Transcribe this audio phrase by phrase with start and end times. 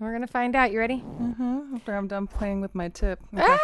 [0.00, 0.70] We're gonna find out.
[0.70, 1.02] You ready?
[1.20, 1.74] Mm-hmm.
[1.74, 3.18] After I'm done playing with my tip.
[3.36, 3.58] Ah!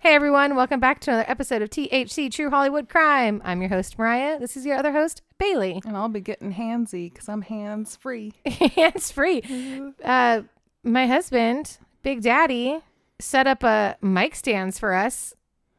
[0.00, 3.40] Hey everyone, welcome back to another episode of THC True Hollywood Crime.
[3.44, 4.40] I'm your host Mariah.
[4.40, 5.80] This is your other host Bailey.
[5.86, 8.32] And I'll be getting handsy because I'm hands free.
[8.44, 9.42] Hands free.
[10.04, 10.42] Uh,
[10.82, 12.80] my husband, Big Daddy,
[13.20, 15.34] set up a mic stands for us.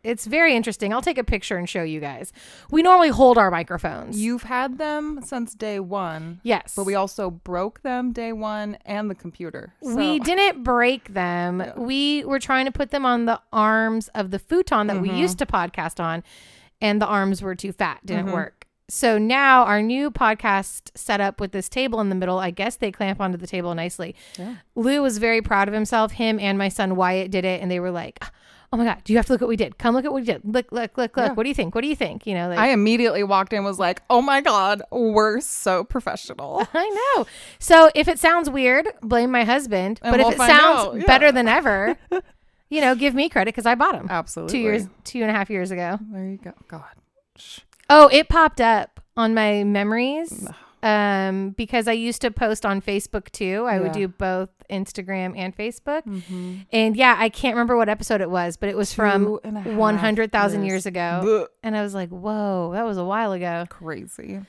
[0.06, 0.94] It's very interesting.
[0.94, 2.32] I'll take a picture and show you guys.
[2.72, 4.20] We normally hold our microphones.
[4.22, 9.10] You've had them since day one, yes, but we also broke them day one and
[9.10, 9.74] the computer.
[9.82, 11.64] So- We didn't break them.
[11.76, 15.18] We were trying to put them on the arms of the futon that we Mm-hmm.
[15.18, 16.24] used to podcast on,
[16.82, 18.68] and the arms were too fat, didn't work.
[18.88, 22.92] So now our new podcast setup with this table in the middle, I guess they
[22.92, 24.14] clamp onto the table nicely.
[24.38, 24.58] Yeah.
[24.76, 26.12] Lou was very proud of himself.
[26.12, 28.24] Him and my son Wyatt did it, and they were like,
[28.72, 29.78] "Oh my god, do you have to look at what we did?
[29.78, 30.42] Come look at what we did.
[30.44, 31.28] Look, look, look, look.
[31.28, 31.34] Yeah.
[31.34, 31.76] What do you think?
[31.76, 32.26] What do you think?
[32.26, 36.68] You know, like, I immediately walked in was like, oh my God, we're so professional.
[36.74, 37.26] I know.
[37.60, 40.00] So if it sounds weird, blame my husband.
[40.02, 41.06] And but we'll if it sounds yeah.
[41.06, 41.98] better than ever,
[42.70, 44.58] you know, give me credit because I bought them Absolutely.
[44.58, 46.00] two years, two and a half years ago.
[46.12, 46.54] There you go.
[46.68, 46.84] God.
[47.90, 50.48] Oh, it popped up on my memories
[50.86, 53.66] um, because I used to post on Facebook too.
[53.68, 56.04] I would do both Instagram and Facebook.
[56.04, 56.58] Mm-hmm.
[56.72, 59.66] And yeah, I can't remember what episode it was, but it was from Two half
[59.66, 60.70] 100,000 years.
[60.72, 61.22] years ago.
[61.24, 61.48] Blech.
[61.64, 63.66] And I was like, whoa, that was a while ago.
[63.68, 64.42] Crazy.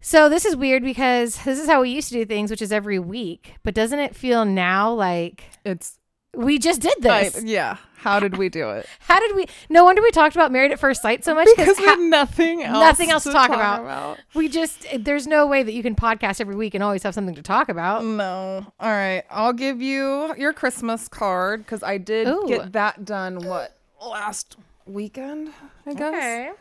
[0.00, 2.72] So this is weird because this is how we used to do things, which is
[2.72, 3.54] every week.
[3.62, 5.99] But doesn't it feel now like It's,
[6.36, 7.42] we just did I, this?
[7.44, 7.76] yeah.
[7.96, 8.86] How did we do it?
[9.00, 9.44] How did we?
[9.68, 12.00] No wonder we talked about Married at First Sight so much Because we ha- had
[12.00, 12.80] nothing else.
[12.80, 14.18] nothing else to talk about.
[14.34, 17.34] we just there's no way that you can podcast every week and always have something
[17.34, 18.02] to talk about.
[18.04, 18.64] No.
[18.80, 19.22] All right.
[19.30, 22.44] I'll give you your Christmas card because I did Ooh.
[22.48, 25.52] get that done, what, last weekend,
[25.84, 26.54] I guess?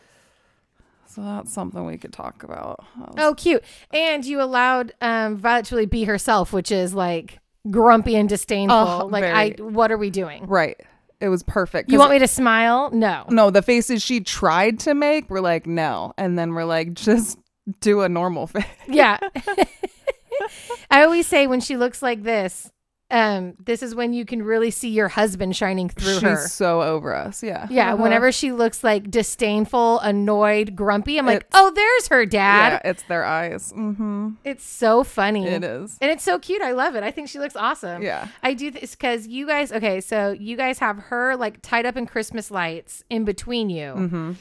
[1.06, 2.84] So that's something we could talk about.
[2.98, 3.64] Was- Oh, cute.
[3.92, 8.78] And you allowed um, Violet to really be herself, which is like grumpy and disdainful.
[8.78, 10.46] Oh, like, I, what are we doing?
[10.46, 10.80] Right.
[11.20, 11.92] It was perfect.
[11.92, 12.92] You want me to smile?
[12.92, 13.26] No.
[13.30, 16.14] No, the faces she tried to make were like, no.
[16.18, 17.38] And then we're like, just
[17.82, 18.64] do a normal face.
[18.88, 19.18] Yeah.
[20.92, 22.72] I always say when she looks like this,
[23.12, 26.36] um, this is when you can really see your husband shining through She's her.
[26.48, 27.42] so over us.
[27.42, 27.66] Yeah.
[27.72, 28.04] Yeah, Uh-huh.
[28.04, 32.80] whenever she looks like disdainful, annoyed, grumpy, I'm like, It's- oh, there's her dad.
[32.84, 33.74] Yeah, it's their eyes.
[33.74, 34.30] Mm-hmm.
[34.44, 35.48] It's so funny.
[35.48, 35.98] It is.
[36.02, 36.62] And it's so cute.
[36.62, 37.02] I love it.
[37.04, 38.04] I think she looks awesome.
[38.04, 38.28] Yeah.
[38.44, 41.98] I do this because you guys, okay, so you guys have her like tied up
[41.98, 43.94] in Christmas lights in between you.
[43.94, 44.32] Mm-hmm.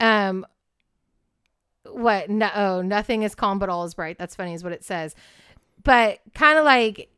[0.00, 0.46] Um,
[1.90, 2.30] what?
[2.30, 4.18] No, oh, nothing is calm, but all is bright.
[4.18, 5.14] That's funny, is what it says.
[5.82, 7.10] But kind of like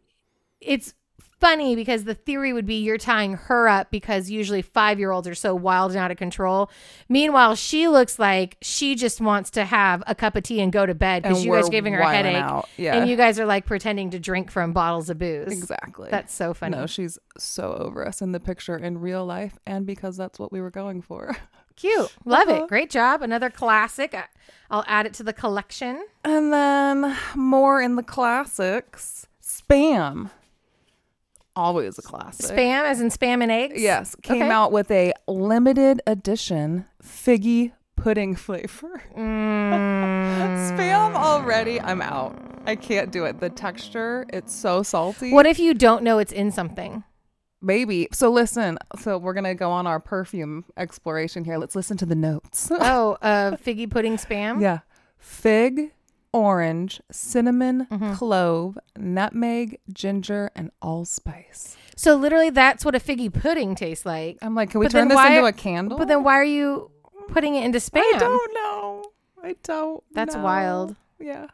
[0.61, 0.95] it's
[1.41, 5.27] funny because the theory would be you're tying her up because usually five year olds
[5.27, 6.71] are so wild and out of control.
[7.09, 10.85] Meanwhile, she looks like she just wants to have a cup of tea and go
[10.85, 12.65] to bed because you guys we're giving her a headache.
[12.77, 12.97] Yeah.
[12.97, 15.51] And you guys are like pretending to drink from bottles of booze.
[15.51, 16.11] Exactly.
[16.11, 16.77] That's so funny.
[16.77, 20.53] No, she's so over us in the picture in real life, and because that's what
[20.53, 21.37] we were going for.
[21.77, 22.15] Cute.
[22.27, 22.65] Love Uh-huh.
[22.65, 22.69] it.
[22.69, 23.23] Great job.
[23.23, 24.15] Another classic.
[24.71, 26.05] I'll add it to the collection.
[26.23, 30.31] And then more in the classics, spam.
[31.61, 32.47] Always a classic.
[32.57, 33.81] Spam, as in spam and eggs?
[33.81, 34.51] Yes, came Okay.
[34.51, 39.03] out with a limited edition figgy pudding flavor.
[39.17, 40.71] Mm.
[40.77, 42.35] Spam already, I'm out.
[42.67, 43.41] I can't do it.
[43.41, 45.33] The texture, it's so salty.
[45.33, 47.05] What if you don't know it's in something?
[47.65, 48.09] Baby.
[48.13, 51.59] So listen, so we're going to go on our perfume exploration here.
[51.59, 52.71] Let's listen to the notes.
[52.81, 54.61] Oh, uh, figgy pudding spam?
[54.63, 54.79] yeah.
[55.19, 55.93] Fig,
[56.33, 58.15] orange, cinnamon, Mm-hmm.
[58.15, 61.77] clove, nutmeg, ginger, and allspice.
[61.97, 64.39] So literally that's what a figgy pudding tastes like.
[64.43, 65.99] I'm like, can we But turn this why- into a candle?
[65.99, 66.91] But then why are you
[67.29, 68.01] putting it into spam?
[68.15, 69.05] I don't know.
[69.43, 70.03] I don't.
[70.13, 70.43] That's know.
[70.43, 70.97] wild.
[71.19, 71.47] Yeah.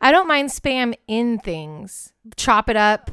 [0.00, 2.12] I don't mind spam in things.
[2.36, 3.10] Chop it up,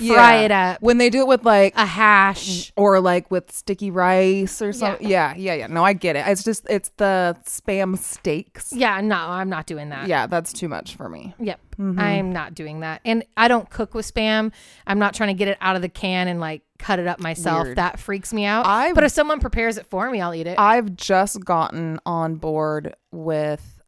[0.00, 0.40] fry Yeah.
[0.40, 2.72] it up, When they do it with like a hash.
[2.76, 5.08] or like with sticky rice or something.
[5.08, 5.34] Yeah.
[5.36, 6.26] yeah, yeah, No, I get it.
[6.26, 8.72] It's just it's the spam steaks.
[8.72, 10.08] Yeah, no, I'm not doing that.
[10.08, 11.34] Yeah, that's too much for me.
[11.38, 11.60] Yep.
[11.78, 11.98] Mm-hmm.
[12.00, 13.00] I'm not doing that.
[13.04, 14.52] And I don't cook with spam.
[14.86, 17.20] I'm not trying to get it out of the can and like cut it up
[17.20, 17.64] myself.
[17.64, 17.78] Weird.
[17.78, 18.66] That freaks me out.
[18.66, 20.58] I've- but if someone prepares it for me, I'll eat it.
[20.58, 23.80] I've just gotten on board with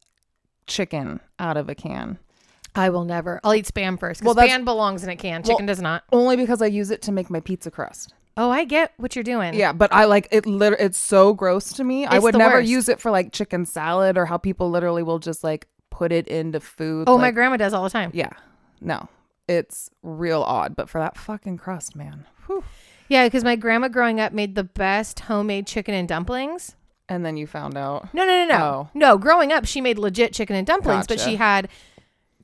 [0.66, 2.18] chicken out of a can.
[2.74, 3.40] I will never.
[3.44, 5.42] I'll eat spam first Well, that's- spam belongs in a can.
[5.42, 6.04] Chicken does not.
[6.12, 8.14] Only because I use it to make my pizza crust.
[8.36, 9.52] Oh, I get what you're doing.
[9.52, 10.46] Yeah, but I like it.
[10.46, 12.06] Lit- it's so gross to me.
[12.06, 12.68] I It's would the never worst.
[12.68, 16.26] use it for like chicken salad or how people literally will just like put it
[16.28, 17.04] into food.
[17.08, 18.10] Oh, my like- grandma does all the time.
[18.14, 18.30] Yeah,
[18.80, 19.06] no,
[19.48, 20.74] it's real odd.
[20.76, 22.24] But for that fucking crust, man.
[22.46, 22.64] Whew.
[23.08, 26.74] Yeah, because my grandma growing up made the best homemade chicken and dumplings.
[27.10, 28.14] And then you found out.
[28.14, 28.64] No, no, no, no.
[28.64, 28.88] Oh.
[28.94, 31.28] No, growing up, she made legit chicken and dumplings, but Gotcha.
[31.28, 31.68] she had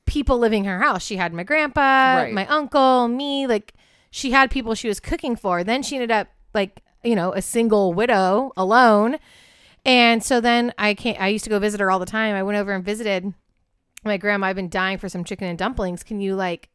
[0.08, 1.04] people living in her house.
[1.04, 2.32] She had my grandpa, Right.
[2.34, 3.46] my uncle, me.
[3.46, 3.74] Like
[4.10, 5.62] she had people she was cooking for.
[5.62, 9.18] Then she ended up like you know a single widow alone.
[9.84, 11.20] And so then I can't.
[11.20, 12.34] I used to go visit her all the time.
[12.34, 13.32] I went over and visited
[14.04, 14.48] my grandma.
[14.48, 16.02] I've been dying for some chicken and dumplings.
[16.02, 16.68] Can you like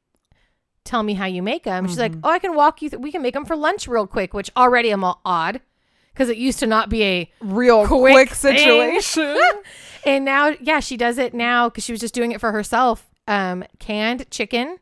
[0.85, 1.87] tell me how you make them?
[1.87, 2.21] She's like, mm-hmm.
[2.23, 2.89] oh, I can walk you.
[2.89, 2.99] through.
[2.99, 4.33] we can make them for lunch real quick.
[4.33, 5.61] Which already I'm all odd
[6.13, 9.37] because it used to not be a Real Quick quick, situation.
[10.05, 13.09] and now, yeah, she does it now because she was just doing it for herself.
[13.27, 14.79] Um, canned chicken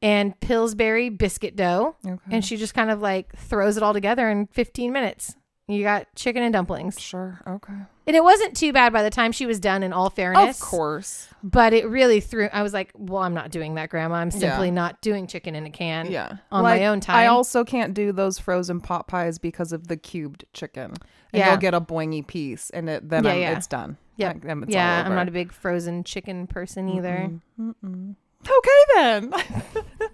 [0.00, 2.18] and Pillsbury biscuit dough, okay.
[2.30, 5.36] and she just kind of like throws it all together in 15 minutes.
[5.68, 7.40] You got chicken and dumplings, Sure.
[7.46, 7.72] Okay.
[8.06, 9.82] and it wasn't too bad by the time she was done.
[9.84, 11.28] In all fairness, Of course.
[11.42, 12.48] but it really threw.
[12.52, 14.16] I was like, "Well, I'm not doing that, Grandma.
[14.16, 14.74] I'm simply Yeah.
[14.74, 16.36] not doing chicken in a can." Yeah.
[16.50, 17.16] on my own time.
[17.16, 20.94] I also can't do those frozen pot pies because of the cubed chicken.
[21.32, 21.50] And Yeah.
[21.50, 23.56] you'll get a boingy piece and it, then Yeah, I'm- yeah.
[23.56, 23.96] it's done.
[24.16, 24.32] Yep.
[24.34, 27.30] Like, then it's yeah, I'm not a big frozen chicken person either.
[27.58, 27.74] Mm-mm.
[27.82, 28.14] Mm-mm.
[28.44, 29.32] Okay then.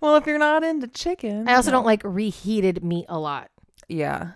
[0.00, 1.78] well, if you're not into chicken, I also no.
[1.78, 3.50] don't like reheated meat a lot.
[3.90, 4.32] Yeah.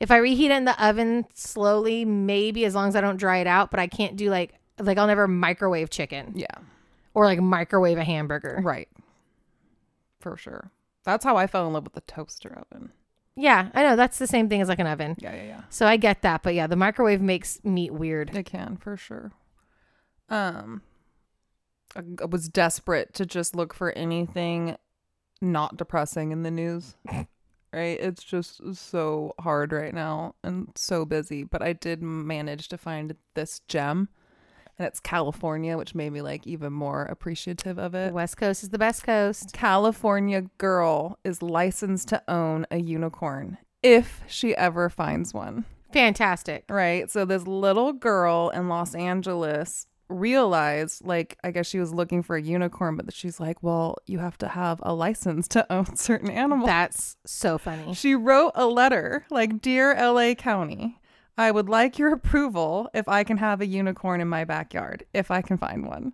[0.00, 3.38] If I reheat it in the oven slowly, maybe as long as I don't dry
[3.38, 6.46] it out, but I can't do like like I'll never microwave chicken Yeah.
[7.14, 8.60] or like microwave a hamburger.
[8.62, 8.88] Right.
[10.20, 10.70] For sure.
[11.04, 12.92] That's how I fell in love with the toaster oven.
[13.34, 15.14] Yeah, I know that's the same thing as like an oven.
[15.18, 15.60] Yeah, yeah, yeah.
[15.68, 18.34] So I get that, but yeah, the microwave makes meat weird.
[18.34, 19.32] It can for sure.
[20.28, 20.82] Um,
[21.96, 24.76] I I was desperate to just look for anything
[25.40, 26.96] not depressing in the news.
[27.72, 28.00] Right?
[28.00, 31.44] It's just so hard right now and so busy.
[31.44, 34.08] But I did manage to find this gem,
[34.78, 38.14] and it's California, which made me like even more appreciative of The it.
[38.14, 39.52] West Coast is the best coast.
[39.52, 45.66] California girl is licensed to own a unicorn if she ever finds one.
[45.92, 46.64] Fantastic.
[46.68, 47.10] Right.
[47.10, 52.36] So this little girl in Los Angeles realized, like, I guess she was looking for
[52.36, 56.30] a unicorn, but she's like, well, you have to have a license to own certain
[56.30, 56.66] animals.
[56.66, 57.94] That's so funny.
[57.94, 60.98] she wrote a letter like, Dear LA County,
[61.36, 65.30] I would like your approval if I can have a unicorn in my backyard, if
[65.30, 66.12] I can find one.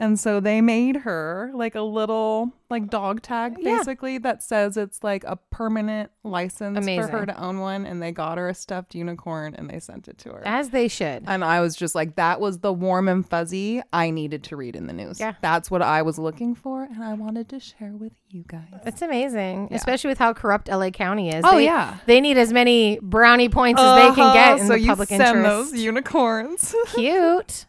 [0.00, 3.78] And so they made her like a little like dog tag Yeah.
[3.78, 8.12] basically that says it's like a permanent license for her to own one and they
[8.12, 10.42] got her a stuffed unicorn and they sent it to her.
[10.46, 11.24] As they should.
[11.26, 14.76] And I was just like, that was the warm and fuzzy I needed to read
[14.76, 15.18] in the news.
[15.18, 15.34] Yeah.
[15.42, 16.84] That's what I was looking for.
[16.84, 18.62] And I wanted to share with you guys.
[18.86, 19.78] It's amazing, Yeah.
[19.78, 21.44] especially with how corrupt LA County is.
[21.44, 21.96] Oh, They- yeah.
[22.06, 24.66] They need as many brownie points as they can get in Uh-huh.
[24.68, 25.72] so the you public send interest.
[25.72, 26.72] those unicorns.
[26.94, 27.66] Cute.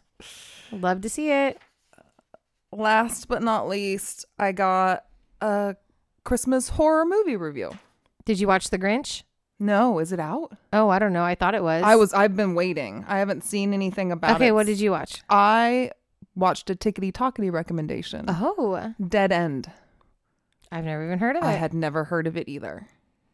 [0.70, 1.58] Love to see it.
[2.72, 5.04] Last but not least, I got
[5.40, 5.76] a
[6.24, 7.72] Christmas horror movie review.
[8.24, 9.22] Did you watch The Grinch?
[9.58, 10.56] No, is it out?
[10.72, 11.24] Oh, I don't know.
[11.24, 11.82] I thought it was.
[11.82, 13.04] I was I've been waiting.
[13.06, 14.34] I haven't seen anything about it.
[14.36, 15.22] Okay, what did you watch?
[15.28, 15.90] I
[16.34, 18.24] watched a tickety tockety recommendation.
[18.28, 19.70] Oh, Dead End.
[20.72, 21.46] I've never even heard of it.
[21.46, 22.86] I had never heard of it either.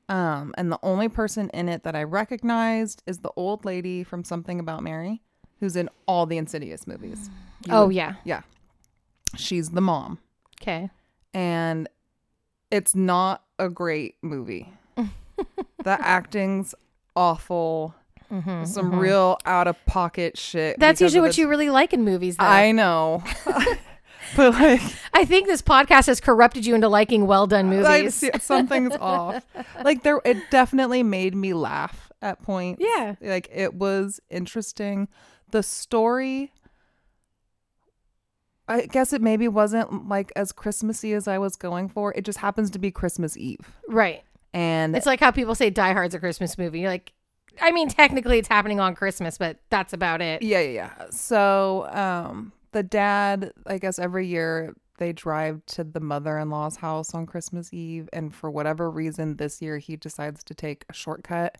[0.09, 4.25] Um, and the only person in it that I recognized is the old lady from
[4.25, 5.23] Something About Mary,
[5.61, 7.29] who's in all the Insidious movies.
[7.67, 8.15] You oh, would- yeah.
[8.25, 8.43] yeah.
[9.34, 10.19] She's the mom.
[10.61, 10.90] Okay.
[11.34, 11.88] And
[12.70, 14.73] it's not a great movie.
[14.96, 16.75] the acting's
[17.14, 17.94] awful.
[18.31, 20.78] Mm-hmm, Some real out of pocket shit.
[20.78, 22.44] That's usually what you really like in movies, though.
[22.44, 23.23] I, know.
[24.37, 24.81] but like
[25.12, 28.25] I think this podcast has corrupted you into liking well done movies.
[28.40, 29.47] something's off.
[29.85, 32.83] Like there, it definitely made me laugh at points.
[32.85, 33.14] Yeah.
[33.21, 35.09] like it was interesting.
[35.52, 36.52] The story,
[38.68, 42.12] I guess it maybe wasn't like as Christmassy as I was going for.
[42.14, 44.23] It just happens to be Christmas Eve, right.
[44.52, 46.80] and It's like how people say Die Hard's a Christmas movie.
[46.80, 47.12] You're like,
[47.61, 50.42] I mean, technically it's happening on Christmas, but that's about it.
[50.42, 51.04] yeah, yeah, yeah.
[51.11, 57.25] So, um, the dad, I guess every year they drive to the mother-in-law's house on
[57.26, 61.56] Christmas Eve, and for whatever reason, this year he decides to take a shortcut,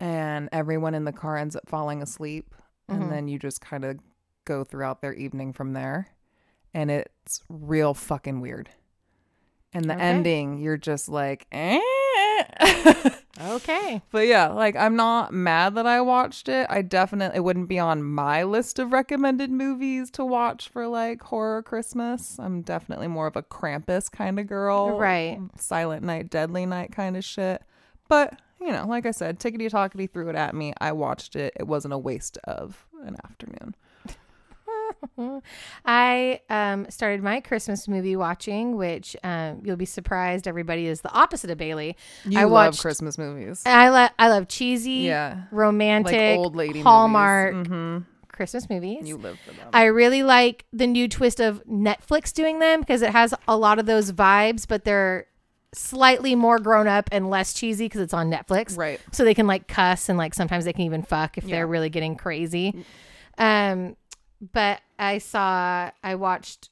[0.00, 2.54] and everyone in the car ends up falling asleep,
[2.90, 2.94] Mhm.
[3.02, 3.98] and then you just kind of
[4.44, 6.08] go throughout their evening from there,
[6.72, 8.70] and it's real fucking weird.
[9.72, 10.02] And the Okay.
[10.02, 11.80] ending, you're just like, eh.
[13.40, 14.00] Okay.
[14.12, 16.66] But yeah, like I'm not mad that I watched it.
[16.70, 21.20] I definitely it wouldn't be on my list of recommended movies to watch for like
[21.22, 22.38] horror Christmas.
[22.38, 24.96] I'm definitely more of a Krampus kind of girl.
[24.96, 25.40] Right.
[25.58, 27.62] Silent Night, Deadly Night kind of shit.
[28.08, 30.72] But, you know, like I said, tickety tockety threw it at me.
[30.80, 31.54] I watched it.
[31.58, 33.74] It wasn't a waste of an afternoon.
[35.84, 41.12] I um, started my Christmas movie watching, which um, you'll be surprised everybody is the
[41.12, 41.96] opposite of Bailey.
[42.24, 43.62] You I love watched- Christmas movies.
[43.66, 45.42] I love I love cheesy, Yeah.
[45.50, 47.54] romantic, Like old lady Hallmark.
[47.54, 48.04] Mhm.
[48.32, 49.06] Christmas movies.
[49.06, 49.68] You live for them.
[49.72, 53.78] I really like the new twist of Netflix doing them because it has a lot
[53.78, 55.26] of those vibes, but they're
[55.72, 58.76] slightly more grown up and less cheesy because it's on Netflix.
[58.76, 59.00] right.
[59.12, 61.56] So they can like cuss and like sometimes they can even fuck if Yeah.
[61.56, 62.84] they're really getting crazy.
[63.38, 63.96] Um,
[64.40, 66.70] but I saw, I watched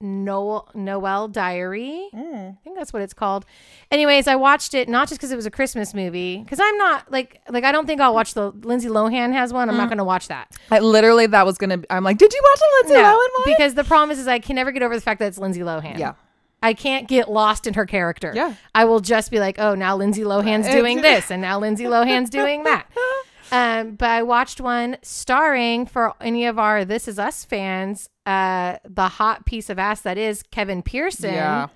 [0.00, 2.08] Noel Noel Diary.
[2.14, 2.52] Mm.
[2.52, 3.46] I think that's what it's called.
[3.90, 7.10] Anyways, I watched it not just because it was a Christmas movie, because I'm not
[7.10, 9.70] like like I don't think I'll watch the Lindsay Lohan has one.
[9.70, 9.90] I'm not mm.
[9.90, 10.54] going to watch that.
[10.70, 11.78] I literally that was gonna.
[11.78, 13.56] Be, I'm like, did you watch the Lindsay No, Lohan one?
[13.56, 15.60] because the problem is, is I can never get over the fact that it's Lindsay
[15.60, 15.98] Lohan.
[15.98, 16.14] Yeah.
[16.62, 18.32] I can't get lost in her character.
[18.34, 18.54] Yeah.
[18.74, 22.28] I will just be like, oh, now Lindsay Lohan's doing this, and now Lindsay Lohan's
[22.28, 22.86] doing that.
[23.52, 28.76] Um, but I watched one starring for any of our This Is Us fans, uh,
[28.84, 31.34] the hot piece of ass that is Kevin Pearson.
[31.34, 31.68] Yeah.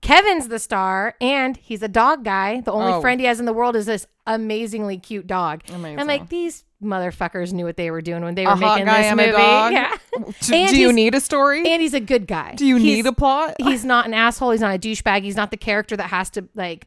[0.00, 2.60] Kevin's the star, and he's a dog guy.
[2.60, 3.00] The only Oh.
[3.00, 5.62] friend he has in the world is this amazingly cute dog.
[5.74, 5.98] Amazing.
[5.98, 9.10] I'm like, these motherfuckers knew what they were doing when they were A making this
[9.16, 9.32] movie.
[9.32, 9.96] Yeah.
[10.40, 11.68] Do, do you need a story?
[11.68, 12.54] And he's a good guy.
[12.54, 13.56] do you He's- need a plot?
[13.60, 14.52] He's not an asshole.
[14.52, 15.22] He's not a douchebag.
[15.22, 16.86] He's not the character that has to like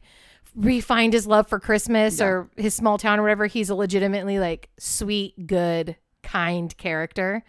[0.58, 2.26] refind his love for Christmas Yeah.
[2.26, 3.46] or his small town or whatever.
[3.46, 7.42] He's a legitimately like sweet, good, kind character.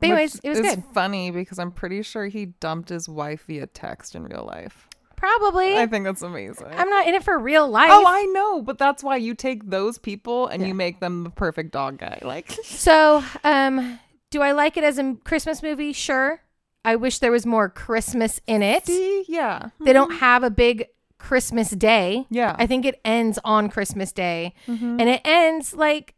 [0.00, 0.82] But anyways, it was good.
[0.92, 4.88] funny because I'm pretty sure he dumped his wife via text in real life.
[5.16, 5.78] Probably.
[5.78, 6.66] I think that's amazing.
[6.72, 7.90] I'm not in it for real life.
[7.92, 11.30] oh, I know, but that's why you take those people and you make them the
[11.30, 12.18] perfect dog guy.
[12.22, 15.92] Like, so, um, do I like it as a Christmas movie?
[15.92, 16.40] Sure.
[16.84, 18.86] I wish there was more Christmas in it.
[18.86, 20.88] see, yeah, They don't have a big
[21.22, 22.26] Christmas day.
[22.30, 26.14] yeah, I think it ends on Christmas Day and it ends like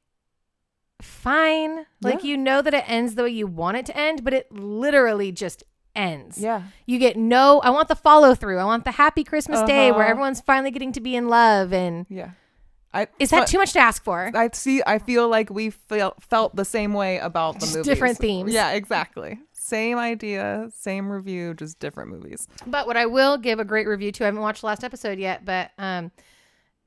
[1.03, 1.87] fine.
[2.03, 2.31] Like Yeah.
[2.31, 5.33] you know that it ends the way you want it to end, but it literally
[5.33, 6.39] just ends.
[6.39, 6.63] yeah.
[6.87, 8.59] You get no, I want the follow through.
[8.59, 10.11] I want the happy Christmas day where Uh-huh.
[10.11, 11.73] everyone's finally getting to be in love.
[11.73, 12.31] And Yeah.
[12.93, 14.31] I is that too much to ask for?
[14.35, 14.81] I see.
[14.87, 17.87] I feel like we felt felt the same way about the Just movies.
[17.87, 18.53] different themes.
[18.53, 19.39] Yeah, exactly.
[19.65, 22.47] Same idea, same review, just different movies.
[22.67, 25.19] But what I will give a great review to, I haven't watched the last episode
[25.19, 26.11] yet, but um,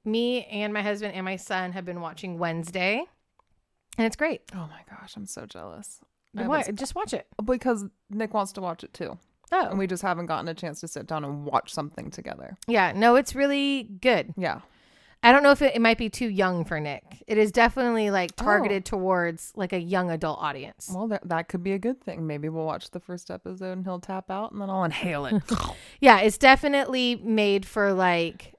[0.05, 3.03] me and my husband and my son have been watching Wednesday.
[3.97, 4.41] And it's great.
[4.53, 6.01] Oh my gosh, I'm so jealous.
[6.33, 6.47] What?
[6.47, 7.25] was- Just watch it.
[7.43, 9.17] because Nick wants to watch it too,
[9.51, 12.57] Oh, and we just haven't gotten a chance to sit down and watch something together.
[12.67, 12.91] yeah.
[12.95, 14.35] No, it's really good.
[14.37, 14.59] Yeah.
[15.23, 17.03] I don't know if it, it might be too young for Nick.
[17.27, 18.43] It is definitely like Oh.
[18.43, 20.89] targeted towards like a young adult audience.
[20.93, 22.27] Well, that, that could be a good thing.
[22.27, 25.35] Maybe we'll watch the first episode and he'll tap out, and then I'll inhale it.
[25.99, 28.53] Yeah, it's definitely made for like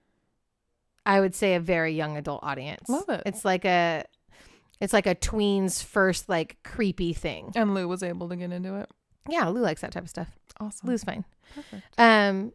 [1.06, 2.88] I would say a very young adult audience.
[2.88, 3.22] Love it.
[3.24, 4.04] It's like a
[4.80, 7.52] it's like a tween's first like creepy thing.
[7.54, 8.90] and Lou was able to get into it.
[9.28, 10.28] Yeah, Lou likes that type of stuff.
[10.60, 10.88] Awesome.
[10.88, 11.24] Lou's fine.
[11.54, 11.82] Perfect.
[11.98, 12.52] Um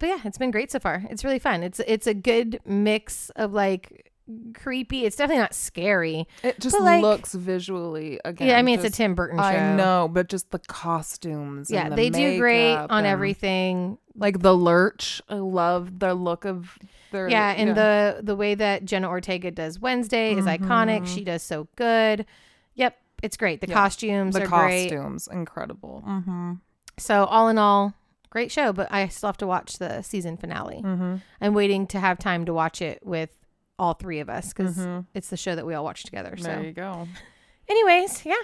[0.00, 1.04] but yeah, it's been great so far.
[1.10, 1.62] It's really fun.
[1.62, 4.10] It's it's a good mix of like
[4.54, 5.04] creepy.
[5.06, 6.26] It's definitely not scary.
[6.42, 8.48] It just like- looks visually again.
[8.48, 9.44] yeah, I mean it's a Tim Burton show.
[9.44, 11.70] I know, but just the costumes.
[11.70, 13.98] Yeah, and the they do great on everything.
[14.16, 16.76] Like the lurch, I love the look of
[17.12, 17.28] their.
[17.28, 21.06] Yeah, and the the way that Jenna Ortega does Wednesday is iconic.
[21.06, 22.26] She does so good.
[22.74, 23.60] Yep, it's great.
[23.60, 23.74] The Yeah.
[23.74, 24.90] costumes the are great.
[24.90, 26.02] costumes, incredible.
[26.06, 26.52] Mm-hmm.
[26.98, 27.94] So all in all,
[28.30, 28.72] great show.
[28.72, 30.80] But I still have to watch the season finale.
[30.84, 31.16] Mm-hmm.
[31.40, 33.36] I'm waiting to have time to watch it with
[33.78, 35.06] all three of us because Mhm.
[35.14, 36.34] it's the show that we all watch together.
[36.36, 36.44] So.
[36.44, 37.08] There you go.
[37.68, 38.34] anyways, yeah,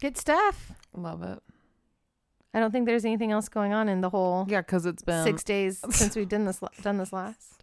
[0.00, 0.72] good stuff.
[0.94, 1.38] Love it.
[2.54, 5.22] I don't think there's anything else going on in the whole Yeah, because it's been
[5.24, 7.62] six days since we've done this done this last.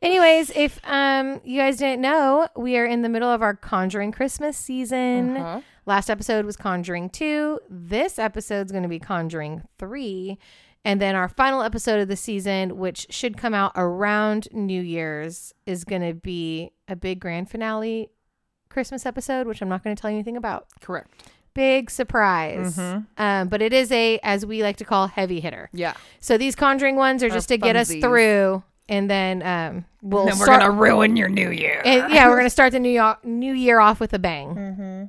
[0.00, 4.12] Anyways, if um you guys didn't know, we are in the middle of our Conjuring
[4.12, 5.36] Christmas season.
[5.36, 5.60] Uh-huh.
[5.86, 7.58] Last episode was Conjuring 2.
[7.68, 10.38] This episode's going to be Conjuring 3.
[10.84, 15.54] And then our final episode of the season, which should come out around New Year's,
[15.64, 18.10] is going to be a big grand finale
[18.68, 20.66] Christmas episode, which I'm not going to tell you anything about.
[20.80, 21.10] correct.
[21.54, 22.76] Big surprise.
[22.78, 23.06] Mhm.
[23.18, 25.68] Um, but it is a, as we like to call, heavy hitter.
[25.74, 28.62] Yeah, So these Conjuring ones are just to get us through.
[28.88, 30.60] And then um, we'll then we're start.
[30.62, 31.82] gonna ruin your New Year.
[31.84, 34.54] And, yeah, we're gonna start the new year, new year off with a bang.
[34.54, 35.04] mm-hmm.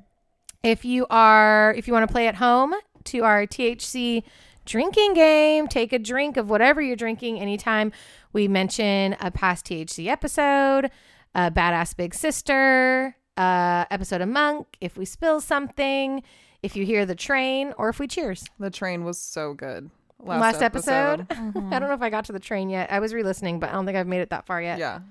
[0.63, 2.73] If you are, if you want to play at home
[3.05, 4.23] to our THC
[4.65, 7.91] drinking game, take a drink of whatever you're drinking anytime
[8.31, 10.89] we mention a past THC episode,
[11.35, 14.67] a badass big sister, uh, episode of Monk.
[14.81, 16.23] If we spill something,
[16.61, 18.45] if you hear the train, or if we cheers.
[18.59, 19.89] The train was so good.
[20.19, 21.27] Last, episode.
[21.27, 21.73] Mm-hmm.
[21.73, 22.91] I don't know if I got to the train yet.
[22.91, 24.79] I was re-listening, but I don't think I've made it that far yet.
[24.79, 25.01] Yeah,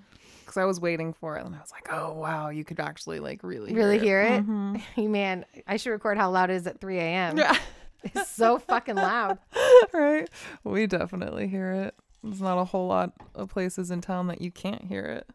[0.40, 3.20] because I was waiting for it, and I was like, "Oh wow, you could actually
[3.20, 4.46] like really Really hear it?
[4.46, 4.82] Mhm.
[5.10, 7.36] Man, I should record how loud it is at 3 a.m.
[7.36, 7.56] Yeah,
[8.14, 9.38] It's so fucking loud.
[9.92, 10.28] right.
[10.64, 11.94] We definitely hear it.
[12.22, 15.28] There's not a whole lot of places in town that you can't hear it.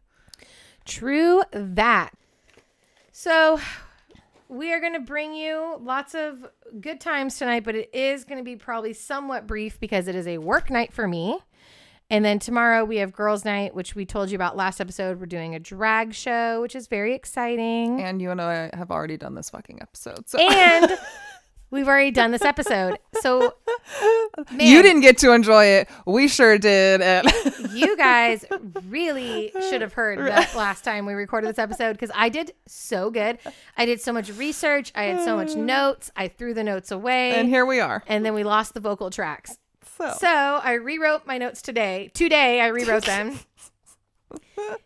[0.85, 2.11] True that.
[3.11, 3.59] So,
[4.49, 6.45] we are going to bring you lots of
[6.79, 10.27] good times tonight, but it is going to be probably somewhat brief because it is
[10.27, 11.39] a work night for me.
[12.09, 15.19] And then tomorrow we have girls' night, which we told you about last episode.
[15.19, 18.01] We're doing a drag show, which is very exciting.
[18.01, 20.29] And you and I have already done this fucking episode.
[20.29, 20.97] So And
[21.71, 22.97] we've already done this episode.
[23.21, 23.53] So
[24.51, 25.89] man, you didn't get to enjoy it.
[26.05, 27.01] We sure did.
[27.01, 27.27] And
[27.73, 28.45] you guys
[28.87, 33.09] really should have heard the last time we recorded this episode because I did so
[33.09, 33.37] good.
[33.77, 34.91] I did so much research.
[34.95, 36.11] I had so much notes.
[36.15, 37.31] I threw the notes away.
[37.31, 38.03] and here we are.
[38.07, 39.57] and then we lost the vocal tracks.
[39.97, 42.11] So, So I rewrote my notes today.
[42.13, 43.39] Today I rewrote them.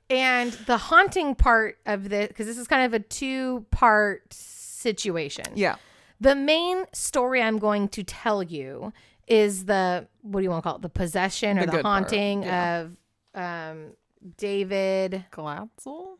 [0.10, 5.46] and the haunting part of this, because this is kind of a two part situation.
[5.56, 5.76] yeah.
[6.22, 8.94] The main story I'm going to tell you
[9.28, 10.84] is the, what do you want to call it?
[10.84, 12.82] The possession or The the, haunting yeah.
[12.82, 12.98] of
[13.34, 13.94] um,
[14.38, 15.26] David.
[15.32, 16.18] Glatzel?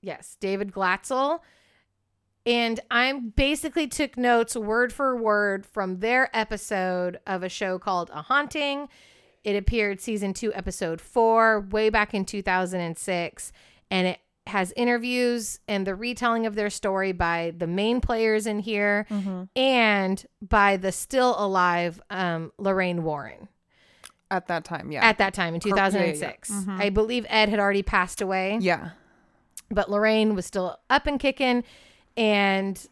[0.00, 1.40] Yes, David Glatzel.
[2.46, 8.10] And I basically took notes word for word from their episode of a show called
[8.14, 8.88] A Haunting.
[9.44, 13.52] It appeared season two, episode four, way back in 2006.
[13.90, 18.58] And it has interviews and the retelling of their story by the main players in
[18.58, 19.06] here
[19.54, 23.48] and by the still alive um, Lorraine Warren
[24.30, 25.04] At that time, yeah.
[25.04, 25.90] at that time in yeah, yeah.
[25.90, 26.52] 2006.
[26.68, 28.90] I believe Ed had already passed away yeah.
[29.70, 31.62] but Lorraine was still up and kicking,
[32.16, 32.88] and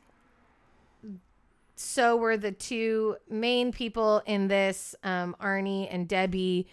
[1.76, 6.66] so were the two main people in this, um, Arnie and Debbie.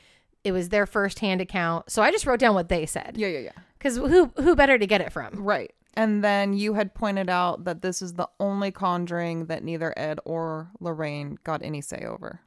[0.43, 3.27] It was their first hand account, so I just wrote down what they said Yeah,
[3.27, 3.51] yeah, yeah.
[3.83, 5.43] Because who who better to get it from?
[5.43, 5.73] Right.
[5.95, 10.19] And then you had pointed out that this is the only conjuring that neither Ed
[10.25, 12.39] or Lorraine got any say over.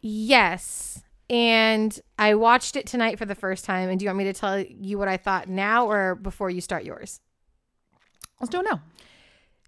[0.00, 1.02] Yes.
[1.30, 3.88] And I watched it tonight for the first time.
[3.88, 6.60] And do you want me to tell you what I thought now or before you
[6.60, 7.20] start yours?
[8.40, 8.82] Let's do it now.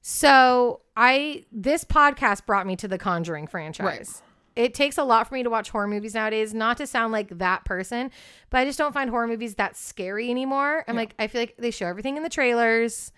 [0.03, 4.23] So I this podcast brought me to the Conjuring franchise.
[4.57, 7.39] It takes a lot for me to watch horror movies nowadays, not to sound like
[7.39, 8.11] that person,
[8.51, 10.85] but I just don't find horror movies that scary anymore.
[10.87, 13.13] I'm like, I feel like they show everything in the trailers.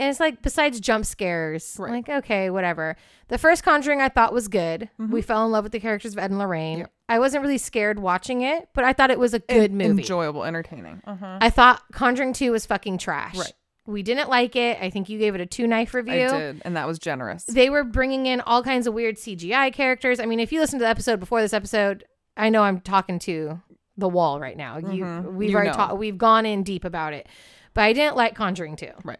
[0.00, 1.90] And it's like, besides jump scares, Right.
[1.90, 2.94] like, okay, whatever.
[3.26, 4.88] The first Conjuring I thought was good.
[4.96, 6.86] We fell in love with the characters of Ed and Lorraine.
[7.08, 10.02] I wasn't really scared watching it, but I thought it was a good movie.
[10.02, 11.02] Enjoyable, entertaining.
[11.04, 11.38] Uh-huh.
[11.40, 13.36] I thought Conjuring 2 was fucking trash.
[13.36, 13.52] Right.
[13.88, 14.78] We didn't like it.
[14.80, 17.44] I think you gave it a two knife review I did, and that was generous.
[17.44, 20.20] they were bringing in all kinds of weird CGI characters.
[20.20, 22.04] I mean, if you listen to the episode before this episode,
[22.36, 23.60] I know I'm talking to
[23.96, 24.76] the wall right now.
[24.76, 25.32] You, Mhm.
[25.32, 25.96] we've You already talked.
[25.96, 27.26] We've gone in deep about it,
[27.74, 28.92] but I didn't like Conjuring two.
[29.04, 29.18] Right.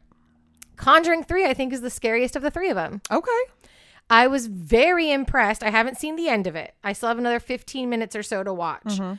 [0.77, 3.01] Conjuring three, I think, is the scariest of the three of them.
[3.11, 3.31] Okay.
[4.11, 5.63] I was very impressed.
[5.63, 6.75] I haven't seen the end of it.
[6.85, 9.19] I still have another 15 minutes or so to watch, Mhm.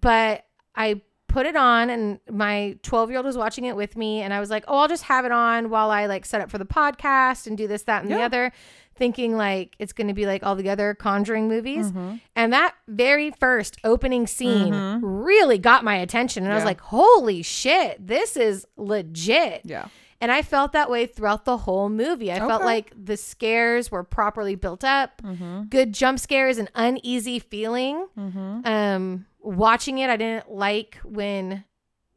[0.00, 4.20] but I put it on and my 12 year old was watching it with me
[4.20, 6.50] and i was like oh i'll just have it on while i like set up
[6.50, 8.50] for the podcast and do this that and the other
[8.96, 12.20] thinking like it's going to be like all the other conjuring movies Mhm.
[12.34, 15.00] and that very first opening scene Mhm.
[15.02, 19.86] really got my attention and i was like holy shit this is legit Yeah.
[20.20, 24.02] And i felt that way throughout the whole movie i felt like the scares were
[24.04, 25.62] properly built up Mm-hmm.
[25.64, 28.60] good jump scares an uneasy feeling Mm-hmm.
[28.66, 31.64] um watching it i didn't like when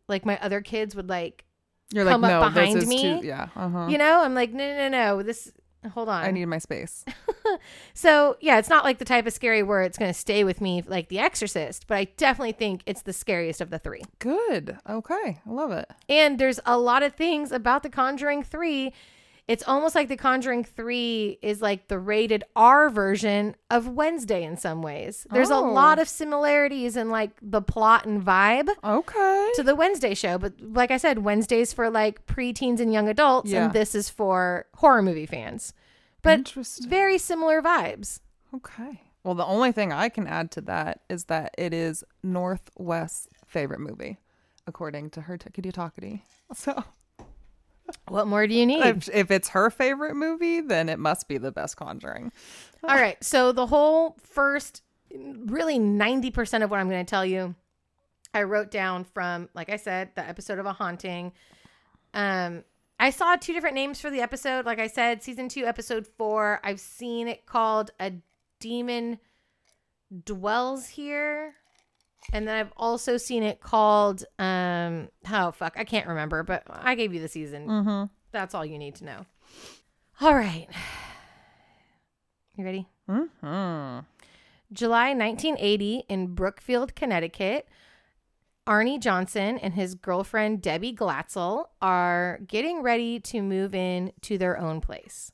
[0.08, 1.46] like my other kids would like
[1.94, 3.48] You're Come like, up no, behind me, too, yeah.
[3.56, 3.88] Uh-huh.
[3.90, 5.52] you know i'm like no no no no this
[5.94, 7.04] hold on I need my space.
[7.94, 10.62] so yeah it's not like the type of scary where it's going to stay with
[10.62, 14.78] me like the exorcist but i definitely think it's the scariest of the three Good.
[14.90, 15.40] Okay.
[15.46, 15.90] I love it.
[16.10, 18.94] and there's a lot of things about the conjuring 3
[19.48, 24.56] it's almost like the conjuring 3 is like the rated r version of wednesday in
[24.56, 25.72] some ways there's a Oh.
[25.74, 29.52] lot of similarities in like the plot and vibe Okay.
[29.56, 30.38] to the Wednesday show.
[30.38, 33.66] But like I said, Wednesday's for like preteens and young adults, Yeah.
[33.66, 35.74] and this is for horror movie fans.
[36.22, 36.90] But Interesting.
[36.90, 38.20] very similar vibes.
[38.56, 39.02] Okay.
[39.24, 43.28] Well, the only thing I can add to that is that it is North West's
[43.46, 44.18] favorite movie,
[44.68, 46.22] according to her tickety talkity.
[46.56, 46.84] So
[48.08, 48.84] What more do you need?
[48.84, 52.32] if, if it's her favorite movie, then it must be the best Conjuring.
[52.84, 53.22] All right.
[53.24, 54.82] So the whole first,
[55.14, 57.56] really 90% of what I'm going to tell you,
[58.34, 61.34] I wrote down from, like I said, the episode of A Haunting.
[62.14, 62.64] Um,
[63.00, 64.66] I saw two different names for the episode.
[64.66, 66.60] Like I said, season two, episode four.
[66.64, 68.14] I've seen it called A
[68.60, 69.20] Demon
[70.26, 71.56] Dwells Here.
[72.32, 76.96] And then I've also seen it called um oh fuck, I can't remember, but I
[76.96, 77.68] gave you the season.
[77.68, 78.04] Mm-hmm.
[78.32, 79.26] That's all you need to know.
[80.22, 80.68] All right.
[82.56, 82.88] You ready?
[83.10, 84.06] Mm-hmm.
[84.72, 87.68] July 1980 in Brookfield, Connecticut.
[88.66, 94.58] Arnie Johnson and his girlfriend Debbie Glatzel are getting ready to move in to their
[94.58, 95.32] own place.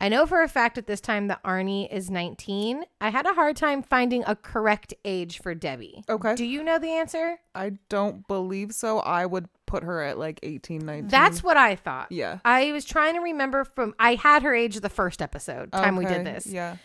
[0.00, 2.84] I know for a fact at this time that Arnie is 19.
[3.00, 6.04] I had a hard time finding a correct age for Debbie.
[6.08, 6.34] Okay.
[6.34, 7.38] Do you know the answer?
[7.54, 8.98] I don't believe so.
[9.00, 11.08] I would put her at like 18, 19.
[11.08, 12.12] That's what I thought.
[12.12, 12.38] yeah.
[12.44, 16.04] I was trying to remember from I had her age the first episode time we
[16.04, 16.46] Okay, did this.
[16.46, 16.76] Yeah.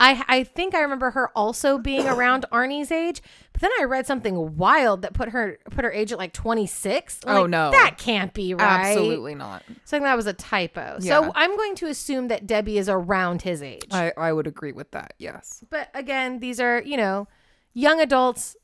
[0.00, 3.20] I I think I remember her also being around Arnie's age,
[3.52, 7.20] but then I read something wild that put her put her age at like 26.
[7.26, 7.70] I'm Oh, like, no.
[7.72, 8.86] That can't be right.
[8.86, 9.64] Absolutely not.
[9.84, 10.98] So I think that was a typo.
[11.00, 11.20] Yeah.
[11.22, 13.88] So I'm going to assume that Debbie is around his age.
[13.90, 15.14] I, I would agree with that.
[15.18, 15.64] Yes.
[15.68, 17.26] but again, these are, you know,
[17.74, 18.56] young adults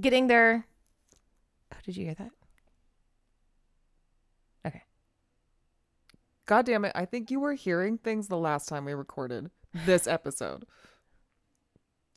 [0.00, 0.66] getting their
[1.72, 2.30] Oh, did you hear that?
[4.66, 4.82] Okay.
[6.46, 6.92] God damn it.
[6.94, 9.50] I think you were hearing things the last time we recorded
[9.86, 10.66] this episode.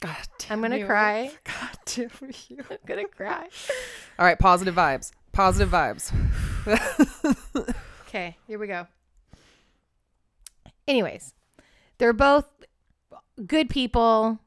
[0.02, 0.86] God damn I'm to you.
[0.86, 1.32] cry.
[1.44, 2.10] God damn
[2.50, 2.64] you.
[2.70, 3.48] I'm to cry.
[4.20, 4.38] All right.
[4.38, 5.12] Positive vibes.
[5.32, 6.12] Positive vibes.
[8.08, 8.88] Okay, here we go.
[10.88, 11.34] Anyways,
[11.98, 12.46] they're both
[13.46, 14.40] good people,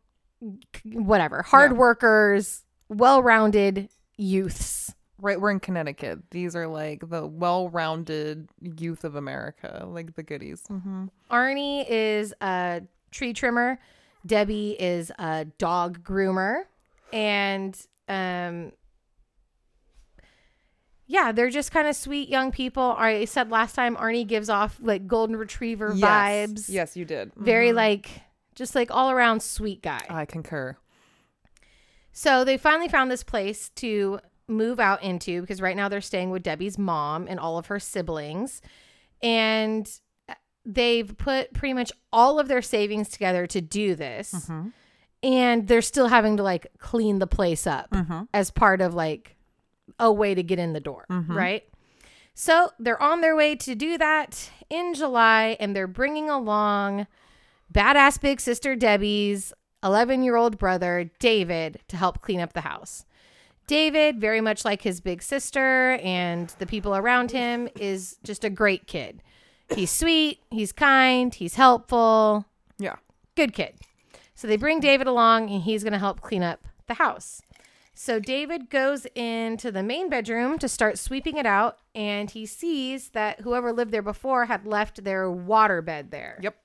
[0.84, 1.76] whatever, hard Yeah.
[1.76, 4.94] workers, well rounded youths.
[5.20, 5.38] Right.
[5.38, 6.30] We're in Connecticut.
[6.30, 10.62] These are like the well rounded youth of America, like the goodies.
[10.70, 11.06] Mm-hmm.
[11.30, 13.78] Arnie is a tree trimmer,
[14.26, 16.62] Debbie is a dog groomer,
[17.12, 17.78] and
[18.09, 18.72] um,
[21.07, 22.94] yeah, they're just kind of sweet young people.
[22.98, 26.66] I said last time Arnie gives off like golden retriever vibes.
[26.68, 27.33] Yes, you did.
[27.37, 27.74] Very Mhm.
[27.76, 28.11] like
[28.54, 30.04] just like all around sweet guy.
[30.11, 30.76] I concur.
[32.12, 36.31] So they finally found this place to move out into because right now they're staying
[36.31, 38.61] with Debbie's mom and all of her siblings.
[39.22, 39.88] And
[40.64, 44.33] they've put pretty much all of their savings together to do this.
[44.49, 44.73] Mhm.
[45.23, 48.29] And they're still having to like clean the place up Mhm.
[48.33, 49.37] as part of like
[49.99, 51.35] a way to get in the door, Mhm.
[51.35, 51.64] right?
[52.35, 57.07] So they're on their way to do that in July and they're bringing along
[57.73, 63.05] badass big sister Debbie's 11 year old brother, David, to help clean up the house.
[63.66, 68.51] David, very much like his big sister and the people around him, is just a
[68.51, 69.23] great kid.
[69.74, 72.46] He's sweet, he's kind, he's helpful,
[72.78, 72.96] Yeah.
[73.37, 73.74] good kid.
[74.35, 77.42] So they bring David along and he's going to help clean up the house.
[77.92, 83.09] So David goes into the main bedroom to start sweeping it out and he sees
[83.11, 86.38] that whoever lived there before had left their water bed there.
[86.40, 86.57] Yep.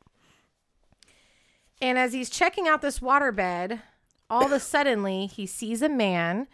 [1.82, 3.82] And as he's checking out this water bed,
[4.30, 6.48] all of a suddenly he sees a man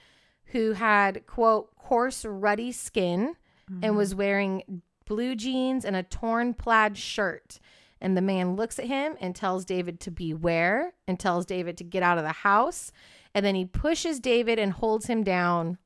[0.46, 3.36] who had quote coarse ruddy skin
[3.68, 3.96] and mm-hmm.
[3.96, 7.60] was wearing blue jeans and a torn plaid shirt.
[8.00, 11.84] And the man looks at him and tells David to beware and tells David to
[11.84, 12.94] get out of the house.
[13.36, 15.78] And then he pushes David and holds him down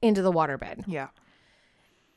[0.00, 0.84] into the waterbed.
[0.86, 1.08] Yeah.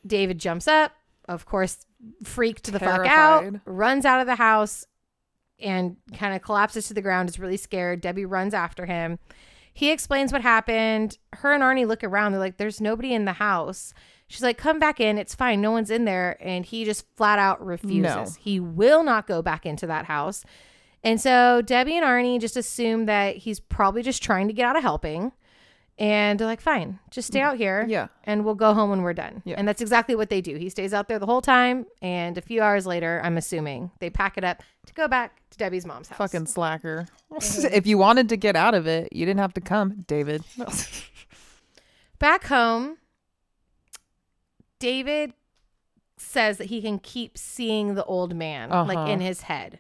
[0.05, 0.91] David jumps up,
[1.27, 1.85] of course,
[2.23, 4.85] freaked the fuck out, runs out of the house
[5.59, 8.01] and kind of collapses to the ground, is really scared.
[8.01, 9.19] Debbie runs after him.
[9.73, 11.17] He explains what happened.
[11.33, 12.31] Her and Arnie look around.
[12.31, 13.93] They're like, there's nobody in the house.
[14.31, 15.17] She's like, come back in.
[15.17, 15.59] It's fine.
[15.59, 16.37] No one's in there.
[16.39, 18.03] And he just flat out refuses.
[18.05, 18.25] No.
[18.39, 20.45] He will not go back into that house.
[21.03, 24.77] And so Debbie and Arnie just assume that he's probably just trying to get out
[24.77, 25.33] of helping.
[25.97, 27.43] And they're like, fine, just stay mm.
[27.43, 28.07] out here Yeah.
[28.23, 29.41] and we'll go home when we're done.
[29.43, 29.55] Yeah.
[29.57, 30.55] And that's exactly what they do.
[30.55, 31.85] He stays out there the whole time.
[32.01, 35.57] And a few hours later, I'm assuming they pack it up to go back to
[35.57, 36.17] Debbie's mom's house.
[36.17, 37.07] Fucking slacker.
[37.31, 37.67] Mm-hmm.
[37.73, 40.43] if you wanted to get out of it, you didn't have to come, David.
[42.19, 42.97] Back home,
[44.81, 45.33] David
[46.17, 49.07] says that he can keep seeing the old man like Uh-huh.
[49.11, 49.79] in his head.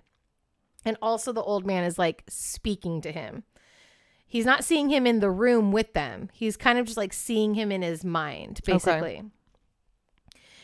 [0.85, 3.43] And also the old man is like speaking to him.
[4.25, 6.29] He's not seeing him in the room with them.
[6.33, 8.73] He's kind of just like seeing him in his mind, Okay.
[8.73, 9.23] basically.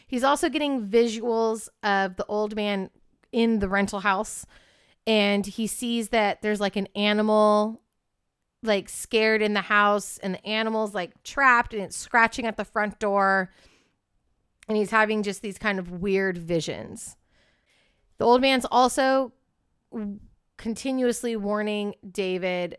[0.08, 2.90] He's also getting visuals of the old man
[3.32, 4.46] in the rental house
[5.06, 7.82] and he sees that there's like an animal
[8.64, 12.64] like scared in the house and the animal's like trapped and it's scratching at the
[12.66, 13.52] front door
[14.68, 17.16] and he's having just these kind of weird visions.
[18.18, 19.32] The old man's also
[20.58, 22.78] continuously warning David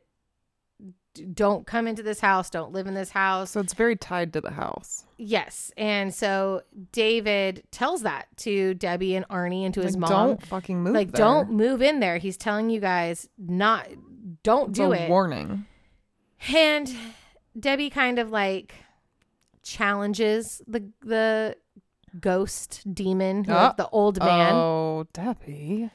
[1.35, 3.51] don't come into this house, don't live in this house.
[3.51, 5.05] so it's very tied to the house.
[5.17, 5.73] Yes.
[5.77, 10.11] And so David tells that to Debbie and Arnie and to his Like, mom.
[10.11, 10.95] Don't fucking move.
[10.95, 11.19] like there.
[11.19, 12.19] don't move in there.
[12.19, 13.89] He's telling you guys not
[14.45, 15.09] don't It's do a it.
[15.09, 15.67] warning.
[16.53, 16.95] And
[17.59, 18.75] Debbie kind of like
[19.65, 21.57] challenges the the
[22.21, 23.75] ghost demon, who- Oh.
[23.77, 25.91] the old man, Oh, Debbie.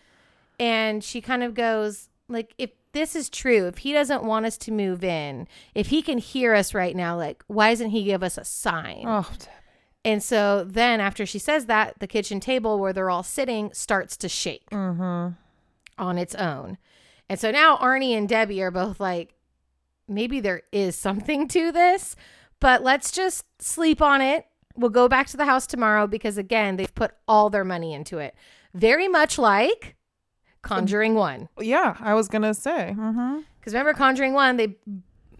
[0.59, 4.55] and she kind of goes like if this is true, if he doesn't want us
[4.57, 8.21] to move in, if he can hear us right now, like, why doesn't he give
[8.21, 9.03] us a sign?
[9.07, 9.49] Oh, Debbie.
[10.05, 14.15] And so then after she says that, the kitchen table where they're all sitting starts
[14.17, 15.33] to shake Mm-hmm.
[15.97, 16.77] on its own.
[17.29, 19.33] And so now Arnie and Debbie are both like,
[20.07, 22.15] maybe there is something to this,
[22.59, 24.45] but let's just sleep on it.
[24.75, 28.17] We'll go back to the house tomorrow because, again, they've put all their money into
[28.17, 28.33] it.
[28.73, 29.95] Very much like
[30.63, 31.49] Conjuring One.
[31.59, 32.95] Yeah, I was gonna say.
[32.97, 33.39] Mm-hmm.
[33.59, 34.75] Because remember, Conjuring One, they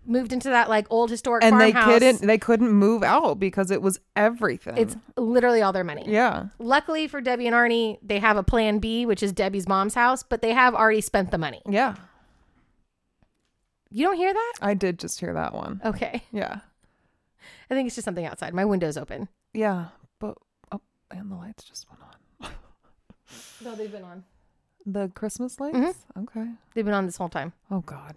[0.06, 2.22] moved into that like old historic And they couldn't.
[2.22, 4.78] They couldn't move out because it was everything.
[4.78, 6.04] It's literally all their money.
[6.08, 6.48] yeah.
[6.60, 10.22] Luckily for Debbie and Arnie, they have a plan B, which is Debbie's mom's house,
[10.24, 11.62] but they have already spent the money.
[11.68, 11.96] Yeah.
[13.90, 14.54] You don't hear that?
[14.62, 15.80] I did just hear that one.
[15.86, 16.24] Okay.
[16.32, 16.60] Yeah.
[17.74, 18.54] I think it's just something outside.
[18.54, 19.28] My window's open.
[19.54, 19.88] Yeah.
[20.20, 20.38] But
[20.72, 20.82] oh,
[21.12, 22.52] and the lights just went on.
[23.64, 24.24] No, they've been on.
[24.86, 25.78] The Christmas lights.
[25.78, 25.96] Mhm.
[26.24, 26.48] Okay.
[26.74, 27.54] They've been on this whole time.
[27.72, 28.16] Oh God.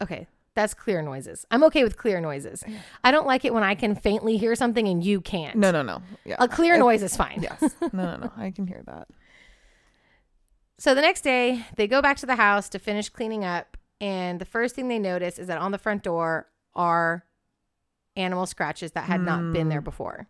[0.00, 0.26] Okay.
[0.54, 1.44] That's clear noises.
[1.50, 2.64] I'm okay with clear noises.
[3.04, 5.56] I don't like it when I can faintly hear something and you can't.
[5.56, 6.00] No, no, no.
[6.24, 6.36] Yeah.
[6.38, 7.42] A clear noise is fine.
[7.42, 7.74] Yes.
[7.80, 8.32] No, no, no.
[8.36, 9.08] I can hear that.
[10.78, 13.78] So the next day, they go back to the house to finish cleaning up.
[13.98, 17.24] And the first thing they notice is that on the front door are
[18.16, 19.68] animal scratches that had not been Hmm.
[19.70, 20.26] there before.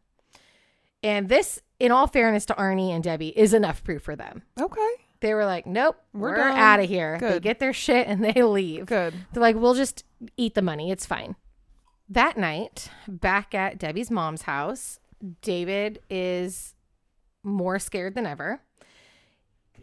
[1.03, 4.43] And this, in all fairness to Arnie and Debbie, is enough proof for them.
[4.61, 4.89] Okay.
[5.21, 7.19] They were like, nope, we're, We're out of here.
[7.19, 8.87] They get their shit and they leave.
[8.87, 9.15] Good.
[9.33, 10.05] They're like, we'll just
[10.37, 10.91] eat the money.
[10.91, 11.37] It's fine.
[12.09, 15.01] That night, back at Debbie's mom's house,
[15.43, 16.75] David is
[17.43, 18.61] more scared than ever.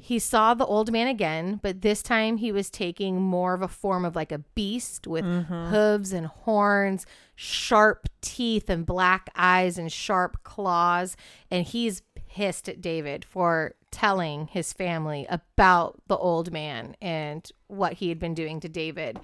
[0.03, 3.69] He saw the old man again, but this time he was taking more of a
[3.69, 5.67] form of like a beast with mm-hmm.
[5.67, 11.15] hooves and horns, sharp teeth and black eyes and sharp claws.
[11.49, 17.93] And he's pissed at David for telling his family about the old man and what
[17.93, 19.21] he had been doing to David.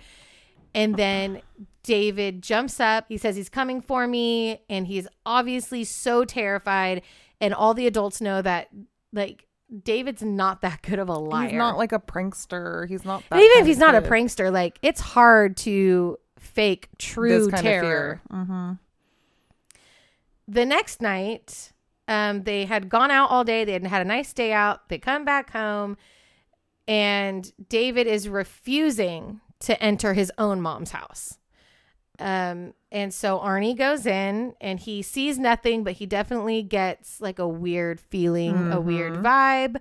[0.74, 1.42] And then
[1.84, 3.04] David jumps up.
[3.10, 4.62] He says he's coming for me.
[4.70, 7.02] And he's obviously so terrified.
[7.42, 8.70] And all the adults know that,
[9.12, 9.46] like,
[9.84, 11.50] David's not that good of a liar.
[11.50, 12.88] He's not like a prankster.
[12.88, 13.24] He's not.
[13.30, 18.22] That even if he's not a prankster, like, it's hard to fake true terror.
[18.32, 18.74] Mm-hmm.
[20.48, 21.74] the next night,
[22.08, 23.66] um, they had gone out all day.
[23.66, 24.90] They had had a nice day out.
[24.90, 25.98] They come back home,
[26.88, 31.39] and David is refusing to enter his own mom's house.
[32.20, 37.40] Um, and so Arnie goes in and he sees nothing, but he definitely gets like
[37.40, 39.78] a weird feeling, a weird vibe.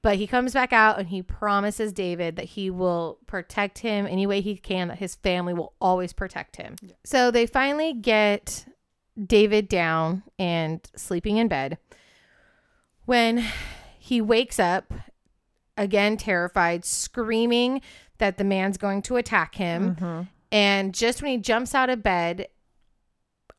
[0.00, 4.26] But he comes back out and he promises David that he will protect him any
[4.26, 6.76] way he can, that his family will always protect him.
[7.04, 8.66] So they finally get
[9.20, 11.78] David down and sleeping in bed.
[13.06, 13.44] When
[13.98, 14.92] he wakes up,
[15.76, 17.80] again terrified, screaming
[18.18, 19.96] that the man's going to attack him.
[19.96, 20.22] Mm-hmm.
[20.50, 22.48] And just when he jumps out of bed,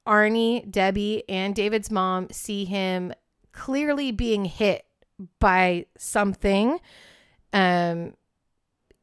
[0.08, 3.14] Arnie, Debbie, and David's mom see him
[3.52, 4.86] clearly being hit
[5.40, 6.80] by something.
[7.54, 8.14] Um,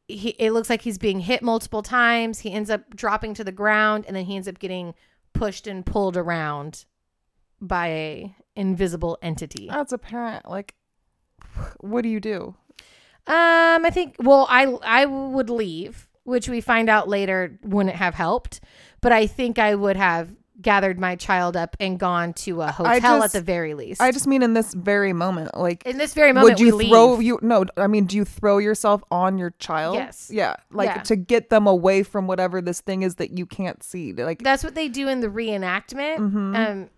[0.07, 2.39] he, it looks like he's being hit multiple times.
[2.39, 4.93] He ends up dropping to the ground, and then he ends up getting
[5.33, 6.85] pushed and pulled around
[7.61, 9.67] by a invisible entity.
[9.69, 10.49] That's apparent.
[10.49, 10.75] Like,
[11.79, 12.55] what do you do?
[13.27, 14.15] Um, I think.
[14.19, 18.59] Well, I I would leave, which we find out later wouldn't have helped.
[19.01, 23.23] But I think I would have gathered my child up and gone to a hotel
[23.23, 24.01] at the very least.
[24.01, 25.85] I just mean in this very moment, like.
[25.85, 27.23] In this very moment, would you throw leave.
[27.23, 30.29] you no i mean do you throw yourself on your child Yes.
[30.33, 31.01] yeah like Yeah.
[31.03, 34.63] to get them away from whatever this thing is that you can't see like That's
[34.63, 36.17] what they do in the reenactment.
[36.17, 36.55] Mm-hmm.
[36.55, 36.89] Um,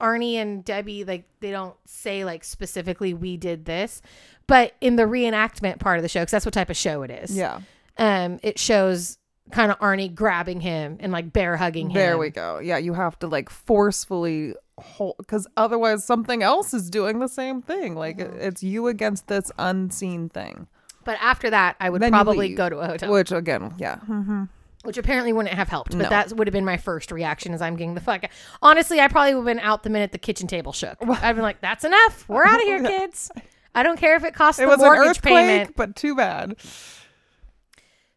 [0.00, 4.02] Arnie and Debbie, like they don't say like specifically we did this,
[4.48, 7.10] but in the reenactment part of the show, because that's what type of show it
[7.10, 7.36] is.
[7.36, 7.60] yeah
[7.98, 9.18] Um, it shows
[9.50, 11.94] kind of Arnie grabbing him and like bear hugging him.
[11.94, 16.88] there we go yeah you have to like forcefully hold because otherwise something else is
[16.88, 20.66] doing the same thing like it- it's you against this unseen thing
[21.04, 22.56] But after that, I would Then probably leave.
[22.56, 23.12] go to a hotel.
[23.12, 24.44] which again yeah mm-hmm.
[24.84, 25.90] which apparently wouldn't have helped.
[25.92, 26.08] But No.
[26.08, 28.24] that would have been my first reaction as I'm getting the fuck.
[28.62, 30.96] Honestly, I probably would have been out the minute the kitchen table shook.
[31.22, 32.24] I've been like, "That's enough.
[32.28, 33.30] We're out of here, kids.
[33.76, 36.56] I don't care if it costs it the was an mortgage payment." but too bad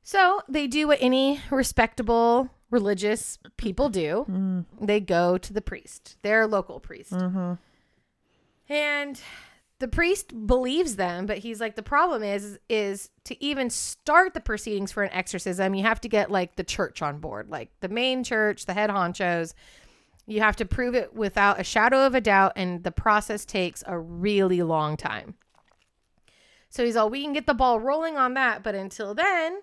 [0.08, 4.26] So they do what any respectable religious people do.
[4.30, 4.65] Mm.
[4.80, 7.54] They go to the priest, their local priest, Mm-hmm.
[8.72, 9.20] and
[9.80, 11.26] the priest believes them.
[11.26, 15.74] But he's like, the problem is, is to even start the proceedings for an exorcism,
[15.74, 18.91] you have to get like the church on board, like the main church, the head
[18.91, 19.54] honchos.
[20.28, 23.84] You have to prove it without a shadow of a doubt, and the process takes
[23.88, 25.34] a really long time.
[26.70, 29.62] So he's all, we can get the ball rolling on that, but until then,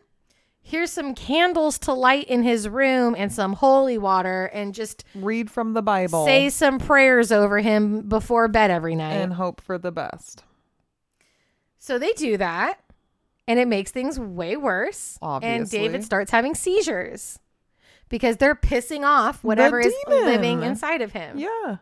[0.62, 5.50] here's some candles to light in his room and some holy water and just Read
[5.50, 9.14] from the Bible say some prayers over him before bed every night.
[9.14, 10.44] and hope for the best.
[11.78, 12.78] so they do that
[13.48, 15.18] and it makes things way worse.
[15.20, 17.38] And David starts having seizures
[18.08, 21.38] because they're pissing off whatever is living inside of him.
[21.38, 21.78] Yeah.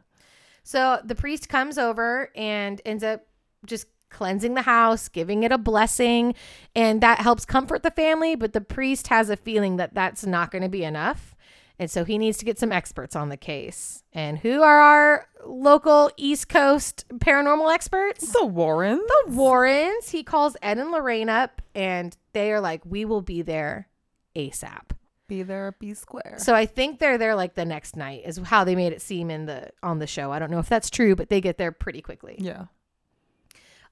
[0.62, 3.26] So the priest comes over and ends up
[3.66, 6.34] just cleansing the house, giving it a blessing,
[6.74, 8.34] and that helps comfort the family.
[8.34, 11.34] But the priest has a feeling that that's not going to be enough.
[11.78, 14.02] And so he needs to get some experts on the case.
[14.12, 18.32] And who are our local East Coast paranormal experts?
[18.34, 19.00] The Warrens.
[19.06, 20.10] The Warrens.
[20.10, 23.88] He calls Ed and Lorraine up, and they are like, We will be there
[24.36, 24.90] ASAP.
[25.26, 26.34] Be there, be square.
[26.38, 29.30] So I think they're there like the next night is how they made it seem
[29.30, 30.32] in the on the show.
[30.32, 32.36] I don't know if that's true, but they get there pretty quickly.
[32.40, 32.64] yeah.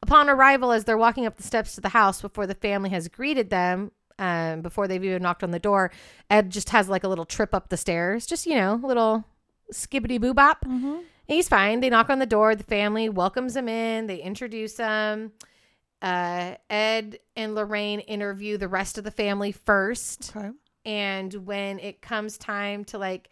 [0.02, 3.08] Upon arrival, as they're walking up the steps to the house before the family has
[3.08, 5.90] greeted them, um, before they've even knocked on the door,
[6.30, 9.24] Ed just has like a little trip up the stairs, just you know, a little
[9.72, 10.64] skibbity boo bop.
[10.64, 10.98] Mm-hmm.
[11.26, 11.80] He's fine.
[11.80, 12.54] They knock on the door.
[12.54, 14.06] The family welcomes him in.
[14.06, 15.32] They introduce him.
[16.00, 20.32] Uh, Ed and Lorraine interview the rest of the family first.
[20.34, 20.50] Okay.
[20.84, 23.30] And when it comes time to like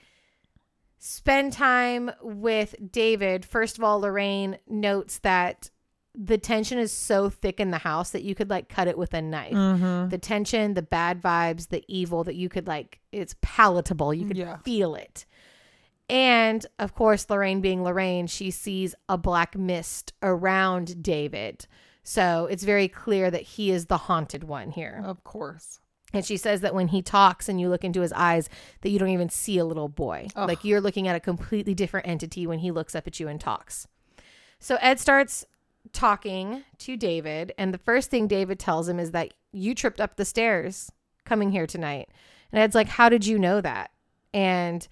[0.99, 5.71] spend time with David, first of all, Lorraine notes that
[6.19, 9.13] the tension is so thick in the house that you could like cut it with
[9.13, 9.53] a knife.
[9.53, 10.09] Mm-hmm.
[10.09, 14.15] The tension, the bad vibes, the evil that you could like, it's palatable.
[14.15, 14.57] You could Yeah.
[14.59, 15.27] feel it.
[16.09, 21.67] And of course, Lorraine being Lorraine, she sees a black mist around David.
[22.03, 25.03] So it's very clear that he is the haunted one here.
[25.05, 25.81] Of course.
[26.13, 28.49] And she says that when he talks and you look into his eyes,
[28.83, 30.29] that you don't even see a little boy.
[30.37, 30.49] Ugh.
[30.49, 33.41] Like you're looking at a completely different entity when he looks up at you and
[33.41, 33.89] talks.
[34.61, 35.45] So Ed starts
[35.97, 40.17] talking to David, and the first thing David tells him is that you tripped up
[40.17, 40.91] the stairs
[41.25, 42.09] coming here tonight.
[42.53, 43.91] And Ed's like, How did you know that?
[44.35, 44.87] And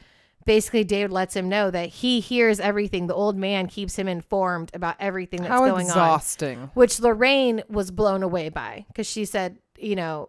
[0.46, 3.06] basically, David lets him know that he hears everything.
[3.06, 6.70] The old man keeps him informed about everything that's How going on exhausting.
[6.74, 10.28] which Lorraine was blown away by because she said, you know,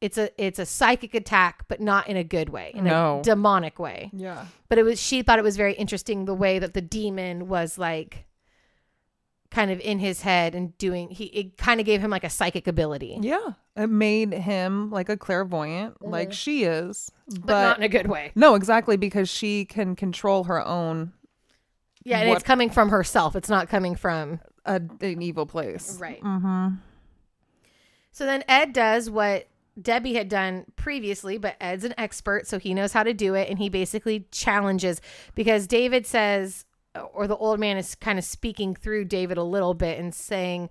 [0.00, 3.20] it's a it's a psychic attack, but not in a good way, in No.
[3.20, 4.10] a demonic way.
[4.12, 4.46] Yeah.
[4.68, 7.76] But it was she thought it was very interesting the way that the demon was
[7.78, 8.24] like
[9.50, 12.30] kind of in his head and doing he it kind of gave him like a
[12.30, 13.18] psychic ability.
[13.20, 13.52] Yeah.
[13.76, 17.10] It made him like a clairvoyant, like she is.
[17.26, 17.46] But, Mm-hmm.
[17.46, 18.32] But, not in a good way.
[18.34, 21.12] no, exactly, because she can control her own
[22.04, 23.36] Yeah, and What- it's coming from herself.
[23.36, 25.98] It's not coming from uh, an evil place.
[26.00, 26.20] Right.
[26.22, 26.76] Mm-hmm.
[28.12, 29.46] So then Ed does what
[29.80, 33.48] Debbie had done previously, but Ed's an expert, so he knows how to do it.
[33.48, 35.00] And he basically challenges
[35.34, 36.64] because David says,
[37.12, 40.70] or the old man is kind of speaking through David a little bit and saying,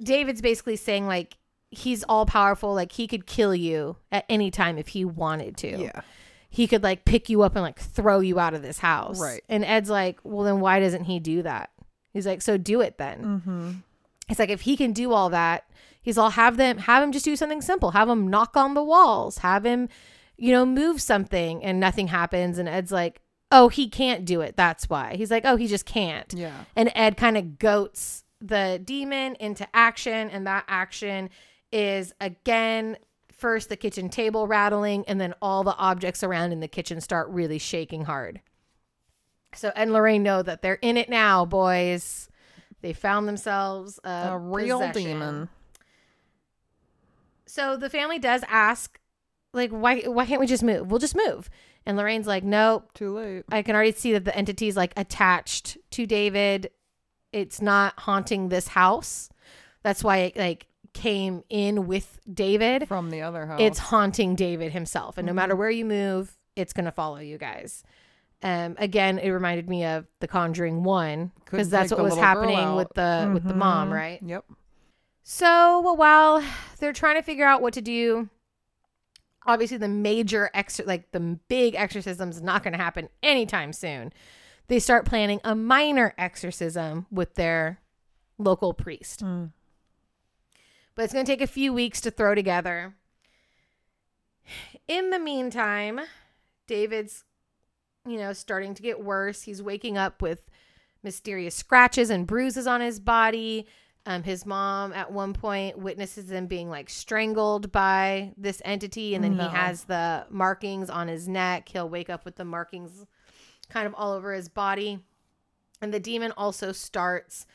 [0.00, 1.36] David's basically saying, like,
[1.70, 2.74] he's all powerful.
[2.74, 5.82] Like, he could kill you at any time if he wanted to.
[5.82, 6.00] Yeah.
[6.48, 9.20] He could, like, pick you up and, like, throw you out of this house.
[9.20, 9.42] Right.
[9.48, 11.70] And Ed's like, well, then why doesn't he do that?
[12.12, 13.24] He's like, so do it then.
[13.24, 13.70] Mm-hmm.
[14.28, 15.64] It's like if he can do all that,
[16.00, 17.90] he's all have them have him just do something simple.
[17.90, 19.38] Have him knock on the walls.
[19.38, 19.88] Have him,
[20.36, 22.58] you know, move something and nothing happens.
[22.58, 23.20] And Ed's like,
[23.52, 24.56] oh, he can't do it.
[24.56, 25.14] That's why.
[25.14, 26.32] He's like, oh, he just can't.
[26.34, 26.64] Yeah.
[26.74, 30.30] And Ed kind of goats the demon into action.
[30.30, 31.30] And that action
[31.70, 32.96] is again
[33.32, 37.28] first the kitchen table rattling, and then all the objects around in the kitchen start
[37.28, 38.40] really shaking hard.
[39.54, 42.28] So Ed and Lorraine know that they're in it now, boys.
[42.82, 45.02] They found themselves a, A real possession.
[45.10, 45.48] demon.
[47.46, 48.98] So the family does ask,
[49.52, 50.90] like, why why can't we just move?
[50.90, 51.50] We'll just move.
[51.86, 52.92] And Lorraine's like, nope.
[52.94, 53.44] Too late.
[53.50, 56.70] I can already see that the entity's like attached to David.
[57.32, 59.28] It's not haunting this house.
[59.82, 62.86] That's why it like came in with David.
[62.86, 63.60] From the other house.
[63.60, 65.18] It's haunting David himself.
[65.18, 65.36] And no Mm-hmm.
[65.36, 67.82] matter where you move, it's gonna follow you guys.
[68.44, 72.88] Um, again, it reminded me of The Conjuring One because that's what was happening with
[72.94, 73.94] the with the mom, Mhm.
[73.94, 74.20] right?
[74.22, 74.44] Yep.
[75.22, 76.42] So while
[76.78, 78.28] they're trying to figure out what to do,
[79.46, 84.12] obviously the major ex like the big exorcism's not going to happen anytime soon.
[84.68, 87.80] They start planning a minor exorcism with their
[88.38, 89.22] local priest.
[89.22, 89.50] Mm.
[90.94, 92.94] But it's going to take a few weeks to throw together.
[94.88, 96.00] In the meantime,
[96.66, 97.24] David's
[98.06, 99.42] you know starting to get worse.
[99.42, 100.42] He's waking up with
[101.02, 103.66] mysterious scratches and bruises on his body.
[104.04, 109.22] Um, his mom at one point witnesses him being like strangled by this entity, and
[109.22, 109.48] then No.
[109.48, 111.68] he has the markings on his neck.
[111.68, 113.06] He'll wake up with the markings
[113.68, 114.98] kind of all over his body.
[115.80, 117.46] And the demon also starts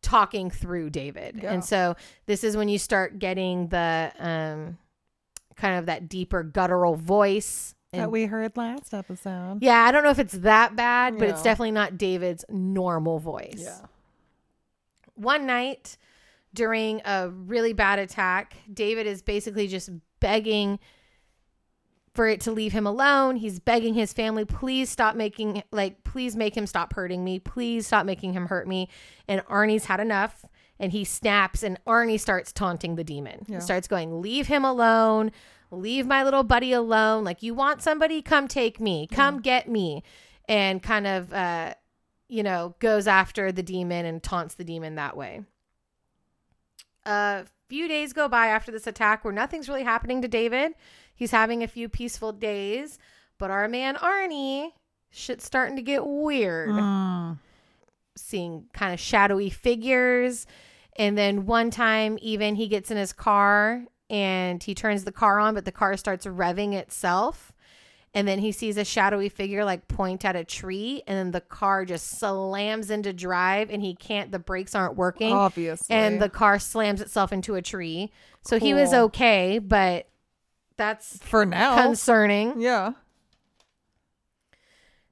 [0.00, 1.40] talking through David.
[1.42, 1.52] Yeah.
[1.52, 1.94] And so
[2.26, 4.78] this is when you start getting the um
[5.56, 7.74] kind of that deeper guttural voice.
[7.92, 9.58] that we heard last episode.
[9.60, 13.82] yeah, I don't know if it's that bad, but it's definitely not David's normal voice.
[15.14, 15.96] One night
[16.54, 19.90] during a really bad attack, David is basically just
[20.20, 20.78] begging
[22.14, 23.36] for it to leave him alone.
[23.36, 27.38] He's begging his family, please stop making, like, please make him stop hurting me.
[27.38, 28.88] Please stop making him hurt me.
[29.28, 30.44] And Arnie's had enough.
[30.78, 33.44] And he snaps, and Arnie starts taunting the demon.
[33.46, 35.30] He starts going, Leave him alone.
[35.70, 37.22] Leave my little buddy alone.
[37.22, 38.20] Like, you want somebody?
[38.20, 39.06] Come take me.
[39.06, 40.02] Come get me.
[40.48, 41.74] And kind of, uh,
[42.28, 45.42] you know, goes after the demon and taunts the demon that way.
[47.04, 50.72] A few days go by after this attack where nothing's really happening to David.
[51.14, 52.98] He's having a few peaceful days,
[53.38, 54.72] but our man Arnie,
[55.10, 56.70] shit's starting to get weird.
[56.70, 57.38] Mm.
[58.16, 60.46] Seeing kind of shadowy figures.
[60.96, 65.38] And then one time, even he gets in his car and he turns the car
[65.38, 67.52] on, but the car starts revving itself.
[68.14, 71.40] And then he sees a shadowy figure like point at a tree, and then the
[71.40, 75.96] car just slams into drive, and he can't, the brakes aren't working Obviously.
[75.96, 78.12] and the car slams itself into a tree.
[78.42, 80.08] So he was okay, but
[80.76, 81.82] that's for now.
[81.82, 82.60] concerning.
[82.60, 82.92] yeah.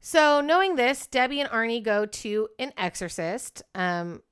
[0.01, 3.63] So knowing this, Debbie and Arnie go to an exorcist.
[3.75, 4.23] Um,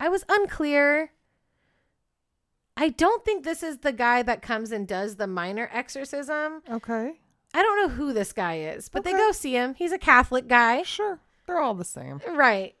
[0.00, 1.12] I was unclear.
[2.76, 6.62] I don't think this is the guy that comes and does the minor exorcism.
[6.70, 7.20] Okay.
[7.54, 9.74] I don't know who this guy is, but they go see him.
[9.74, 10.82] He's a Catholic guy.
[10.82, 11.18] Sure.
[11.46, 12.20] They're all the same.
[12.28, 12.74] Right.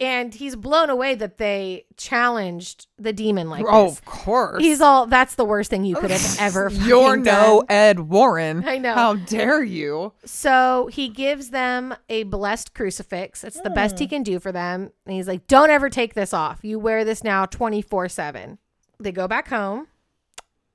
[0.00, 3.98] And he's blown away that they challenged the demon like oh, this.
[3.98, 4.60] of course.
[4.62, 7.66] He's all that's the worst thing you could have ever You're no done.
[7.68, 8.64] Ed Warren.
[8.66, 8.94] I know.
[8.94, 10.12] How dare you?
[10.24, 13.44] So he gives them a blessed crucifix.
[13.44, 14.02] It's the best Hmm.
[14.02, 14.90] he can do for them.
[15.06, 16.60] And he's like, Don't ever take this off.
[16.64, 18.58] You wear this now 24 7.
[18.98, 19.86] They go back home,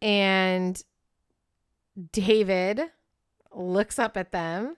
[0.02, 0.82] and
[2.12, 2.84] David
[3.60, 4.76] looks up at them.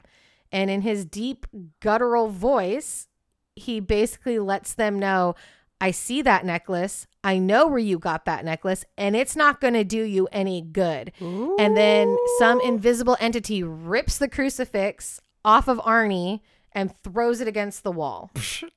[0.51, 1.45] And in his deep,
[1.79, 3.07] guttural voice,
[3.55, 5.35] he basically lets them know
[5.79, 7.07] I see that necklace.
[7.23, 10.61] I know where you got that necklace, and it's not going to do you any
[10.61, 11.11] good.
[11.59, 17.83] And then some invisible entity rips the crucifix off of Arnie and throws it against
[17.83, 18.29] the wall.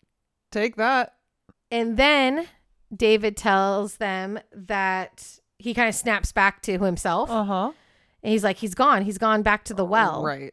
[0.52, 1.14] Take that.
[1.70, 2.46] And then
[2.94, 7.30] David tells them that he kind of snaps back to himself.
[7.30, 7.72] Uh huh.
[8.24, 9.02] And he's like, he's gone.
[9.02, 10.24] He's gone back to the well.
[10.24, 10.52] Right.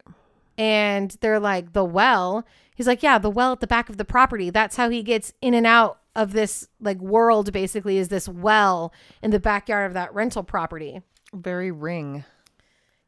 [0.57, 2.45] And they're like, the well?
[2.75, 4.49] He's like, yeah, the well at the back of the property.
[4.49, 8.93] That's how he gets in and out of this like world basically is this well
[9.23, 11.01] in the backyard of that rental property.
[11.33, 12.25] Very ring.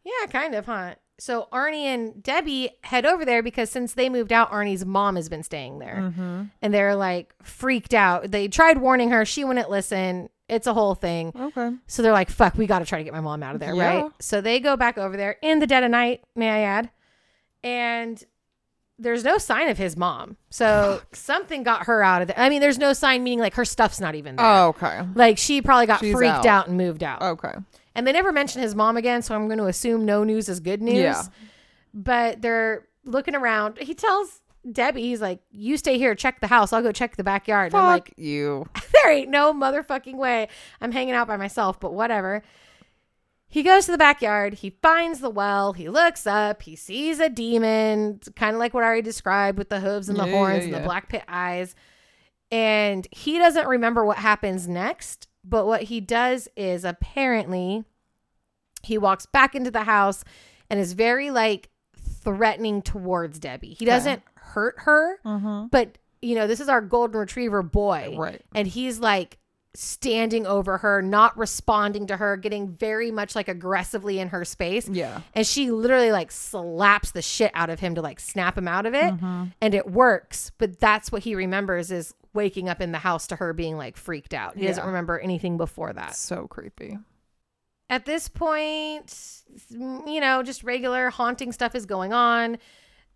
[0.05, 0.95] Yeah, kind of, huh?
[1.19, 5.27] So Arnie and Debbie head over there because since they moved out, Arnie's mom has
[5.27, 5.97] been staying there.
[5.97, 6.43] Mm-hmm.
[6.61, 8.31] And they're like freaked out.
[8.31, 10.29] They tried warning her, she wouldn't listen.
[10.49, 11.31] It's a whole thing.
[11.35, 11.71] Okay.
[11.87, 13.73] So they're like, fuck, we got to try to get my mom out of there,
[13.73, 14.01] Yeah.
[14.03, 14.11] right?
[14.19, 16.89] So they go back over there in the dead of night, may I add.
[17.63, 18.21] And
[18.99, 20.37] there's no sign of his mom.
[20.49, 22.37] So something got her out of there.
[22.37, 24.45] I mean, there's no sign, meaning like her stuff's not even there.
[24.45, 25.01] Oh, okay.
[25.15, 26.45] Like she probably got She's freaked out.
[26.45, 26.67] out.
[26.67, 27.21] and moved out.
[27.21, 27.53] Okay.
[27.95, 30.59] And they never mention his mom again, so I'm going to assume no news is
[30.59, 30.95] good news.
[30.95, 31.23] Yeah.
[31.93, 33.77] But they're looking around.
[33.79, 34.41] He tells
[34.71, 36.71] Debbie, he's like, "You stay here, check the house.
[36.71, 38.65] I'll go check the backyard." And I'm Fuck like, you.
[38.93, 40.47] "There ain't no motherfucking way.
[40.79, 42.43] I'm hanging out by myself." But whatever.
[43.47, 44.55] He goes to the backyard.
[44.55, 45.73] He finds the well.
[45.73, 46.63] He looks up.
[46.63, 50.17] He sees a demon, kind of like what I already described with the hooves and
[50.17, 51.75] the Yeah, yeah, horns and the black pit eyes.
[52.49, 55.27] And he doesn't remember what happens next.
[55.43, 57.83] But what he does is apparently
[58.81, 60.23] he walks back into the house
[60.69, 61.69] and is very like
[62.23, 63.73] threatening towards Debbie.
[63.73, 64.23] He doesn't
[64.53, 65.67] hurt her, Mm-hmm.
[65.71, 68.15] but you know, this is our golden retriever boy.
[68.17, 68.41] Right.
[68.55, 69.37] And he's like
[69.75, 74.87] standing over her, not responding to her, getting very much like aggressively in her space.
[74.87, 75.21] Yeah.
[75.33, 78.85] And she literally like slaps the shit out of him to like snap him out
[78.85, 79.13] of it.
[79.15, 79.43] Mm-hmm.
[79.59, 80.51] And it works.
[80.59, 83.97] But that's what he remembers is waking up in the house to her being like
[83.97, 84.55] freaked out.
[84.55, 86.15] He doesn't remember anything before that.
[86.15, 86.99] So creepy.
[87.89, 92.57] At this point, you know, just regular haunting stuff is going on.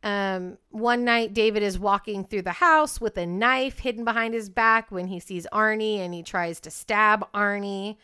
[0.08, 4.49] Um, one night, David is walking through the house with a knife hidden behind his
[4.49, 7.97] back when he sees Arnie and he tries to stab Arnie.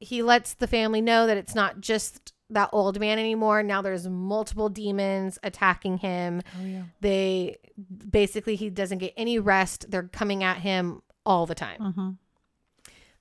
[0.00, 3.62] He lets the family know that it's not just that old man anymore.
[3.62, 6.42] Now there's multiple demons attacking him.
[6.60, 6.82] Oh yeah.
[7.00, 7.58] They
[8.10, 9.88] basically, he doesn't get any rest.
[9.88, 11.80] They're coming at him all the time.
[11.80, 12.10] Mm-hmm.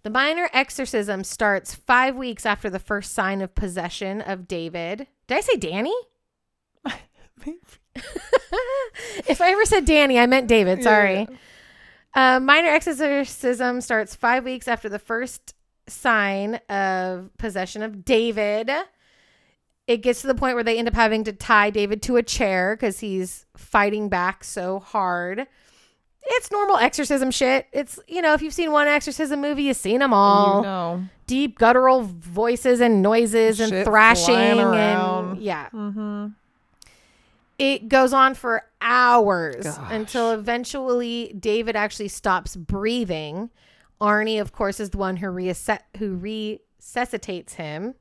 [0.01, 5.05] The minor exorcism starts five weeks after the first sign of possession of David.
[5.27, 5.93] Did I say Danny?
[9.27, 10.79] if I ever said Danny, I meant David.
[10.79, 11.27] Yeah, Sorry.
[12.13, 15.53] Uh, minor exorcism starts five weeks after the first
[15.87, 18.71] sign of possession of David.
[19.87, 22.23] It gets to the point where they end up having to tie David to a
[22.23, 25.47] chair because he's fighting back so hard.
[26.21, 27.67] It's normal exorcism shit.
[27.71, 30.57] It's, you know, if you've seen one exorcism movie, you've seen them all.
[30.57, 31.03] You know.
[31.25, 35.69] Deep guttural voices and noises and thrashing and yeah.
[35.73, 36.27] Mm-hmm.
[37.59, 39.91] It goes on for hours Gosh.
[39.91, 43.49] until eventually David actually stops breathing.
[44.01, 47.95] Arnie, of course, is the one who reasset who resuscitates him.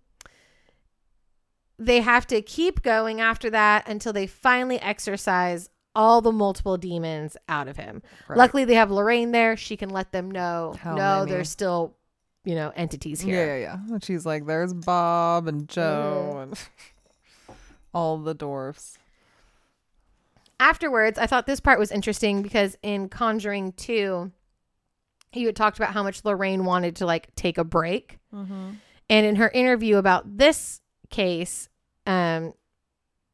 [1.79, 7.37] They have to keep going after that until they finally exorcise all the multiple demons
[7.49, 8.03] out of him.
[8.29, 8.37] Right.
[8.39, 9.57] Luckily, they have Lorraine there.
[9.57, 10.75] She can let them know.
[10.85, 11.97] No, there's still,
[12.45, 13.57] you know, entities here.
[13.57, 13.57] yeah,
[13.89, 13.95] yeah.
[13.95, 16.43] And she's like, there's Bob and Joe Mm-hmm.
[16.43, 16.59] and
[17.95, 18.99] all the dwarfs.
[20.61, 24.31] Afterwards, I thought this part was interesting because in Conjuring 2,
[25.31, 28.19] he had talked about how much Lorraine wanted to like take a break.
[28.35, 28.71] Mm-hmm.
[29.11, 30.81] And in her interview about this
[31.11, 31.69] case,
[32.07, 32.55] um,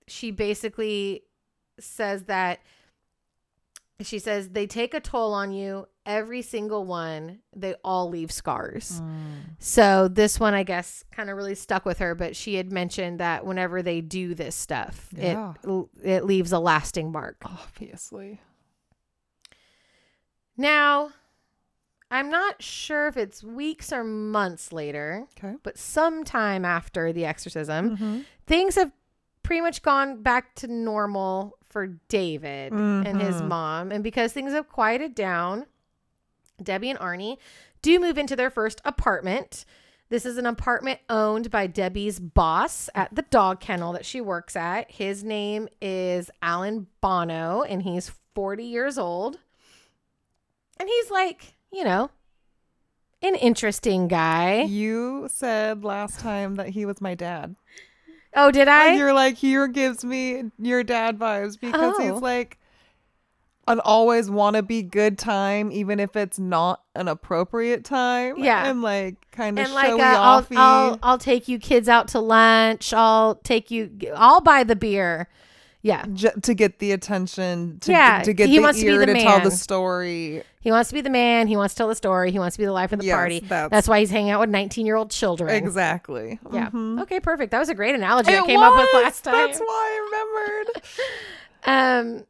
[0.07, 1.23] she basically
[1.79, 2.61] says that
[4.07, 9.01] she says they take a toll on you, every single one, they all leave scars.
[9.03, 9.57] Mm.
[9.59, 12.15] So this one, I guess, kind of really stuck with her.
[12.15, 15.55] But she had mentioned that whenever they do this stuff, Yeah.
[15.63, 17.37] it it leaves a lasting mark.
[17.45, 18.41] Obviously.
[20.57, 21.11] Now,
[22.11, 25.57] I'm not sure if it's weeks or months later, Okay.
[25.63, 28.21] but sometime after the exorcism, Mm-hmm.
[28.47, 28.93] things have
[29.43, 33.49] pretty much gone back to normal for David and his Mhm.
[33.49, 33.91] mom.
[33.93, 35.67] And because things have quieted down,
[36.63, 37.37] Debbie and Arnie
[37.83, 39.65] do move into their first apartment.
[40.09, 44.55] This is an apartment owned by Debbie's boss at the dog kennel that she works
[44.55, 44.89] at.
[44.89, 49.41] His name is Alan Bono, and he's 40 years old.
[50.79, 52.11] And he's like, you know,
[53.21, 54.63] an interesting guy.
[54.63, 57.57] You said last time that he was my dad.
[58.37, 58.89] Oh, did I?
[58.89, 62.03] And you're like, here gives me your dad vibes because Oh.
[62.03, 62.59] he's like
[63.67, 68.37] an always want to be good time, even if it's not an appropriate time.
[68.39, 68.67] Yeah.
[68.69, 70.57] And like kind of and like showy uh, I'll, offy.
[70.57, 72.93] I'll I'll take you kids out to lunch.
[72.93, 73.91] I'll take you.
[74.15, 75.29] I'll buy the beer.
[75.81, 78.91] Yeah, J- to get the attention, to, Yeah, to get he the wants to be
[78.93, 80.43] ear the to tell the story.
[80.65, 81.47] He wants to be the man.
[81.47, 82.33] He wants to tell the story.
[82.33, 83.39] He wants to be the life of the Yes, party.
[83.41, 85.55] that's- That's, why he's hanging out with nineteen year old children.
[85.55, 86.41] Exactly.
[86.53, 86.71] Yeah.
[86.71, 87.03] Mhm.
[87.03, 87.21] Okay.
[87.21, 87.53] Perfect.
[87.53, 89.35] That was a great analogy I It came up with last time.
[89.35, 90.83] That's why I remembered.
[91.67, 92.25] Um,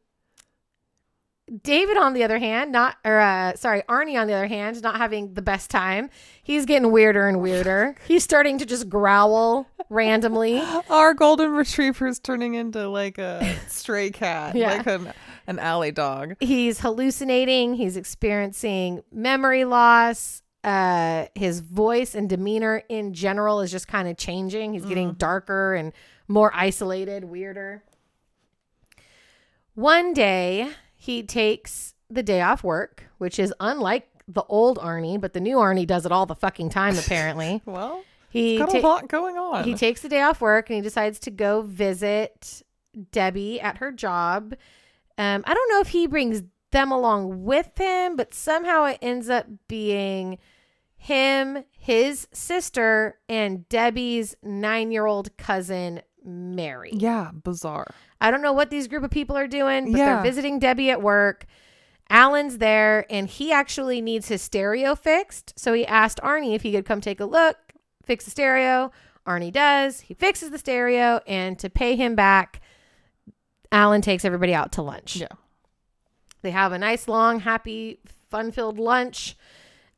[1.61, 4.97] David, on the other hand, not or uh, sorry, Arnie, on the other hand, not
[4.97, 6.09] having the best time.
[6.41, 7.95] He's getting weirder and weirder.
[8.07, 10.59] He's starting to just growl randomly.
[10.89, 14.77] Our golden retriever is turning into like a stray cat, Yeah.
[14.77, 15.13] like an,
[15.45, 16.35] an alley dog.
[16.39, 17.75] He's hallucinating.
[17.75, 20.41] He's experiencing memory loss.
[20.63, 24.73] Uh, his voice and demeanor in general is just kind of changing.
[24.73, 25.93] He's getting darker and
[26.27, 27.83] more isolated, weirder.
[29.75, 30.71] One day,
[31.05, 35.57] he takes the day off work, which is unlike the old Arnie, but the new
[35.57, 37.61] Arnie does it all the fucking time, apparently.
[37.65, 39.63] Well, He got ta- a lot going on.
[39.63, 42.63] he takes the day off work and he decides to go visit
[43.11, 44.55] Debbie at her job.
[45.17, 49.29] Um, I don't know if he brings them along with him, but somehow it ends
[49.29, 50.37] up being
[50.97, 56.91] him, his sister, and Debbie's nine year old cousin, Mary.
[56.93, 57.87] yeah, bizarre.
[58.19, 60.05] I don't know what these group of people are doing, but Yeah.
[60.15, 61.45] they're visiting Debbie at work.
[62.09, 65.53] Alan's there and he actually needs his stereo fixed.
[65.57, 67.57] So he asked Arnie if he could come take a look,
[68.03, 68.91] fix the stereo.
[69.27, 70.01] Arnie does.
[70.01, 72.61] He fixes the stereo and to pay him back,
[73.71, 75.15] Alan takes everybody out to lunch.
[75.17, 75.27] Yeah.
[76.43, 77.99] They have a nice, long, happy,
[78.29, 79.35] fun filled lunch.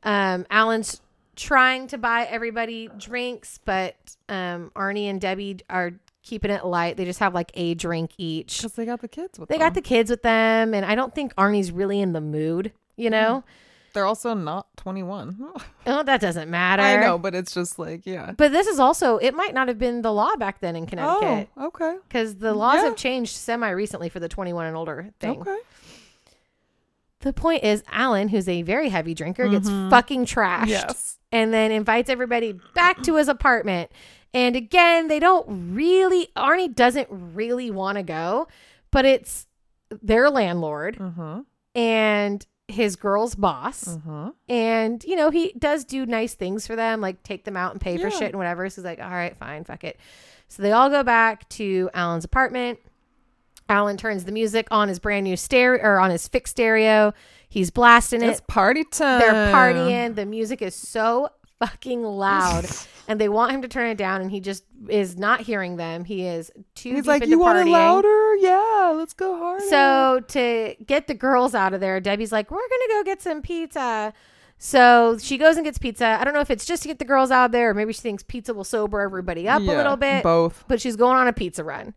[0.02, 1.02] Um, Alan's
[1.36, 3.94] trying to buy everybody drinks, but
[4.30, 5.92] um, Arnie and Debbie are
[6.28, 6.96] keeping it light.
[6.96, 8.58] They just have like a drink each.
[8.58, 9.66] Because they got the kids with They them.
[9.66, 13.10] got the kids with them, and I don't think Arnie's really in the mood, you
[13.10, 13.42] know?
[13.94, 15.38] They're also not 21.
[15.90, 16.82] Oh, that doesn't matter.
[16.82, 18.32] I know, but it's just like, yeah.
[18.36, 21.48] But this is also, it might not have been the law back then in Connecticut
[21.56, 21.96] Oh, okay.
[22.06, 22.84] because the laws Yeah.
[22.84, 25.40] have changed semi recently for the 21 and older thing.
[25.40, 25.56] Okay.
[27.20, 29.90] The point is, Alan, who's a very heavy drinker, gets Mhm.
[29.90, 31.16] fucking trashed Yes.
[31.32, 33.90] and then invites everybody back to his apartment.
[34.34, 38.48] And again, they don't really, Arnie doesn't really want to go,
[38.90, 39.46] but it's
[40.02, 41.40] their landlord Mm-hmm.
[41.74, 43.84] and his girl's boss.
[43.84, 44.28] Mm-hmm.
[44.50, 47.80] And, you know, he does do nice things for them, like take them out and
[47.80, 48.68] pay for shit and whatever.
[48.68, 49.98] So he's like, all right, fine, fuck it.
[50.48, 52.78] So they all go back to Alan's apartment.
[53.70, 57.14] Alan turns the music on his brand new stereo or on his fixed stereo.
[57.48, 58.46] He's blasting It's it.
[58.46, 59.20] party time.
[59.20, 60.14] They're partying.
[60.14, 62.66] The music is so fucking loud
[63.08, 66.04] and they want him to turn it down and he just is not hearing them.
[66.04, 68.36] He is too He's like, you want it louder?
[68.36, 69.64] Yeah, let's go harder.
[69.66, 73.42] So to get the girls out of there, Debbie's like, "We're gonna go get some
[73.42, 74.12] pizza."
[74.58, 76.18] So she goes and gets pizza.
[76.20, 77.92] I don't know if it's just to get the girls out of there, or maybe
[77.92, 80.24] she thinks pizza will sober everybody up a little bit.
[80.24, 80.64] Both.
[80.66, 81.94] But she's going on a pizza run,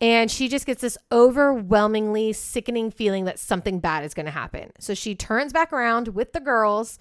[0.00, 4.72] and she just gets this overwhelmingly sickening feeling that something bad is going to happen.
[4.80, 6.98] So she turns back around with the girls,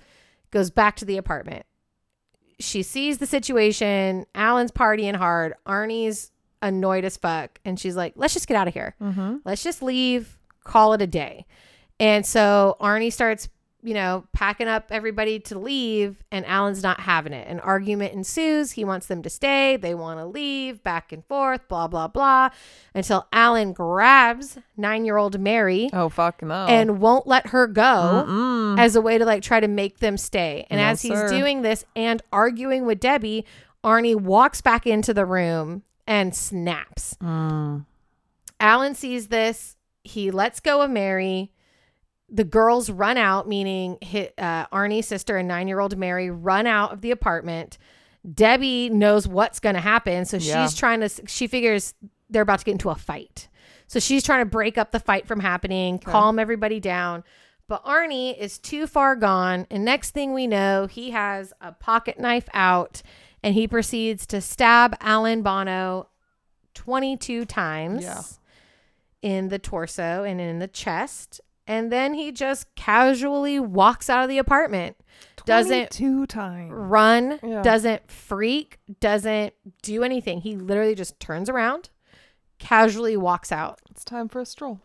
[0.51, 1.65] goes back to the apartment.
[2.59, 4.25] She sees the situation.
[4.33, 5.53] Alan's partying hard.
[5.67, 6.31] Arnie's
[6.61, 9.37] annoyed as fuck, and she's like, "Let's just get out of here." Mm-hmm.
[9.45, 11.45] let's just leave, call it a day.
[11.99, 13.49] And so Arnie starts,
[13.88, 17.47] you know, packing up everybody to leave, and Alan's not having it.
[17.47, 18.71] An argument ensues.
[18.73, 19.77] He wants them to stay.
[19.77, 22.49] They want to leave, back and forth, blah, blah, blah,
[22.93, 26.65] until Alan grabs nine year old Mary Oh fuck no.
[26.65, 28.77] and won't let her go Mm-mm.
[28.77, 30.67] as a way to like try to make them stay.
[30.69, 31.29] And No, as he's sir.
[31.29, 33.45] doing this and arguing with Debbie,
[33.83, 37.15] Arnie walks back into the room and snaps.
[37.23, 37.85] Mm.
[38.59, 39.75] Alan sees this.
[40.03, 41.51] He lets go of Mary.
[42.30, 46.67] The girls run out, meaning hit, uh, Arnie's sister and nine year old Mary run
[46.67, 47.78] out of the apartment.
[48.34, 50.25] Debbie knows what's going to happen.
[50.25, 50.65] So Yeah.
[50.65, 51.93] she's trying to, she figures
[52.30, 53.47] they're about to get into a fight.
[53.88, 57.23] So she's trying to break up the fight from happening, calm everybody down.
[57.69, 59.65] But Arnie is too far gone.
[59.71, 63.01] And next thing we know, he has a pocket knife out
[63.43, 66.09] and he proceeds to stab Alan Bono
[66.73, 68.21] 22 times Yeah.
[69.21, 71.39] in the torso and in the chest.
[71.68, 74.95] And then he just casually walks out of the apartment.
[75.45, 76.72] Doesn't two times.
[76.74, 77.61] run, Yeah.
[77.61, 80.41] doesn't freak, doesn't do anything.
[80.41, 81.89] He literally just turns around,
[82.59, 83.80] casually walks out.
[83.89, 84.82] It's time for a stroll.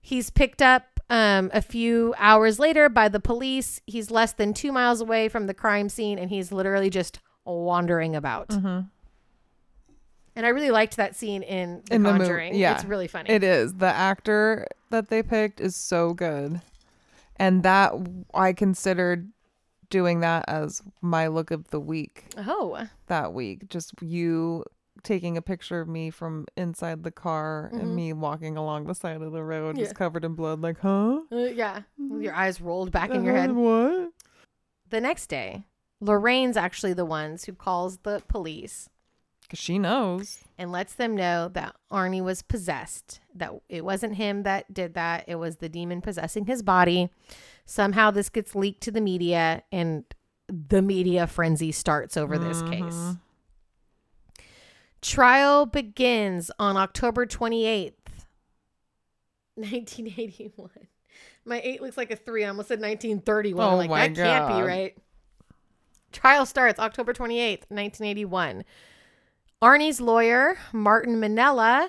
[0.00, 3.80] He's picked up um, a few hours later by the police.
[3.86, 8.14] He's less than two miles away from the crime scene and he's literally just wandering
[8.14, 8.48] about.
[8.48, 8.80] Mm-hmm.
[10.36, 12.74] And I really liked that scene in The In the movie, yeah.
[12.74, 13.30] It's really funny.
[13.30, 13.72] It is.
[13.74, 16.60] The actor that they picked is so good.
[17.36, 17.92] And that
[18.34, 19.30] I considered
[19.90, 23.68] doing that as my look of the week oh, that week.
[23.68, 24.64] Just you
[25.02, 27.80] taking a picture of me from inside the car Mhm.
[27.80, 29.84] and me walking along the side of the road Yeah.
[29.84, 31.82] just covered in blood like, "Huh?" uh, yeah.
[31.98, 33.52] Your eyes rolled back in your Uh, head.
[33.52, 34.12] What?
[34.88, 35.66] The next day,
[36.00, 38.88] Lorraine's actually the ones who calls the police
[39.48, 40.40] Cuz she knows.
[40.58, 43.20] and lets them know that Arnie was possessed.
[43.34, 45.24] That it wasn't him that did that.
[45.28, 47.10] It was the demon possessing his body.
[47.64, 50.04] Somehow this gets leaked to the media and
[50.48, 52.94] the media frenzy starts over this case.
[52.94, 53.18] Mhm.
[55.02, 57.94] Trial begins on October 28th,
[59.54, 60.70] 1981.
[61.44, 62.44] My 8 looks like a 3.
[62.44, 63.66] I almost said 1931.
[63.66, 64.96] I'm Oh like, that can't be right.
[66.12, 68.64] Trial starts October 28th, 1981.
[69.62, 71.88] Arnie's lawyer, Martin Minnella,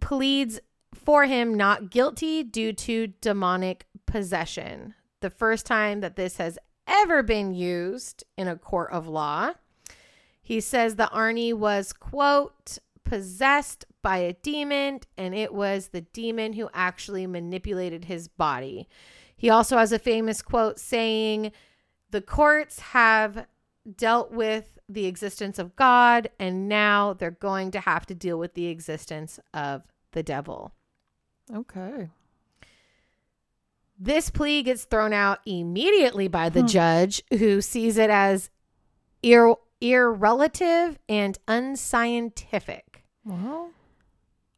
[0.00, 0.60] pleads
[0.92, 4.94] for him not guilty due to demonic possession.
[5.20, 9.52] The first time that this has ever been used in a court of law.
[10.42, 16.52] He says that Arnie was, quote, possessed by a demon, and it was the demon
[16.52, 18.88] who actually manipulated his body.
[19.36, 21.52] He also has a famous quote saying,
[22.10, 23.46] The courts have
[23.96, 28.54] dealt with the existence of God, and now they're going to have to deal with
[28.54, 29.82] the existence of
[30.12, 30.72] the devil.
[31.52, 32.08] Okay.
[33.98, 36.66] This plea gets thrown out immediately by the Hmm.
[36.66, 38.50] judge, who sees it as
[39.22, 43.04] ir- irrelative and unscientific.
[43.24, 43.70] Well,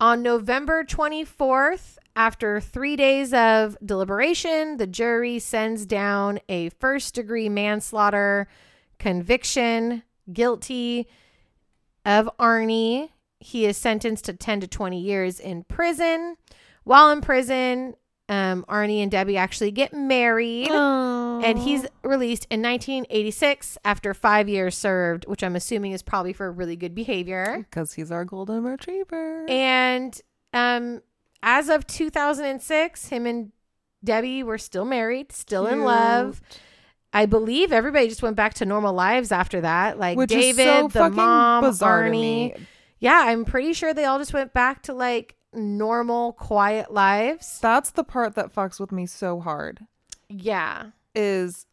[0.01, 7.49] On November 24th, after three days of deliberation, the jury sends down a first degree
[7.49, 8.47] manslaughter
[9.01, 11.07] conviction, guilty
[12.05, 13.11] of Arnie.
[13.41, 16.37] He is sentenced to 10 to 20 years in prison.
[16.85, 17.95] While in prison,
[18.29, 20.68] um, Arnie and Debbie actually get married.
[21.45, 26.51] And he's released in 1986 after five years served, which I'm assuming is probably for
[26.51, 27.59] really good behavior.
[27.70, 29.47] because he's our golden retriever.
[29.49, 30.20] And
[30.53, 31.03] um,
[31.43, 33.53] as of 2006, him and
[34.03, 36.41] Debbie were still married, still in love.
[37.13, 39.99] I believe everybody just went back to normal lives after that.
[39.99, 42.59] Like Which David, so the mom, Arnie.
[42.99, 47.59] Yeah, I'm pretty sure they all just went back to like normal, quiet lives.
[47.61, 49.87] That's the part that fucks with me so hard.
[50.29, 50.91] Yeah.
[51.15, 51.65] Is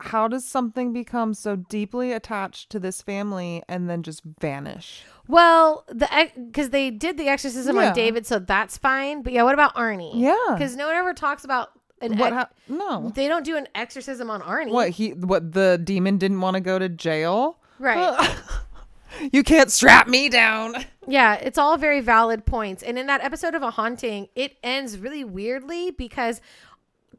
[0.00, 5.04] how does something become so deeply attached to this family and then just vanish?
[5.28, 7.88] Well, the because they did the exorcism Yeah.
[7.90, 9.22] on David, so that's fine.
[9.22, 10.12] But yeah, what about Arnie?
[10.14, 10.34] Yeah.
[10.52, 11.68] because no one ever talks about
[12.04, 12.32] an What?
[12.32, 13.10] ex- hap no.
[13.14, 14.70] they don't do an exorcism on Arnie.
[14.70, 15.10] What he?
[15.12, 17.58] What the demon didn't want to go to jail?
[17.78, 18.36] Right.
[19.32, 20.74] you can't strap me down.
[21.06, 22.82] Yeah, it's all very valid points.
[22.82, 26.40] And in that episode of A Haunting, it ends really weirdly because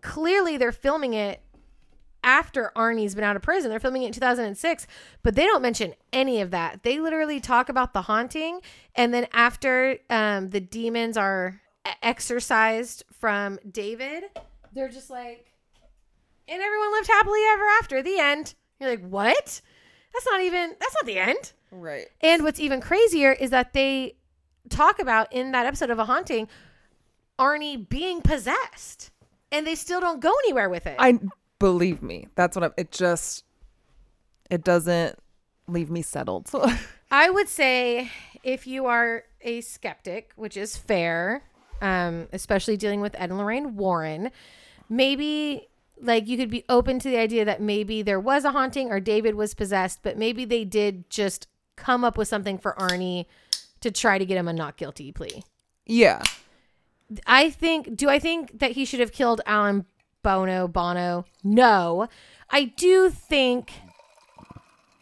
[0.01, 1.39] clearly they're filming it
[2.23, 3.69] after Arnie's been out of prison.
[3.69, 4.87] They're filming it in 2006,
[5.21, 6.81] but they don't mention any of that.
[6.81, 8.61] They literally talk about the haunting.
[8.95, 14.23] And then after um, the demons are e- exorcised from David,
[14.75, 15.51] they're just like,
[16.47, 18.03] and everyone lived happily ever after.
[18.03, 18.53] The end.
[18.79, 19.61] You're like, what?
[20.13, 21.53] That's not even, that's not the end.
[21.71, 22.05] Right.
[22.21, 24.15] And what's even crazier is that they
[24.69, 26.47] talk about in that episode of A Haunting
[27.39, 29.11] Arnie being possessed.
[29.51, 30.97] And they still don't go anywhere with it.
[30.99, 31.19] I
[31.59, 32.27] believe me.
[32.35, 32.73] That's what I'm.
[32.77, 33.43] It just.
[34.49, 35.17] It doesn't
[35.67, 36.49] leave me settled.
[37.11, 38.11] I would say
[38.43, 41.43] if you are a skeptic, which is fair,
[41.81, 44.31] um, especially dealing with Ed and Lorraine Warren,
[44.89, 45.67] maybe
[46.01, 48.99] like you could be open to the idea that maybe there was a haunting or
[48.99, 53.25] David was possessed, but maybe they did just come up with something for Arnie
[53.81, 55.43] to try to get him a not guilty plea.
[55.85, 56.21] yeah.
[57.27, 57.95] I think.
[57.95, 59.85] Do I think that he should have killed Alan
[60.23, 60.67] Bono?
[60.67, 61.25] Bono?
[61.43, 62.07] No.
[62.49, 63.71] I do think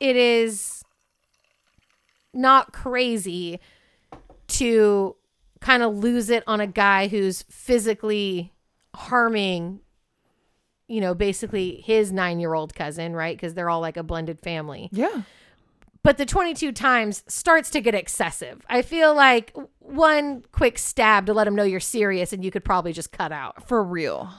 [0.01, 0.83] it is
[2.33, 3.61] not crazy
[4.47, 5.15] to
[5.61, 8.52] kind of lose it on a guy who's physically
[8.95, 9.79] harming,
[10.87, 13.35] you know, basically his nine year old cousin, right?
[13.35, 15.21] Because they're all like a blended family Yeah.
[16.03, 18.65] but the 22 times starts to get excessive.
[18.69, 22.65] I feel like one quick stab to let them know you're serious and you could
[22.65, 23.67] probably just cut out.
[23.67, 24.29] For real.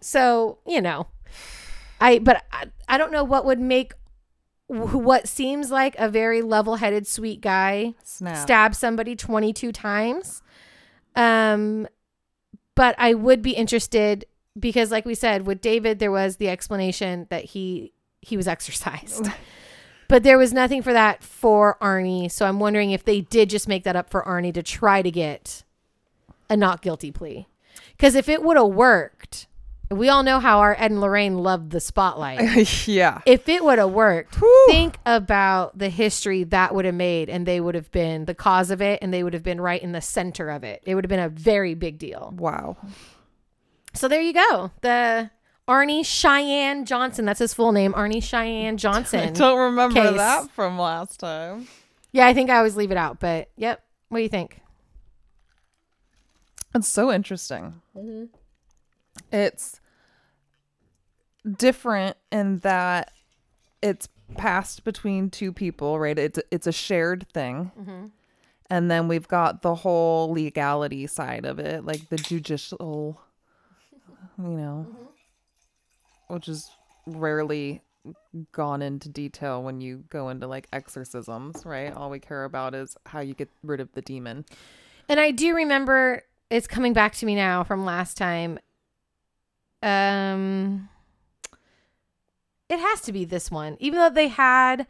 [0.00, 1.06] So, you know,
[2.00, 3.92] I, but I, I don't know what would make
[4.66, 8.36] what seems like a very level headed, sweet guy Snap.
[8.36, 10.42] stab somebody 22 times.
[11.14, 11.86] Um,
[12.74, 14.24] but I would be interested
[14.58, 19.28] because, like we said, with David, there was the explanation that he he was exercised.
[20.08, 22.30] But there was nothing for that for Arnie.
[22.30, 25.10] So I'm wondering if they did just make that up for Arnie to try to
[25.10, 25.64] get
[26.50, 27.46] a not guilty plea.
[27.96, 29.46] Because if it would have worked,
[29.90, 32.86] we all know how our Ed and Lorraine loved the spotlight.
[32.88, 33.20] yeah.
[33.26, 34.66] if it would have worked, Whew.
[34.68, 38.70] think about the history that would have made, and they would have been the cause
[38.70, 40.82] of it, and they would have been right in the center of it.
[40.84, 42.32] It would have been a very big deal.
[42.36, 42.76] Wow.
[43.92, 44.70] So there you go.
[44.80, 45.30] The
[45.68, 47.24] Arnie Cheyenne Johnson.
[47.24, 47.92] That's his full name.
[47.92, 49.20] Arnie Cheyenne Johnson.
[49.20, 50.16] I don't remember Case.
[50.16, 51.68] that from last time.
[52.12, 53.82] Yeah, I think I always leave it out, but yep.
[54.08, 54.60] What do you think?
[56.74, 57.80] It's so interesting.
[57.96, 58.24] Mm-hmm.
[59.32, 59.80] It's
[61.56, 63.12] different in that
[63.82, 66.18] it's passed between two people, right?
[66.18, 68.06] It's it's a shared thing, mm-hmm.
[68.70, 73.20] and then we've got the whole legality side of it, like the judicial,
[74.38, 76.34] you know, mm-hmm.
[76.34, 76.70] which is
[77.06, 77.82] rarely
[78.52, 81.92] gone into detail when you go into like exorcisms, right?
[81.94, 84.44] All we care about is how you get rid of the demon.
[85.08, 88.58] And I do remember it's coming back to me now from last time.
[89.84, 90.88] Um
[92.68, 93.76] it has to be this one.
[93.78, 94.86] Even though they had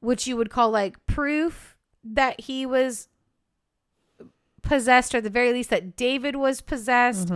[0.00, 3.08] what you would call like proof that he was
[4.62, 7.30] possessed or at the very least that David was possessed.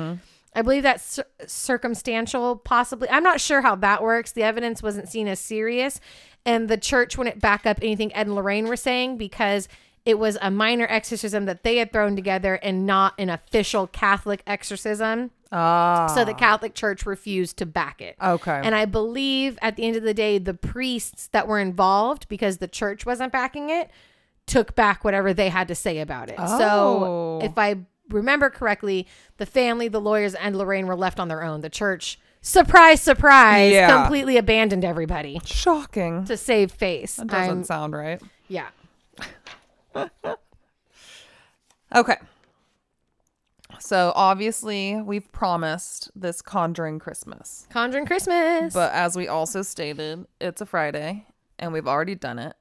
[0.54, 3.08] I believe that's cir- circumstantial, possibly.
[3.08, 4.32] I'm not sure how that works.
[4.32, 5.98] The evidence wasn't seen as serious,
[6.44, 9.66] and the church wouldn't back up anything Ed and Lorraine were saying because
[10.04, 14.42] it was a minor exorcism that they had thrown together and not an official Catholic
[14.46, 15.30] exorcism.
[15.52, 18.16] Ah, So the Catholic Church refused to back it.
[18.22, 18.60] okay.
[18.64, 22.56] And I believe at the end of the day, the priests that were involved, because
[22.58, 23.90] the church wasn't backing it,
[24.46, 26.36] took back whatever they had to say about it.
[26.38, 26.58] Oh.
[26.58, 27.76] So if I
[28.08, 31.60] remember correctly, the family, the lawyers, and Lorraine were left on their own.
[31.60, 34.02] The church, surprise, surprise, Yeah.
[34.02, 36.24] completely abandoned everybody Shocking.
[36.24, 37.16] to save face.
[37.16, 38.20] That doesn't I'm- sound right.
[38.48, 38.68] yeah.
[41.94, 42.16] Okay.
[43.78, 47.66] So obviously we've promised this Conjuring Christmas.
[47.70, 48.72] Conjuring Christmas.
[48.72, 51.26] But as we also stated, it's a Friday
[51.58, 52.54] and we've already done it.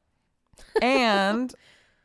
[0.82, 1.53] And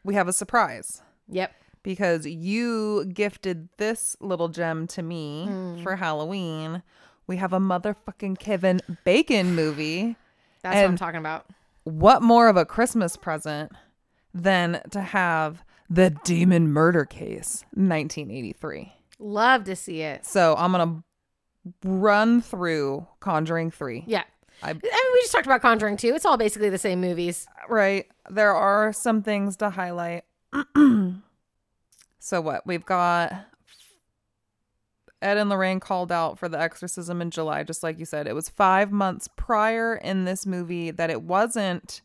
[0.04, 1.52] we have a surprise yep.
[1.82, 5.82] because you gifted this little gem to me Hmm.
[5.82, 6.82] for Halloween.
[7.26, 10.16] We have a motherfucking Kevin Bacon movie.
[10.62, 11.46] That's what I'm talking about.
[11.84, 13.72] What more of a Christmas present
[14.42, 18.92] than to have the Demon Murder Case 1983?
[19.18, 20.26] Love to see it.
[20.26, 21.02] So I'm gonna
[21.84, 24.04] run through Conjuring three.
[24.06, 24.24] Yeah.
[24.62, 26.14] I- I mean, we just talked about Conjuring Two.
[26.14, 27.46] It's all basically the same movies.
[27.68, 28.06] Right.
[28.30, 30.24] There are some things to highlight.
[32.18, 32.66] so what?
[32.66, 33.32] We've got
[35.22, 38.26] Ed and Lorraine called out for the exorcism in July, just like you said.
[38.26, 42.02] It was five months prior in this movie that it wasn't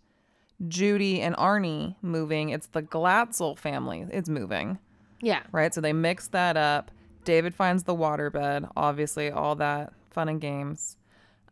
[0.68, 4.78] Judy and Arnie moving, it's the Glatzel family It's moving,
[5.22, 5.41] Yeah.
[5.51, 5.74] right?
[5.74, 6.91] So they mix that up.
[7.24, 10.97] David finds the waterbed, obviously, all that fun and games.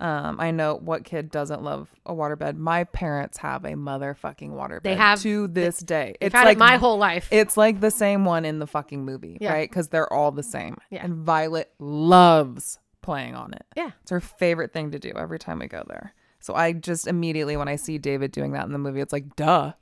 [0.01, 2.55] Um, I know what kid doesn't love a waterbed.
[2.55, 4.83] My parents have a motherfucking waterbed.
[4.83, 6.15] They have- to this day.
[6.21, 7.27] It's like it my whole life.
[7.31, 9.51] it's like the same one in the fucking movie, Yeah.
[9.53, 9.69] right?
[9.69, 10.77] Because they're all the same.
[10.89, 11.03] Yeah.
[11.03, 13.65] And Violet loves playing on it.
[13.75, 13.91] yeah.
[14.01, 16.13] It's her favorite thing to do every time we go there.
[16.39, 19.35] So I just immediately, when I see David doing that in the movie, it's like,
[19.35, 19.73] duh.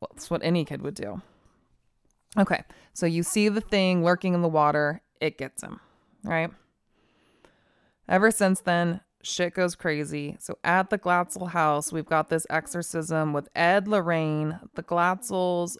[0.00, 1.22] That's what any kid would do.
[2.36, 2.62] Okay.
[2.92, 5.80] So you see the thing lurking in the water, it gets him,
[6.22, 6.50] right?
[8.08, 10.36] Ever since then, shit goes crazy.
[10.38, 15.76] So at the Glatzel house, we've got this exorcism with Ed Lorraine, the Glatzels,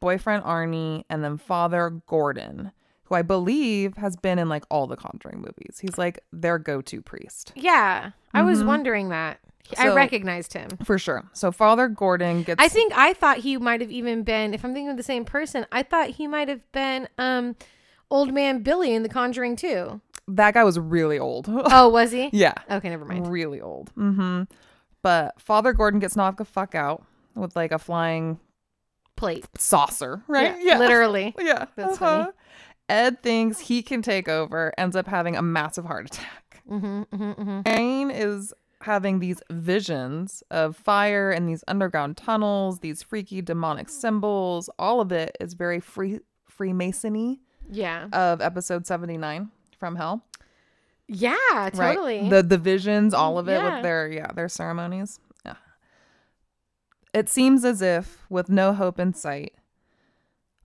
[0.00, 2.72] boyfriend Arnie, and then Father Gordon,
[3.12, 5.78] who I believe has been in like all the Conjuring movies.
[5.80, 7.52] He's like their go to priest.
[7.54, 8.12] Yeah.
[8.32, 9.38] I was wondering that.
[9.78, 10.70] I recognized him.
[10.84, 11.24] For sure.
[11.34, 14.72] So Father Gordon gets I think I thought he might have even been, if I'm
[14.72, 17.54] thinking of the same person, I thought he might have been um
[18.10, 20.00] old man Billy in The Conjuring too.
[20.28, 21.48] that guy was really old.
[21.66, 22.30] Oh, was he?
[22.32, 22.54] yeah.
[22.70, 23.30] Okay, never mind.
[23.30, 23.94] Really old.
[23.94, 24.44] Mm-hmm.
[25.02, 27.04] But Father Gordon gets knocked the fuck out
[27.34, 28.38] with like a flying
[29.16, 29.46] Plate.
[29.58, 30.56] saucer, right?
[30.60, 31.34] Yeah, literally.
[31.40, 31.66] Yeah.
[31.76, 32.24] That's uh-huh.
[32.24, 32.32] funny.
[32.92, 36.62] Ed thinks he can take over, ends up having a massive heart attack.
[36.70, 38.10] Mm-hmm, mm-hmm, mm-hmm.
[38.10, 44.68] Is having these visions of fire and these underground tunnels, these freaky demonic symbols.
[44.78, 46.20] All of it is very free
[46.50, 47.38] Freemasony
[47.70, 48.08] Yeah.
[48.12, 50.22] of episode 79 from Hell.
[51.08, 51.72] Yeah, Right?
[51.72, 52.28] totally.
[52.28, 53.74] The the visions, all of it Yeah.
[53.76, 55.18] with their yeah, their ceremonies.
[55.46, 55.54] Yeah.
[57.14, 59.54] It seems as if with no hope in sight,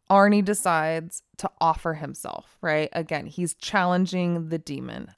[0.09, 2.89] Arnie decides to offer himself, right?
[2.93, 5.11] Again, he's challenging the demon.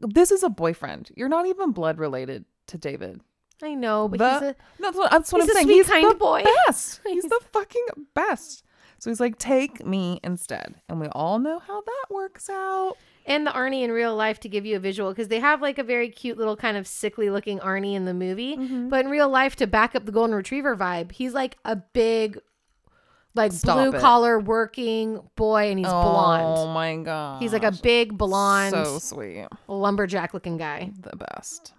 [0.00, 1.10] This is a boyfriend.
[1.16, 3.20] You're not even blood related to David.
[3.62, 5.66] I know, but The- he's a No, that's what, that's what He's I'm saying.
[5.66, 6.44] sweet, he's kind the boy.
[6.66, 7.00] best.
[7.06, 8.62] He's the fucking best.
[8.98, 10.76] So he's like, take me instead.
[10.88, 12.94] And we all know how that works out.
[13.26, 15.78] and the Arnie in real life to give you a visual because they have like
[15.78, 18.88] a very cute little kind of sickly looking Arnie in the movie, Mm-hmm.
[18.88, 22.38] but in real life to back up the golden retriever vibe, he's like a big,
[23.34, 24.00] like Stop blue it.
[24.00, 26.42] collar working boy, and he's Oh blonde.
[26.58, 27.42] Oh my god.
[27.42, 29.46] He's like a big blonde so sweet.
[29.68, 30.92] lumberjack looking guy.
[31.00, 31.72] the best.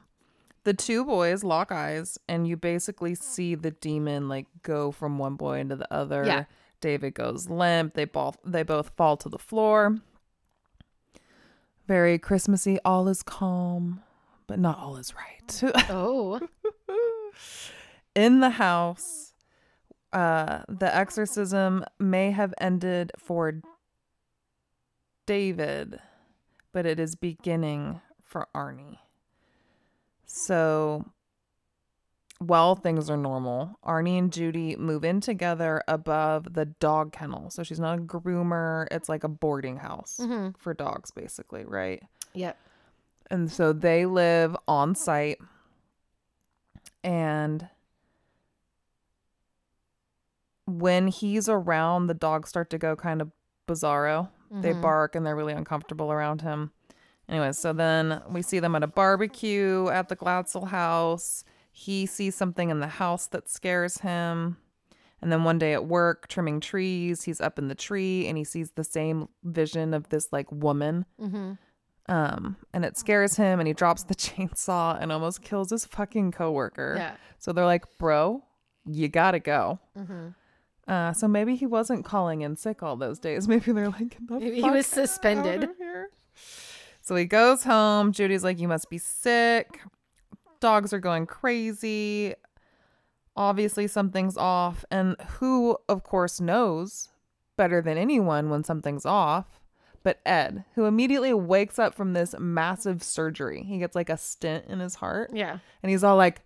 [0.66, 5.36] The two boys lock eyes, and you basically see the demon like go from one
[5.36, 6.24] boy into the other.
[6.26, 6.46] Yeah.
[6.82, 7.94] David goes limp.
[7.94, 9.98] They both they both fall to the floor.
[11.88, 12.80] Very Christmassy.
[12.84, 14.02] All is calm,
[14.48, 15.62] but not all is right.
[15.90, 16.40] Oh,
[18.16, 19.25] In the house,
[20.16, 23.62] uh, the exorcism may have ended for
[25.26, 26.00] David,
[26.72, 29.00] but it is beginning for Arnie.
[30.26, 31.06] So,
[32.40, 37.50] while things are normal, Arnie and Judy move in together above the dog kennel.
[37.50, 42.02] So, she's not a groomer, it's like a boarding house hmm for dogs, basically, right?
[42.34, 42.58] yep.
[43.30, 45.40] And so they live on site.
[47.04, 47.68] And
[50.68, 53.32] when he's around, the dogs start to go kind of
[53.68, 54.30] bizarro.
[54.52, 54.82] They Mhm.
[54.82, 56.72] bark and they're really uncomfortable around him.
[57.28, 61.44] Anyways, so then we see them at a barbecue at the Glatzel house.
[61.72, 64.58] He sees something in the house that scares him.
[65.22, 68.44] And then one day at work, trimming trees, he's up in the tree and he
[68.44, 71.54] sees the same vision of this like woman hmm
[72.08, 76.32] um and it scares him and he drops the chainsaw and almost kills his fucking
[76.32, 77.16] coworker Yeah.
[77.40, 78.44] so they're like bro
[78.86, 80.28] you gotta go hmm
[80.88, 83.48] uh so maybe he wasn't calling in sick all those days.
[83.50, 85.70] Maybe they're like the Maybe he was suspended."
[87.02, 88.12] so he goes home.
[88.12, 89.82] Judy's like you must be sick.
[90.60, 92.36] Dogs are going crazy.
[93.36, 94.86] Obviously something's off.
[94.92, 97.10] And who of course knows
[97.58, 99.60] better than anyone when something's off
[100.06, 103.64] but Ed, who immediately wakes up from this massive surgery.
[103.64, 105.32] He gets like a stent in his heart.
[105.34, 105.58] Yeah.
[105.82, 106.44] and he's all like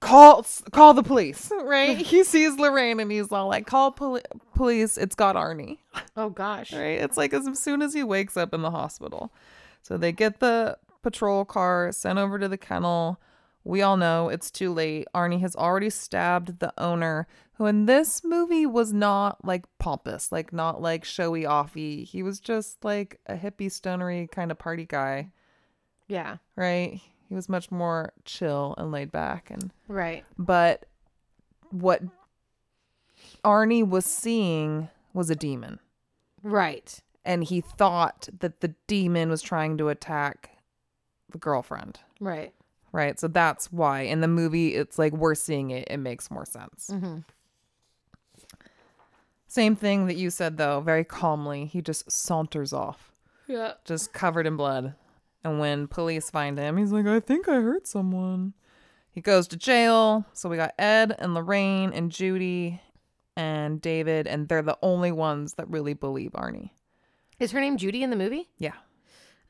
[0.00, 1.96] call call the police, right?
[2.12, 4.22] he sees Lorraine and he's all like call poli-
[4.54, 5.78] police, it's got Arnie.
[6.16, 6.72] Oh gosh.
[6.76, 7.00] Right?
[7.00, 9.32] It's like as soon as he wakes up in the hospital.
[9.82, 13.20] So they get the patrol car sent over to the kennel.
[13.64, 15.06] We all know it's too late.
[15.14, 20.52] Arnie has already stabbed the owner, who in this movie was not like pompous, like
[20.52, 22.04] not like showy offy.
[22.04, 25.30] He was just like a hippie stonery kind of party guy,
[26.06, 26.36] Yeah.
[26.54, 27.00] right?
[27.28, 30.24] He was much more chill and laid back and Right.
[30.38, 30.86] but
[31.70, 32.02] what
[33.44, 35.80] Arnie was seeing was a demon.
[36.42, 37.00] Right.
[37.24, 40.50] and he thought that the demon was trying to attack
[41.30, 41.98] the girlfriend.
[42.20, 42.54] Right.
[42.92, 43.18] Right.
[43.18, 45.88] So that's why in the movie, it's like we're seeing it.
[45.90, 46.88] It makes more sense.
[46.92, 47.18] Mm-hmm.
[49.48, 51.66] Same thing that you said, though, very calmly.
[51.66, 53.12] He just saunters off,
[53.48, 53.72] Yeah.
[53.84, 54.94] just covered in blood.
[55.46, 58.52] And when police find him, he's like, I think I hurt someone.
[59.12, 60.26] He goes to jail.
[60.32, 62.80] So we got Ed and Lorraine and Judy
[63.36, 66.70] and David, and they're the only ones that really believe Arnie.
[67.38, 68.48] Is her name Judy in the movie?
[68.58, 68.72] Yeah.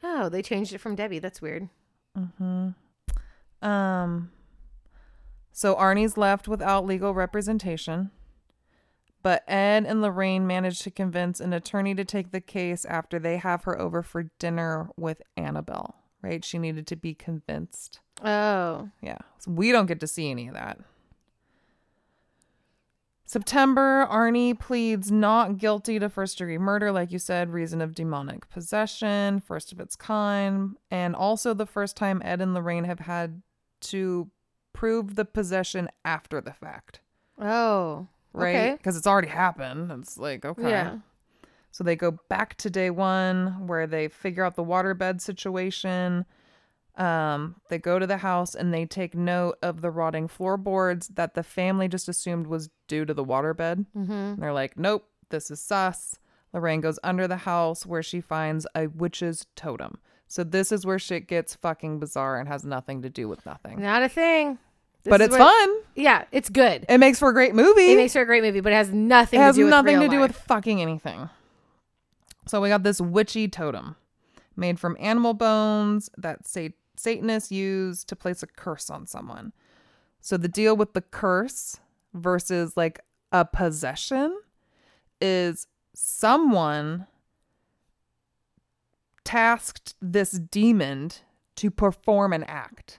[0.02, 1.18] Oh, they changed it from Debbie.
[1.18, 1.70] That's weird.
[2.14, 3.66] Mm-hmm.
[3.66, 4.30] Um
[5.50, 8.10] so Arnie's left without legal representation.
[9.26, 13.38] But Ed and Lorraine manage to convince an attorney to take the case after they
[13.38, 16.44] have her over for dinner with Annabelle, right?
[16.44, 17.98] She needed to be convinced.
[18.24, 18.88] Oh.
[19.02, 19.18] Yeah.
[19.38, 20.78] So we don't get to see any of that.
[23.24, 28.48] September, Arnie pleads not guilty to first degree murder, like you said, reason of demonic
[28.48, 33.42] possession, first of its kind, and also the first time Ed and Lorraine have had
[33.80, 34.30] to
[34.72, 37.00] prove the possession after the fact,
[37.42, 38.06] Oh.
[38.36, 38.56] Right?
[38.56, 38.72] Okay.
[38.76, 39.90] Because it's already happened.
[39.92, 40.70] It's like, okay.
[40.70, 40.98] Yeah.
[41.70, 46.24] So they go back to day one where they figure out the waterbed situation.
[46.96, 51.34] Um, they go to the house and they take note of the rotting floorboards that
[51.34, 53.84] the family just assumed was due to the waterbed.
[53.94, 54.40] Mm-hmm.
[54.40, 56.18] They're like, nope, this is sus.
[56.54, 59.98] Lorraine goes under the house where she finds a witch's totem.
[60.28, 63.80] So this is where shit gets fucking bizarre and has nothing to do with nothing.
[63.82, 64.58] Not a thing.
[65.06, 65.68] This but it's fun.
[65.94, 66.84] Yeah, it's good.
[66.88, 67.92] It makes for a great movie.
[67.92, 69.70] It makes for a great movie, but it has nothing It has to do with
[69.70, 71.30] nothing real to do with fucking anything.
[72.46, 73.94] So we got this witchy totem
[74.56, 79.52] made from animal bones that sa- Satanists use to place a curse on someone.
[80.20, 81.78] So the deal with the curse
[82.12, 82.98] versus like
[83.30, 84.36] a possession
[85.20, 87.06] is someone
[89.24, 91.10] tasked this demon
[91.56, 92.98] to perform an act,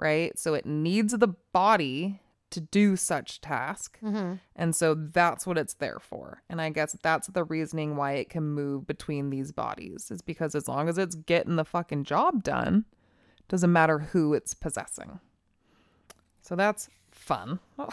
[0.00, 0.36] right?
[0.38, 2.20] So it needs the body
[2.50, 3.98] to do such task.
[4.02, 4.34] Mm-hmm.
[4.56, 6.42] And so that's what it's there for.
[6.48, 10.54] And I guess that's the reasoning why it can move between these bodies is because
[10.54, 12.86] as long as it's getting the fucking job done,
[13.48, 15.20] doesn't matter who it's possessing.
[16.42, 17.60] So that's fun.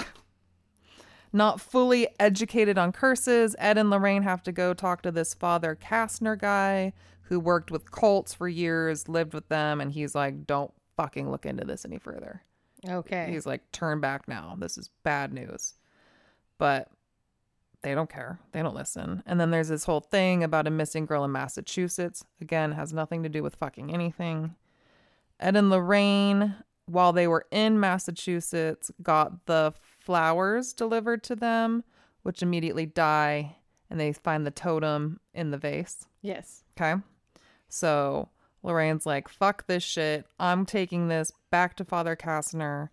[1.34, 5.78] Not fully educated on curses, Ed and Lorraine have to go talk to this Father
[5.80, 6.94] Kastner guy
[7.24, 11.46] who worked with cults for years, lived with them, and he's like, don't fucking look
[11.46, 12.42] into this any further.
[12.88, 13.30] Okay.
[13.32, 14.56] He's like, turn back now.
[14.60, 15.76] This is bad news.
[16.58, 16.90] But
[17.82, 18.40] they don't care.
[18.52, 19.24] They don't listen.
[19.26, 22.26] And then there's this whole thing about a missing girl in Massachusetts.
[22.42, 24.56] Again, has nothing to do with fucking anything.
[25.40, 26.56] Ed and Lorraine,
[26.88, 31.84] while they were in Massachusetts, got the flowers delivered to them,
[32.24, 33.58] which immediately die,
[33.90, 36.08] and they find the totem in the vase.
[36.22, 36.64] yes.
[36.80, 37.00] Okay.
[37.70, 38.30] So
[38.68, 40.26] Lorraine's like, fuck this shit.
[40.40, 42.90] I'm taking this back to Father Kastner.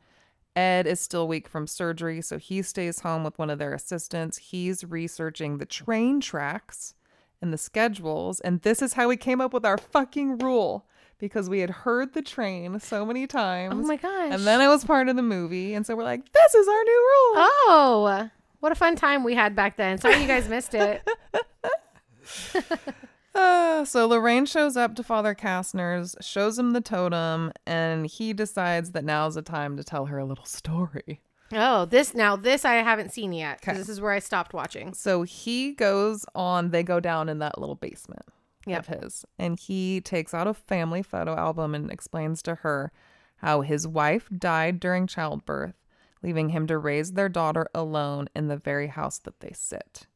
[0.56, 4.38] Ed is still weak from surgery, so he stays home with one of their assistants.
[4.38, 6.94] He's researching the train tracks
[7.42, 8.40] and the schedules.
[8.40, 10.86] And this is how we came up with our fucking rule
[11.18, 13.74] because we had heard the train so many times.
[13.74, 14.32] Oh my gosh.
[14.32, 15.74] And then it was part of the movie.
[15.74, 17.34] And so we're like, this is our new rule.
[17.36, 19.98] Oh, what a fun time we had back then.
[19.98, 21.02] Sorry you guys missed it.
[23.34, 28.92] Uh, so Lorraine shows up to Father Kastner's, shows him the totem, and he decides
[28.92, 31.20] that now's the time to tell her a little story.
[31.52, 33.60] Oh, this now this I haven't seen yet.
[33.60, 33.78] 'cause Okay.
[33.78, 34.94] This is where I stopped watching.
[34.94, 38.26] So he goes on, they go down in that little basement
[38.66, 38.78] Yep.
[38.88, 42.92] of his, and he takes out a family photo album and explains to her
[43.38, 45.74] how his wife died during childbirth,
[46.22, 50.06] leaving him to raise their daughter alone in the very house that they sit.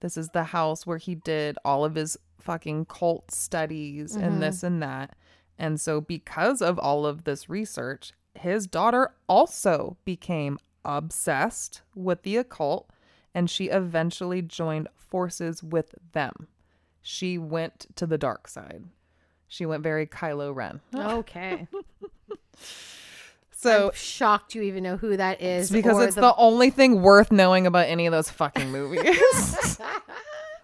[0.00, 4.40] This is the house where he did all of his fucking cult studies and mm-hmm.
[4.40, 5.14] this and that.
[5.58, 12.38] And so, because of all of this research, his daughter also became obsessed with the
[12.38, 12.88] occult
[13.34, 16.48] and she eventually joined forces with them.
[17.02, 18.84] She went to the dark side.
[19.48, 20.80] She went very Kylo Ren.
[20.94, 21.66] Okay.
[23.60, 25.64] So, I'm shocked you even know who that is.
[25.66, 26.34] it's because it's the...
[26.36, 29.78] only thing worth knowing about any of those fucking movies.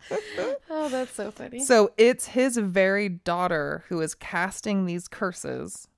[0.71, 1.65] Oh, that's so funny.
[1.65, 5.89] So it's his very daughter who is casting these curses,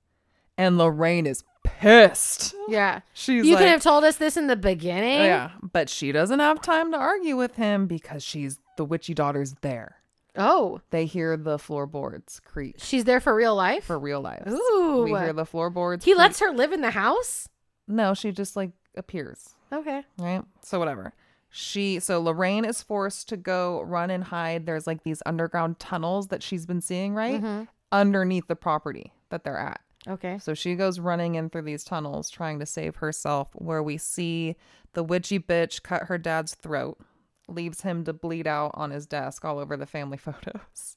[0.57, 2.55] and Lorraine is pissed.
[2.69, 3.01] yeah.
[3.13, 5.25] She's you like, could have told us this in the beginning.
[5.25, 9.57] yeah, but she doesn't have time to argue with him because she's the witchy daughter's
[9.61, 9.97] there.
[10.37, 13.85] Oh, They hear the floorboards creak she's there for real life.
[13.85, 14.47] for real life.
[14.49, 15.03] Ooh.
[15.05, 16.05] we hear the floorboards.
[16.05, 16.19] he creak.
[16.19, 17.49] lets her live in the house.
[17.87, 20.03] no, she just like appears, Okay.
[20.19, 20.43] right?
[20.63, 21.13] So whatever.
[21.51, 24.67] She so Lorraine is forced to go run and hide.
[24.67, 27.41] There's like these underground tunnels that she's been seeing, right?
[27.43, 27.65] Mm-hmm.
[27.91, 29.81] Underneath the property that they're at.
[30.07, 30.39] Okay.
[30.39, 34.57] So she goes running in through these tunnels trying to save herself, where we see
[34.93, 36.99] the witchy bitch cut her dad's throat,
[37.49, 40.97] leaves him to bleed out on his desk all over the family photos.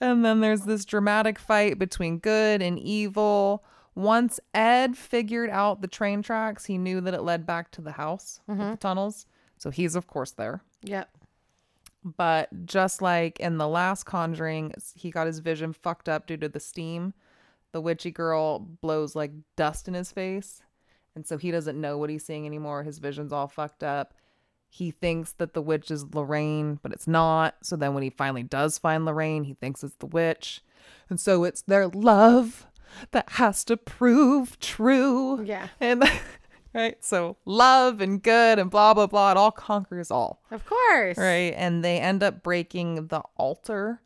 [0.00, 3.64] And then there's this dramatic fight between good and evil.
[3.94, 7.92] Once Ed figured out the train tracks, he knew that it led back to the
[7.92, 8.74] house with the mm-hmm.
[8.74, 9.26] tunnels.
[9.56, 10.60] So he's, of course, there.
[10.82, 11.08] Yep.
[12.04, 16.48] But just like in the last Conjuring, he got his vision fucked up due to
[16.48, 17.14] the steam.
[17.72, 20.62] The witchy girl blows like dust in his face.
[21.14, 22.82] And so he doesn't know what he's seeing anymore.
[22.82, 24.14] His vision's all fucked up.
[24.76, 27.54] He thinks that the witch is Lorraine, but it's not.
[27.62, 30.60] So then when he finally does find Lorraine, he thinks it's the witch.
[31.08, 32.66] And so it's their love
[33.12, 35.42] that has to prove true.
[35.42, 35.68] Yeah.
[35.80, 36.04] And
[36.74, 37.02] right.
[37.02, 39.30] So love and good and blah blah blah.
[39.30, 40.42] It all conquers all.
[40.50, 41.16] Of course.
[41.16, 41.54] Right.
[41.56, 44.02] And they end up breaking the altar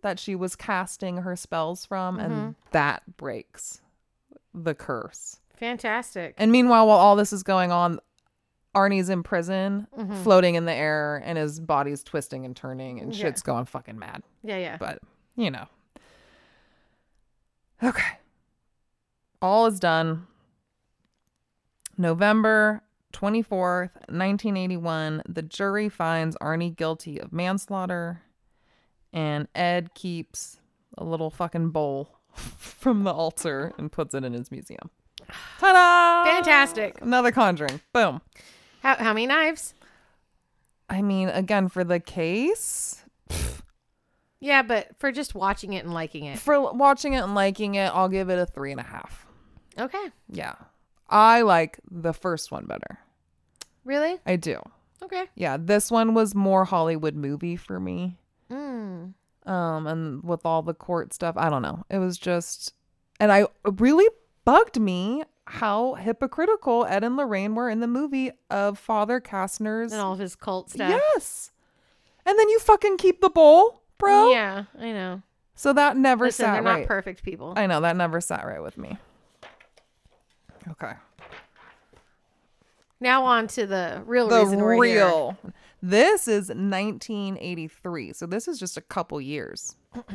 [0.00, 2.50] that she was casting her spells from, and mm-hmm.
[2.70, 3.82] that breaks
[4.54, 5.40] the curse.
[5.56, 6.34] Fantastic.
[6.38, 8.00] And meanwhile, while all this is going on,
[8.78, 10.22] Arnie's in prison, mm-hmm.
[10.22, 13.24] floating in the air, and his body's twisting and turning, and Yeah.
[13.26, 14.22] shit's going fucking mad.
[14.44, 14.76] Yeah, yeah.
[14.78, 15.00] But,
[15.36, 15.66] you know.
[17.82, 18.18] Okay.
[19.42, 20.26] All is done.
[21.96, 28.22] November 24th, 1981, the jury finds Arnie guilty of manslaughter,
[29.12, 30.60] and Ed keeps
[30.96, 34.90] a little fucking bowl from the altar and puts it in his museum.
[35.58, 36.30] Ta da!
[36.30, 37.00] Fantastic.
[37.02, 37.80] Another conjuring.
[37.92, 38.20] Boom.
[38.82, 39.74] How how many knives?
[40.88, 43.04] I mean, again, for the case,
[44.40, 46.38] Yeah, but for just watching it and liking it.
[46.38, 49.26] for watching it and liking it, I'll give it a three and a half.
[49.78, 50.10] Okay.
[50.30, 50.54] Yeah.
[51.08, 52.98] I like the first one better.
[53.84, 54.18] Really?
[54.26, 54.60] I do.
[55.02, 55.24] Okay.
[55.34, 58.16] Yeah, this one was more Hollywood movie for me.
[58.50, 59.14] Mm.
[59.46, 61.84] Um and with all the court stuff, I don't know.
[61.90, 62.72] It was just
[63.20, 64.06] and I really
[64.44, 70.00] bugged me how hypocritical Ed and Lorraine were in the movie of Father Kastner's And
[70.00, 70.90] all of his cult stuff.
[70.90, 71.50] Yes.
[72.26, 74.30] And then you fucking keep the bowl, bro.
[74.30, 75.22] Yeah, I know.
[75.54, 76.80] So that never Listen, sat they're right.
[76.80, 77.54] not perfect people.
[77.56, 78.96] I know that never sat right with me.
[80.70, 80.92] Okay.
[83.00, 85.04] now on to the real The reason we're here.
[85.06, 85.38] real.
[85.80, 88.12] This is 1983.
[88.12, 89.76] So this is just a couple years.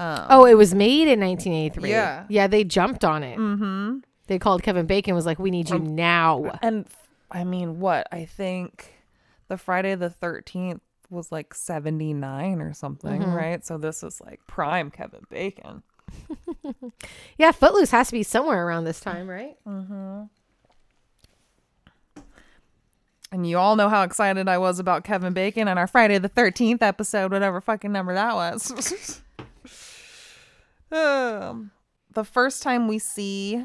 [0.00, 1.90] Oh, it was made in 1983.
[1.90, 2.24] Yeah.
[2.28, 3.36] Yeah, they jumped on it.
[3.36, 3.98] Mm-hmm.
[4.28, 6.86] They called Kevin Bacon was like, "We need you now." And
[7.30, 8.06] I mean, what?
[8.12, 8.92] I think
[9.48, 13.32] the Friday the 13th was like 79 or something, Mm-hmm.
[13.34, 13.64] right?
[13.66, 15.82] So this is like prime Kevin Bacon.
[17.38, 19.56] Yeah, Footloose has to be somewhere around this time, right?
[23.30, 26.30] And you all know how excited I was about Kevin Bacon and our Friday the
[26.30, 29.20] 13th episode, whatever fucking number that was.
[30.92, 31.70] um,
[32.12, 33.64] the first time we see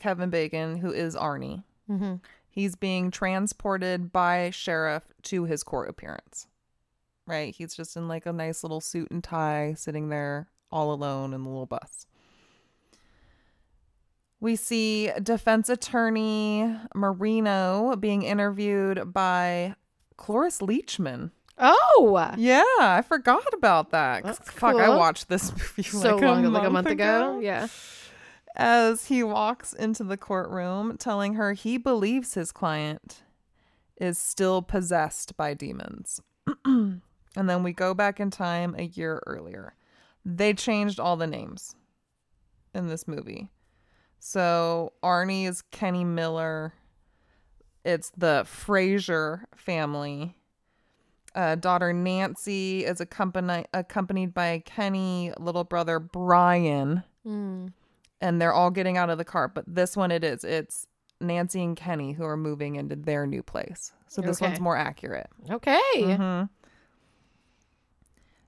[0.00, 2.14] Kevin Bacon, who is Arnie, Mm-hmm.
[2.48, 6.46] he's being transported by sheriff to his court appearance.
[7.26, 7.54] Right?
[7.54, 11.44] He's just in like a nice little suit and tie, sitting there all alone in
[11.44, 12.06] the little bus.
[14.40, 19.74] We see defense attorney Marino being interviewed by
[20.16, 21.30] Cloris Leachman.
[21.58, 24.36] Oh, Yeah, I forgot about that.
[24.46, 27.38] Fuck, I watched this movie so like long, a like a month ago.
[27.42, 27.66] Yeah.
[28.56, 33.22] As he walks into the courtroom, telling her he believes his client
[33.96, 36.20] is still possessed by demons.
[36.64, 37.00] and
[37.34, 39.74] then we go back in time a year earlier.
[40.24, 41.74] They changed all the names
[42.74, 43.50] in this movie.
[44.18, 46.74] So Arnie is Kenny Miller.
[47.84, 50.36] It's the Fraser family.
[51.34, 57.72] Uh, daughter Nancy is accompanied accompanied by Kenny, little brother Brian Mm.
[58.20, 59.48] And they're all getting out of the car.
[59.48, 60.44] But this one, it is.
[60.44, 60.86] It's
[61.20, 63.92] Nancy and Kenny who are moving into their new place.
[64.08, 64.46] So this Okay.
[64.48, 65.28] one's more accurate.
[65.50, 65.80] Okay.
[65.96, 66.48] Mhm.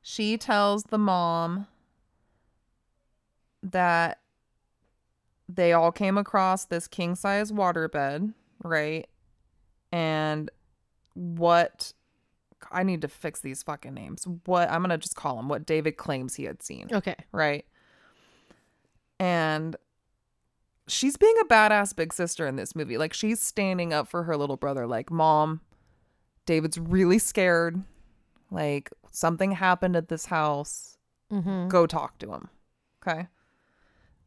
[0.02, 1.66] She tells the mom
[3.62, 4.18] that
[5.48, 8.34] they all came across this king size waterbed,
[8.64, 9.08] right?
[9.92, 10.50] And
[11.14, 11.92] what
[12.70, 14.26] I need to fix these fucking names.
[14.46, 17.16] What I'm gonna just call him what David claims he had seen Okay.
[17.32, 17.66] right?
[19.22, 19.76] And
[20.88, 22.98] she's being a badass big sister in this movie.
[22.98, 25.60] Like she's standing up for her little brother like, "Mom,
[26.44, 27.82] David's really scared.
[28.50, 30.98] Like something happened at this house.
[31.32, 31.68] Mm-hmm.
[31.68, 32.48] Go talk to him."
[33.06, 33.28] Okay?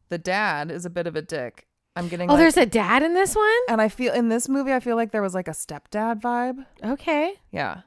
[0.10, 3.04] The dad is a bit of a dick I'm getting Oh, like, there's a dad
[3.04, 3.52] in this one?
[3.70, 6.66] and I feel in this movie I feel like there was like a stepdad vibe.
[6.84, 7.34] Okay.
[7.52, 7.82] Yeah.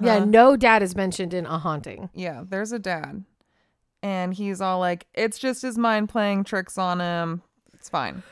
[0.00, 0.24] Yeah, Uh-huh.
[0.24, 2.10] no dad is mentioned in A Haunting.
[2.14, 3.24] Yeah, there's a dad.
[4.04, 7.40] And he's all like, it's just his mind playing tricks on him.
[7.72, 8.22] It's fine.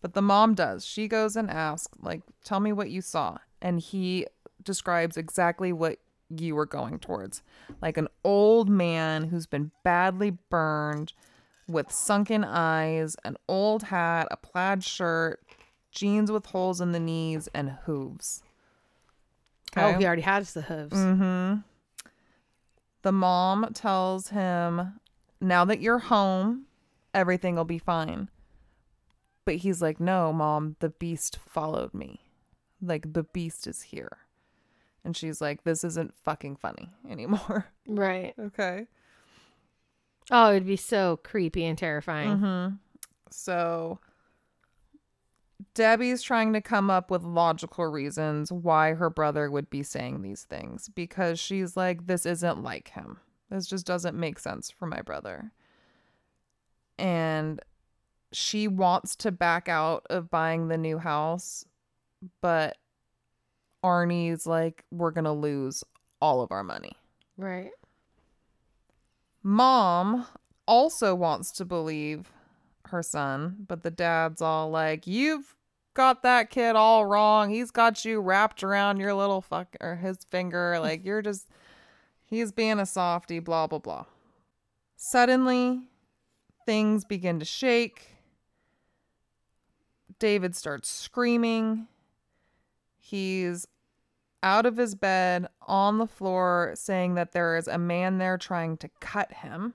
[0.00, 0.84] But the mom does.
[0.86, 3.38] She goes and asks, like, tell me what you saw.
[3.60, 4.26] And he
[4.62, 5.98] describes exactly what
[6.30, 7.42] you were going towards.
[7.80, 11.14] Like an old man who's been badly burned
[11.66, 15.40] with sunken eyes, an old hat, a plaid shirt,
[15.90, 18.44] jeans with holes in the knees, and hooves.
[19.76, 20.96] Oh, he already has the hooves.
[20.96, 21.60] Mm-hmm.
[23.02, 25.00] The mom tells him,
[25.40, 26.66] now that you're home,
[27.12, 28.28] everything will be fine.
[29.44, 32.20] But he's like, no, mom, the beast followed me.
[32.80, 34.18] Like, the beast is here.
[35.04, 37.66] And she's like, this isn't fucking funny anymore.
[37.86, 38.34] Right.
[38.38, 38.86] Okay.
[40.30, 42.30] Oh, it'd be so creepy and terrifying.
[42.30, 42.74] Mm-hmm.
[43.30, 43.98] So
[45.74, 50.44] Debbie's trying to come up with logical reasons why her brother would be saying these
[50.44, 53.18] things because she's like, this isn't like him.
[53.50, 55.52] This just doesn't make sense for my brother.
[56.98, 57.60] And
[58.32, 61.64] she wants to back out of buying the new house,
[62.40, 62.76] but
[63.82, 65.84] Arnie's like, we're going to lose
[66.20, 66.92] all of our money.
[67.36, 67.70] Right.
[69.42, 70.26] Mom
[70.66, 72.30] also wants to believe
[72.86, 75.56] her son, but the dad's all like, "You've
[75.94, 77.50] got that kid all wrong.
[77.50, 80.76] He's got you wrapped around your little fuck or his finger.
[80.80, 81.48] Like you're just
[82.24, 84.06] he's being a softy, blah blah blah."
[84.96, 85.80] Suddenly,
[86.66, 88.16] things begin to shake.
[90.18, 91.88] David starts screaming.
[92.98, 93.66] He's
[94.42, 98.76] out of his bed on the floor saying that there is a man there trying
[98.78, 99.74] to cut him.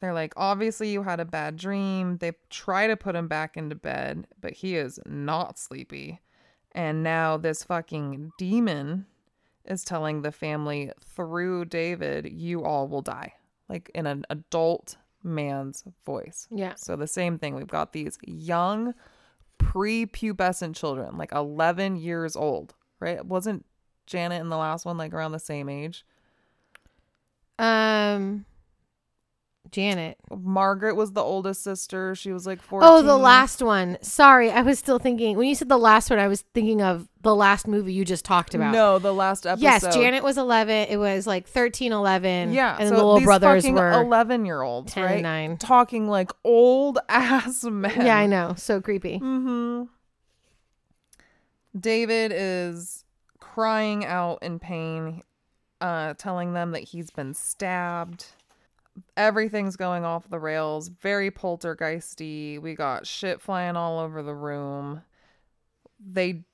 [0.00, 2.18] They're like, obviously, you had a bad dream.
[2.18, 6.20] They try to put him back into bed, but he is not sleepy.
[6.72, 9.06] And now this fucking demon
[9.64, 13.34] is telling the family through David, you all will die.
[13.68, 16.46] Like in an adult man's voice.
[16.50, 16.74] Yeah.
[16.76, 17.54] So the same thing.
[17.54, 18.94] We've got these young,
[19.58, 23.24] prepubescent children, like 11 years old, right?
[23.24, 23.66] Wasn't
[24.06, 26.04] Janet in the last one like around the same age?
[27.58, 28.46] Um,
[29.70, 30.18] Janet.
[30.30, 32.14] Margaret was the oldest sister.
[32.14, 32.88] She was like 14.
[32.88, 33.98] Oh, the last one.
[34.02, 36.18] Sorry, I was still thinking when you said the last one.
[36.18, 38.72] I was thinking of the last movie you just talked about.
[38.72, 39.62] No, the last episode.
[39.62, 40.88] Yes, Janet was 11.
[40.88, 42.52] It was like 13, 11.
[42.52, 45.22] Yeah, And so the little brothers were 11 year olds, 10 right?
[45.22, 45.56] 9.
[45.58, 48.06] Talking like old ass men.
[48.06, 48.54] Yeah, I know.
[48.56, 49.18] So creepy.
[49.18, 49.84] Mm-hmm.
[51.78, 53.04] David is
[53.40, 55.22] crying out in pain,
[55.80, 58.26] uh, telling them that he's been stabbed.
[59.16, 60.88] Everything's going off the rails.
[60.88, 62.60] Very poltergeisty.
[62.60, 65.02] We got shit flying all over the room.
[65.98, 66.44] They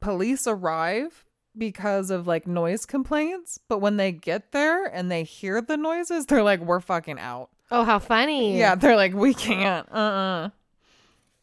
[0.00, 1.24] police arrive
[1.56, 6.26] because of like noise complaints, but when they get there and they hear the noises,
[6.26, 8.58] they're like, "We're fucking out." Oh, how funny.
[8.58, 10.50] Yeah, they're like, "We can't." Uh-uh.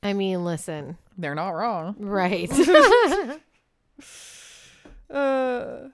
[0.01, 0.97] I mean, listen.
[1.17, 1.95] They're not wrong.
[1.99, 2.51] Right.
[5.07, 5.89] Uh,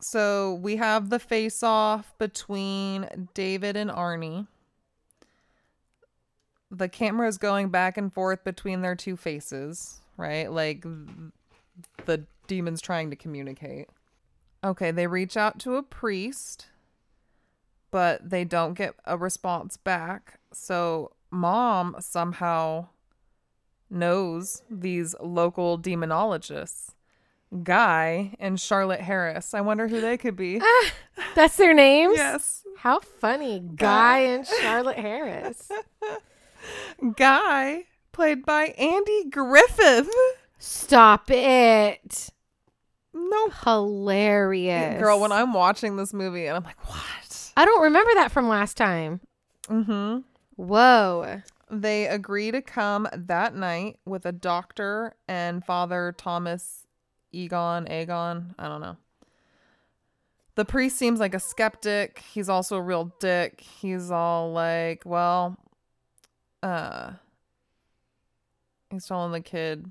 [0.00, 4.46] so we have the face off between David and Arnie.
[6.70, 10.50] The camera is going back and forth between their two faces, right?
[10.50, 10.84] Like
[12.06, 13.88] the demons trying to communicate.
[14.62, 16.66] Okay, they reach out to a priest,
[17.90, 20.38] but they don't get a response back.
[20.52, 22.88] So mom somehow
[23.88, 26.94] knows these local demonologists,
[27.62, 29.54] Guy and Charlotte Harris.
[29.54, 30.60] I wonder who they could be.
[31.34, 32.16] That's their names?
[32.16, 32.62] yes.
[32.78, 33.60] How funny.
[33.74, 35.70] Guy and Charlotte Harris.
[37.16, 40.08] Guy, played by Andy Griffith.
[40.58, 42.30] Stop it.
[43.12, 43.48] No.
[43.64, 45.00] Hilarious.
[45.00, 47.52] Girl, when I'm watching this movie and I'm like, what?
[47.56, 49.20] I don't remember that from last time.
[49.68, 50.20] Mm-hmm.
[50.56, 51.42] Whoa.
[51.70, 56.79] They agree to come that night with a doctor and Father Thomas
[57.32, 58.96] Egon, Aegon, I don't know.
[60.56, 62.22] The priest seems like a skeptic.
[62.32, 63.60] He's also a real dick.
[63.60, 65.56] He's all like, well,
[66.62, 67.12] uh
[68.90, 69.86] he's telling the kid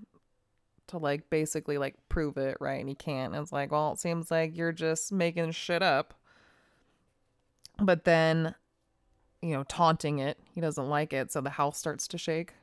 [0.87, 2.79] to like basically like prove it, right?
[2.79, 3.33] And he can't.
[3.33, 6.13] And it's like, well, it seems like you're just making shit up.
[7.79, 8.55] But then
[9.41, 10.37] you know, taunting it.
[10.53, 12.53] He doesn't like it, so the house starts to shake.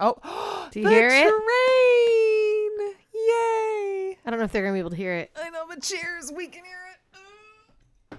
[0.00, 1.28] Oh, Do you hear it?
[4.22, 4.28] Train!
[4.28, 4.28] Yay!
[4.28, 5.30] I don't know if they're going to be able to hear it.
[5.36, 8.18] I know, but cheers, we can hear it.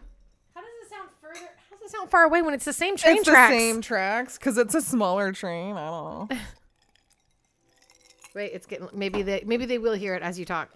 [0.56, 1.50] How does it sound further?
[1.70, 3.54] How doesn't sound far away when it's the same train it's tracks?
[3.54, 5.76] the same tracks because it's a smaller train.
[5.76, 6.38] I don't know.
[8.36, 10.70] Wait, it's getting maybe they maybe they will hear it as you talk.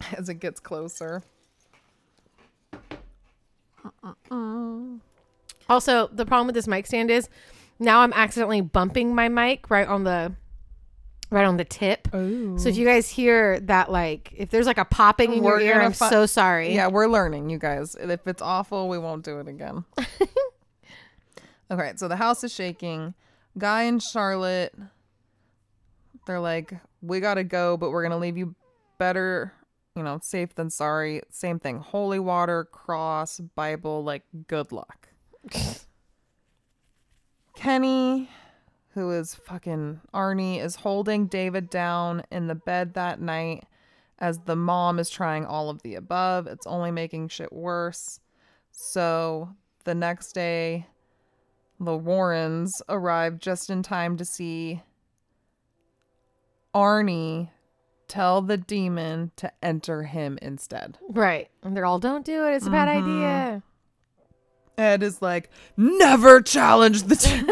[0.16, 1.22] As it gets closer.
[5.68, 7.28] Also, the problem with this mic stand is
[7.78, 10.32] now I'm accidentally bumping my mic right on the
[11.30, 12.08] right on the tip.
[12.12, 12.56] Oh.
[12.58, 15.80] So if you guys hear that like if there's like a popping in your ear,
[15.80, 16.74] I'm fi- so sorry.
[16.74, 17.96] Yeah, we're learning, you guys.
[17.98, 19.84] If it's awful, we won't do it again.
[21.70, 23.14] okay, so the house is shaking.
[23.56, 24.74] Guy and Charlotte,
[26.26, 28.54] they're like, we gotta go, but we're gonna leave you
[28.98, 29.52] better,
[29.96, 31.22] you know, safe than sorry.
[31.30, 31.78] Same thing.
[31.78, 35.08] Holy water, cross, Bible, like, good luck.
[37.56, 38.30] Kenny,
[38.94, 43.64] who is fucking Arnie, is holding David down in the bed that night
[44.18, 46.46] as the mom is trying all of the above.
[46.46, 48.20] It's only making shit worse.
[48.72, 49.50] So
[49.84, 50.86] the next day,
[51.78, 54.82] the Warrens arrive just in time to see
[56.74, 57.50] Arnie
[58.08, 60.98] tell the demon to enter him instead.
[61.08, 61.48] Right.
[61.62, 62.54] And they're all don't do it.
[62.54, 63.08] It's a bad Mm-hmm.
[63.20, 63.62] idea.
[64.80, 67.16] Ed is like, never challenge the.
[67.16, 67.42] T-.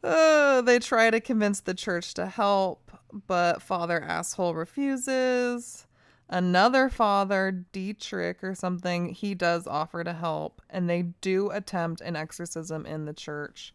[0.00, 2.92] Uh, they try to convince the church to help,
[3.26, 5.88] but Father Asshole refuses.
[6.28, 12.14] Another father, Dietrich or something, he does offer to help, and they do attempt an
[12.14, 13.74] exorcism in the church.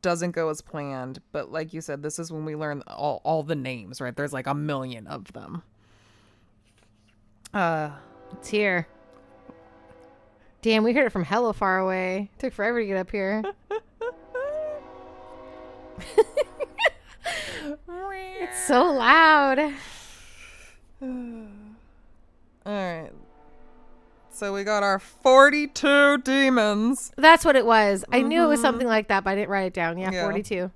[0.00, 3.42] Doesn't go as planned, but like you said, this is when we learn all, all
[3.42, 4.16] the names, right?
[4.16, 5.62] There's like a million of them.
[7.52, 7.90] Uh,
[8.32, 8.86] It's here.
[10.62, 12.30] Damn, we heard it from hella far away.
[12.38, 13.42] Took forever to get up here.
[17.88, 19.58] it's so loud.
[21.00, 21.46] All
[22.66, 23.10] right.
[24.30, 27.12] So we got our 42 demons.
[27.16, 28.04] That's what it was.
[28.12, 28.66] I knew it was mm-hmm.
[28.66, 29.98] something like that, but I didn't write it down.
[29.98, 30.22] Yeah, Yeah.
[30.22, 30.70] 42.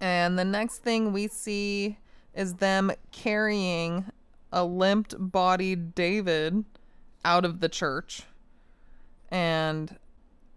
[0.00, 1.98] And the next thing we see
[2.34, 4.06] is them carrying
[4.52, 6.64] a limped bodied David
[7.24, 8.22] out of the church.
[9.30, 9.96] And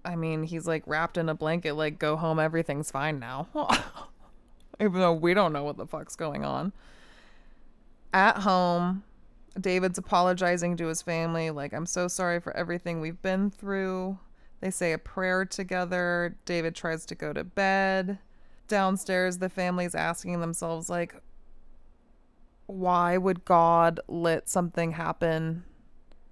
[0.05, 3.47] I mean, he's like wrapped in a blanket, like, go home, everything's fine now.
[4.80, 6.73] Even though we don't know what the fuck's going on.
[8.13, 9.03] At home,
[9.59, 14.18] David's apologizing to his family, like, I'm so sorry for everything we've been through.
[14.59, 16.35] They say a prayer together.
[16.45, 18.19] David tries to go to bed.
[18.68, 21.15] Downstairs, the family's asking themselves, like,
[22.72, 25.64] why would God let something happen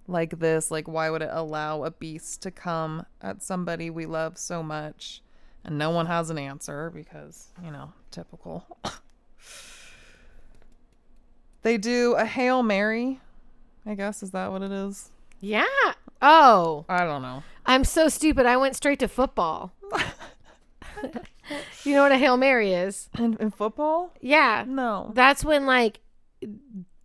[0.07, 0.71] like this?
[0.71, 5.21] Like, why would it allow a beast to come at somebody we love so much?
[5.63, 8.65] And no one has an answer because, you know, typical.
[11.61, 13.19] they do a Hail Mary,
[13.85, 14.23] I guess.
[14.23, 15.09] Is that what it is?
[15.41, 15.65] Yeah.
[16.21, 17.43] Oh, I don't know.
[17.65, 18.45] I'm so stupid.
[18.45, 19.73] I went straight to football.
[21.83, 23.09] you know what a Hail Mary is?
[23.17, 24.13] In, in football?
[24.21, 24.63] Yeah.
[24.67, 25.11] No.
[25.13, 25.99] That's when like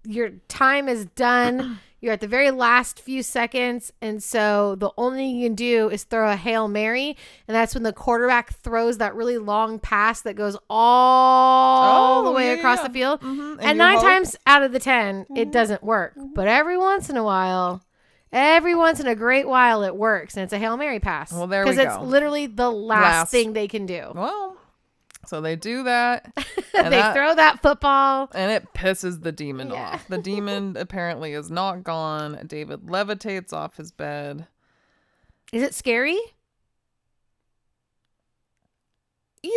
[0.05, 1.79] your time is done.
[2.01, 5.89] You're at the very last few seconds, and so the only thing you can do
[5.89, 7.17] is throw a hail mary,
[7.49, 12.35] and that's when the quarterback throws that really long pass that goes all the Oh,
[12.35, 12.89] way yeah, across yeah.
[12.89, 13.21] the field.
[13.23, 13.53] Mhm.
[13.53, 14.13] And And, nine hope- Mm-hmm.
[14.17, 16.13] times out of the 10 it doesn't work.
[16.35, 17.83] But every once in a while,
[18.33, 21.33] every once in a great while, it works, and it's a hail mary pass.
[21.33, 21.77] Well, there we go.
[21.77, 23.31] because it's literally the last, Last.
[23.31, 24.13] thing they can do.
[24.15, 24.54] Well,
[25.29, 26.33] so they do that.
[26.37, 28.31] they that- throw that football.
[28.35, 29.91] And it pisses the demon Yeah.
[29.95, 30.09] off.
[30.09, 32.39] The demon apparently is not gone.
[32.47, 34.47] David levitates off his bed.
[35.53, 36.19] Is it scary?
[39.43, 39.51] Yeah.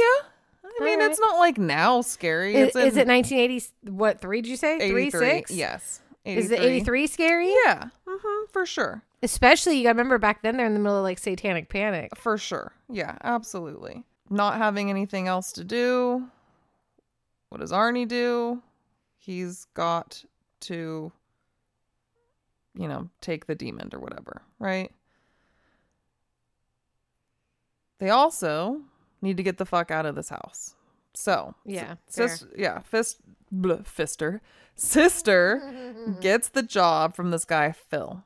[0.79, 1.11] I mean, Alright.
[1.11, 2.55] it's not like now scary.
[2.55, 3.65] Is, It's is in it 1980?
[3.91, 4.89] What three did you say?
[4.89, 5.49] Three six.
[5.51, 6.01] Yes.
[6.25, 7.53] Is the 83 scary?
[7.65, 7.85] Yeah.
[8.05, 9.01] hmm for sure.
[9.23, 12.11] Especially you got to remember back then they're in the middle of like satanic panic.
[12.17, 12.73] For sure.
[12.89, 14.03] Yeah, absolutely.
[14.29, 16.27] Not having anything else to do.
[17.49, 18.61] What does Arnie do?
[19.17, 20.23] He's got
[20.61, 21.11] to,
[22.77, 24.91] you know, take the demon or whatever, right?
[27.99, 28.81] They also
[29.21, 30.75] need to get the fuck out of this house.
[31.13, 33.17] So, Yeah, sis, yeah, fist,
[33.53, 34.39] bleh, fister,
[34.75, 38.23] sister gets the job from this guy Phil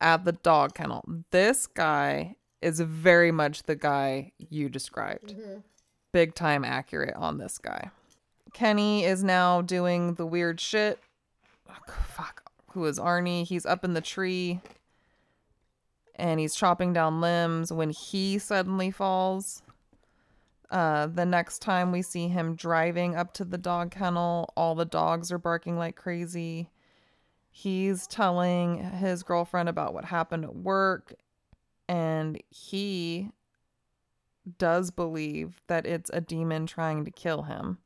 [0.00, 1.02] at the dog kennel.
[1.30, 5.34] This guy is very much the guy you described.
[6.12, 7.90] Big time accurate on this guy.
[8.52, 10.98] Kenny is now doing the weird shit.
[11.68, 12.50] Oh, fuck.
[12.72, 13.44] Who is Arnie?
[13.44, 14.60] He's up in the tree
[16.20, 19.62] and he's chopping down limbs when he suddenly falls.
[20.70, 24.84] Uh, the next time we see him driving up to the dog kennel, all the
[24.84, 26.70] dogs are barking like crazy.
[27.50, 31.14] He's telling his girlfriend about what happened at work,
[31.90, 33.30] and he
[34.58, 37.78] does believe that it's a demon trying to kill him.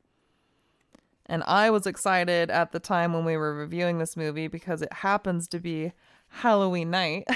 [1.25, 4.93] And I was excited at the time when we were reviewing this movie because it
[4.93, 5.91] happens to be
[6.27, 7.27] Halloween night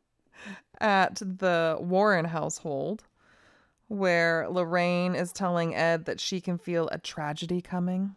[0.80, 3.04] at the Warren household
[3.88, 8.16] where Lorraine is telling Ed that she can feel a tragedy coming.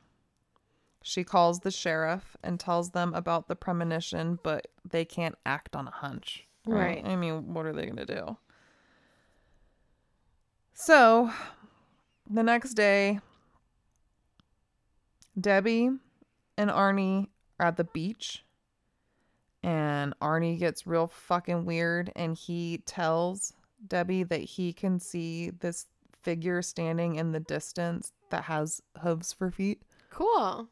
[1.04, 5.90] She calls the sheriff and tells them about the premonition, but they can't act on
[5.90, 6.48] a hunch.
[6.66, 7.04] Right.
[7.06, 8.38] I mean, what are they going to do?
[10.74, 11.32] So,
[12.30, 13.20] the next day,
[15.40, 15.90] Debbie
[16.58, 17.28] and Arnie
[17.60, 18.44] are at the beach,
[19.64, 23.54] and Arnie gets real fucking weird, and he tells
[23.88, 25.88] Debbie that he can see this
[26.22, 29.82] figure standing in the distance that has hooves for feet.
[30.10, 30.68] Cool.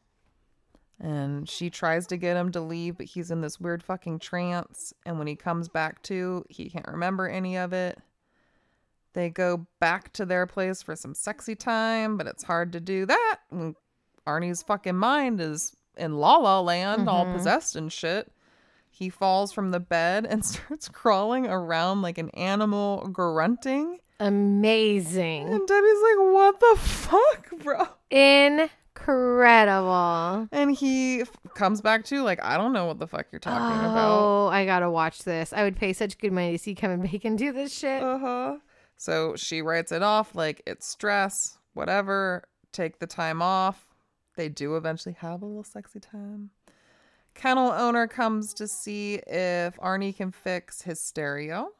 [1.00, 4.92] And she tries to get him to leave, but he's in this weird fucking trance.
[5.06, 7.98] And when he comes back to, he can't remember any of it.
[9.14, 13.06] They go back to their place for some sexy time, but it's hard to do
[13.06, 13.74] that when
[14.26, 17.34] Arnie's fucking mind is in La La Land, all mm-hmm.
[17.34, 18.30] possessed and shit.
[18.90, 23.98] He falls from the bed and starts crawling around like an animal, grunting.
[24.20, 25.48] Amazing.
[25.48, 27.88] And Debbie's like, What the fuck, bro?
[29.00, 30.48] Incredible.
[30.52, 33.78] And he f- comes back to, like, I don't know what the fuck you're talking
[33.78, 34.20] about.
[34.20, 35.52] Oh, I gotta watch this.
[35.52, 38.02] I would pay such good money to see Kevin Bacon do this shit.
[38.02, 38.56] Uh huh.
[38.96, 42.44] So she writes it off like it's stress, whatever.
[42.72, 43.86] Take the time off.
[44.36, 46.50] They do eventually have a little sexy time.
[47.34, 51.70] Kennel owner comes to see if Arnie can fix his stereo.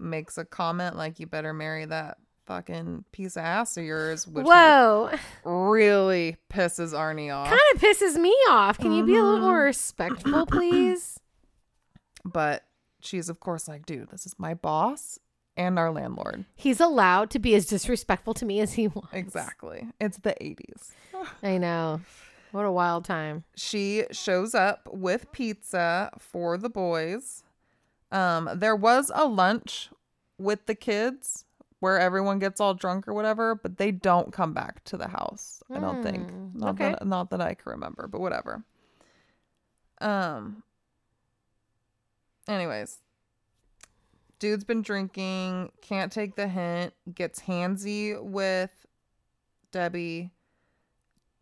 [0.00, 4.46] Makes a comment like, "You better marry that fucking piece of ass of yours," which
[4.46, 5.10] Whoa.
[5.44, 7.48] really pisses Arnie off.
[7.48, 8.78] Kind of pisses me off.
[8.78, 9.44] Can you be a little Mm-hmm.
[9.46, 11.18] more respectful, please?
[12.24, 12.64] But
[13.00, 15.18] she's of course like, "Dude, this is my boss
[15.56, 19.12] and our landlord." He's allowed to be as disrespectful to me as he wants.
[19.12, 19.88] Exactly.
[20.00, 20.92] It's the 80s.
[21.42, 22.00] I know.
[22.52, 23.44] What a wild time.
[23.56, 27.42] she shows up with pizza for the boys.
[28.12, 29.90] Um, there was a lunch
[30.38, 31.43] with the kids
[31.84, 35.62] where everyone gets all drunk or whatever, but they don't come back to the house.
[35.70, 36.32] I don't think.
[36.32, 36.92] Mm, Not okay.
[36.92, 38.64] that not that I can remember, but whatever.
[40.00, 40.62] Um.
[42.48, 43.02] Anyways,
[44.38, 48.70] dude's been drinking, can't take the hint, gets handsy with
[49.70, 50.30] Debbie.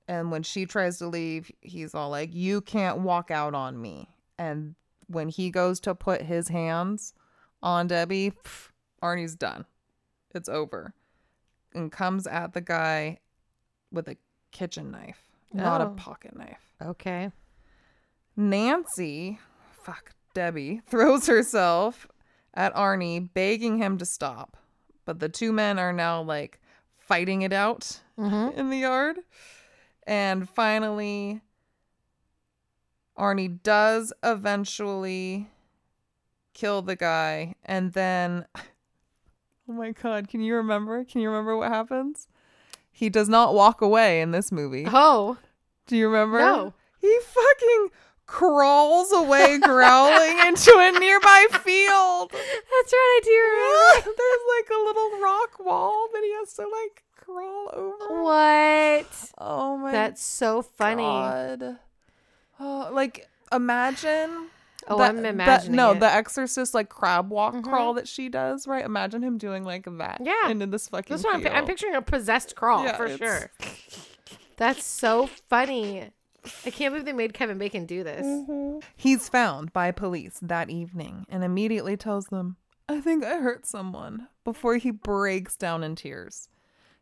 [0.09, 4.09] And when she tries to leave, he's all like, You can't walk out on me.
[4.41, 4.75] And
[5.07, 7.15] when he goes to put his hands
[7.63, 8.71] on Debbie, pff,
[9.01, 9.67] Arnie's done.
[10.35, 10.95] It's over.
[11.75, 13.19] And comes at the guy
[13.91, 14.17] with a
[14.51, 15.23] kitchen knife,
[15.53, 15.95] not a Oh.
[15.97, 16.75] pocket knife.
[16.81, 17.31] Okay.
[18.37, 19.39] Nancy,
[19.71, 22.07] fuck, Debbie, throws herself
[22.55, 24.57] at Arnie, begging him to stop.
[25.05, 26.61] But the two men are now like
[26.99, 28.59] fighting it out Mm-hmm.
[28.59, 29.17] in the yard.
[30.07, 31.41] And finally,
[33.19, 35.49] Arnie does eventually
[36.55, 37.55] kill the guy.
[37.65, 38.47] And then,
[39.73, 41.05] oh my God, can you remember?
[41.05, 42.29] Can you remember what happens?
[42.91, 44.85] He does not walk away in this movie.
[44.87, 45.39] Oh,
[45.87, 46.39] Do you remember?
[46.41, 46.75] No.
[47.01, 47.89] He fucking
[48.27, 52.31] crawls away growling into a nearby field.
[52.33, 53.21] that's right.
[53.21, 54.17] I do remember.
[54.17, 58.23] There's like a little rock wall that he has to like crawl over.
[58.23, 59.31] What?
[59.39, 59.95] Oh my god.
[59.95, 61.03] That's so funny.
[61.03, 61.79] God.
[62.61, 64.49] Oh, like imagine
[64.89, 66.01] Oh, that- I'm that- no, it.
[66.01, 67.63] the exorcist like crab walk Mhm.
[67.63, 68.85] crawl that she does, right?
[68.85, 70.21] Imagine him doing like that.
[70.23, 70.49] Yeah.
[70.49, 73.51] Into this fucking That's what I'm, I'm picturing a possessed crawl Yeah, for it's- sure.
[74.57, 76.11] That's so funny.
[76.67, 78.27] I can't believe they made Kevin Bacon do this.
[78.27, 78.81] Mm-hmm.
[78.97, 82.57] He's found by police that evening and immediately tells them,
[82.89, 86.49] I think I hurt someone, before he breaks down in tears.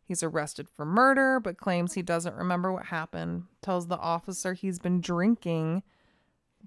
[0.05, 3.44] He's arrested for murder, but claims he doesn't remember what happened.
[3.62, 5.82] Tells the officer he's been drinking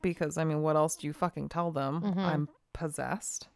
[0.03, 2.01] because, I mean, what else do you fucking tell them?
[2.01, 2.19] Mm-hmm.
[2.19, 3.47] I'm possessed.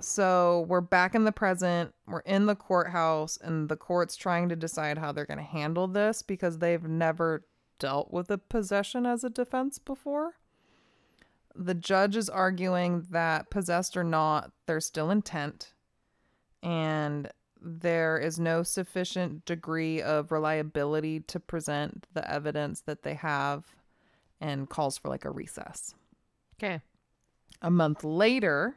[0.00, 1.92] So we're back in the present.
[2.06, 5.86] We're in the courthouse, and the court's trying to decide how they're going to handle
[5.86, 7.44] this because they've never
[7.78, 10.32] dealt with a possession as a defense before.
[11.54, 15.74] The judge is arguing that possessed or not, there's still intent,
[16.62, 17.30] and
[17.60, 23.76] there is no sufficient degree of reliability to present the evidence that they have,
[24.44, 25.94] and calls for like a recess.
[26.58, 26.82] Okay.
[27.62, 28.76] A month later,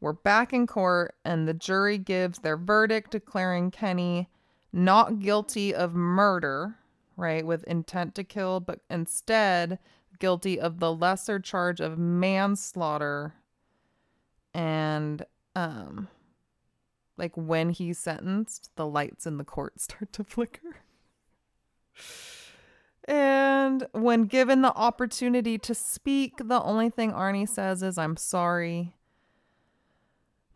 [0.00, 4.28] we're back in court, and the jury gives their verdict declaring Kenny
[4.72, 6.76] not guilty of murder,
[7.16, 9.78] right, with intent to kill, but instead
[10.18, 13.34] guilty of the lesser charge of manslaughter.
[14.52, 16.08] And um
[17.16, 20.76] like when he's sentenced, the lights in the court start to flicker.
[23.10, 28.94] And when given the opportunity to speak, the only thing Arnie says is, I'm sorry.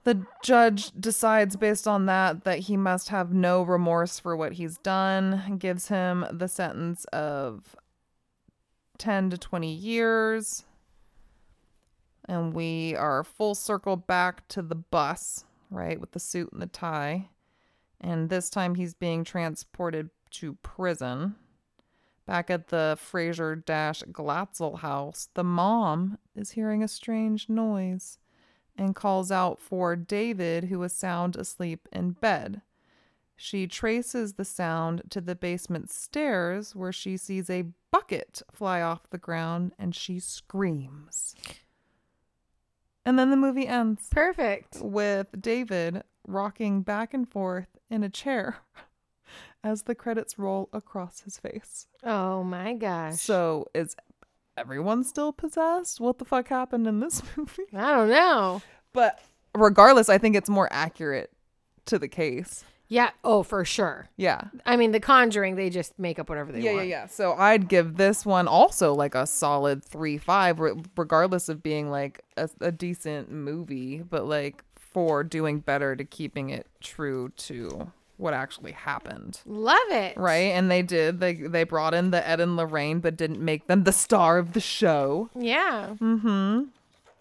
[0.04, 4.78] The judge decides based on that that he must have no remorse for what he's
[4.78, 7.74] done, gives him the sentence of
[8.98, 10.64] 10 to 20 years.
[12.26, 16.68] And we are full circle back to the bus, right, with the suit and the
[16.68, 17.30] tie.
[18.00, 21.34] And this time he's being transported to prison.
[22.26, 28.18] Back at the Fraser Glatzel house, the mom is hearing a strange noise
[28.76, 32.62] and calls out for David, who is sound asleep in bed.
[33.36, 39.10] She traces the sound to the basement stairs where she sees a bucket fly off
[39.10, 41.34] the ground and she screams.
[43.04, 44.78] And then the movie ends Perfect.
[44.80, 48.58] with David rocking back and forth in a chair
[49.64, 51.86] as the credits roll across his face.
[52.04, 53.16] Oh my gosh.
[53.16, 53.96] So is
[54.56, 56.00] everyone still possessed?
[56.00, 57.64] What the fuck happened in this movie?
[57.74, 58.62] I don't know.
[58.92, 59.18] But
[59.54, 61.32] regardless, I think it's more accurate
[61.86, 62.64] to the case.
[62.86, 63.10] Yeah.
[63.24, 64.10] Oh, for sure.
[64.18, 64.42] Yeah.
[64.66, 66.86] I mean, The Conjuring, they just make up whatever they yeah, want.
[66.86, 67.00] yeah, yeah.
[67.04, 67.06] Yeah.
[67.06, 72.20] So I'd give this one also like a solid three five, regardless of being like
[72.36, 77.90] a, a decent movie, but like for doing better to keeping it true to
[78.24, 79.40] what actually happened.
[79.46, 80.16] Love it.
[80.16, 81.20] Right, and they did.
[81.20, 84.54] They they brought in the Ed and Lorraine, but didn't make them the star of
[84.54, 85.30] the show.
[85.38, 85.94] Yeah.
[86.00, 86.64] Mm-hmm.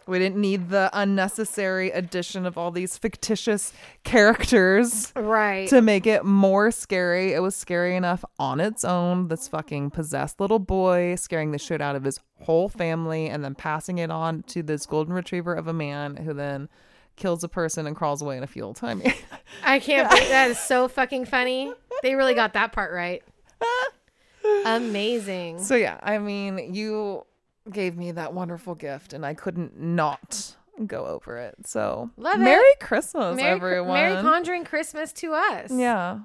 [0.05, 3.71] We didn't need the unnecessary addition of all these fictitious
[4.03, 5.67] characters Right.
[5.69, 7.31] to make it more scary.
[7.33, 9.27] It was scary enough on its own.
[9.29, 13.55] This fucking possessed little boy scaring the shit out of his whole family and then
[13.55, 16.67] passing it on to this golden retriever of a man who then
[17.15, 18.79] kills a person and crawls away in a field.
[18.81, 19.13] I mean,
[19.63, 21.71] I can't believe that is so fucking funny.
[22.01, 23.23] They really got that part right.
[24.65, 25.63] Amazing.
[25.63, 27.25] so yeah, I mean, you
[27.71, 31.55] gave me that wonderful gift and I couldn't not go over it.
[31.65, 32.79] So Love Merry it.
[32.79, 33.93] Christmas, Merry, everyone.
[33.93, 35.71] Merry Conjuring Christmas to us.
[35.71, 36.19] yeah.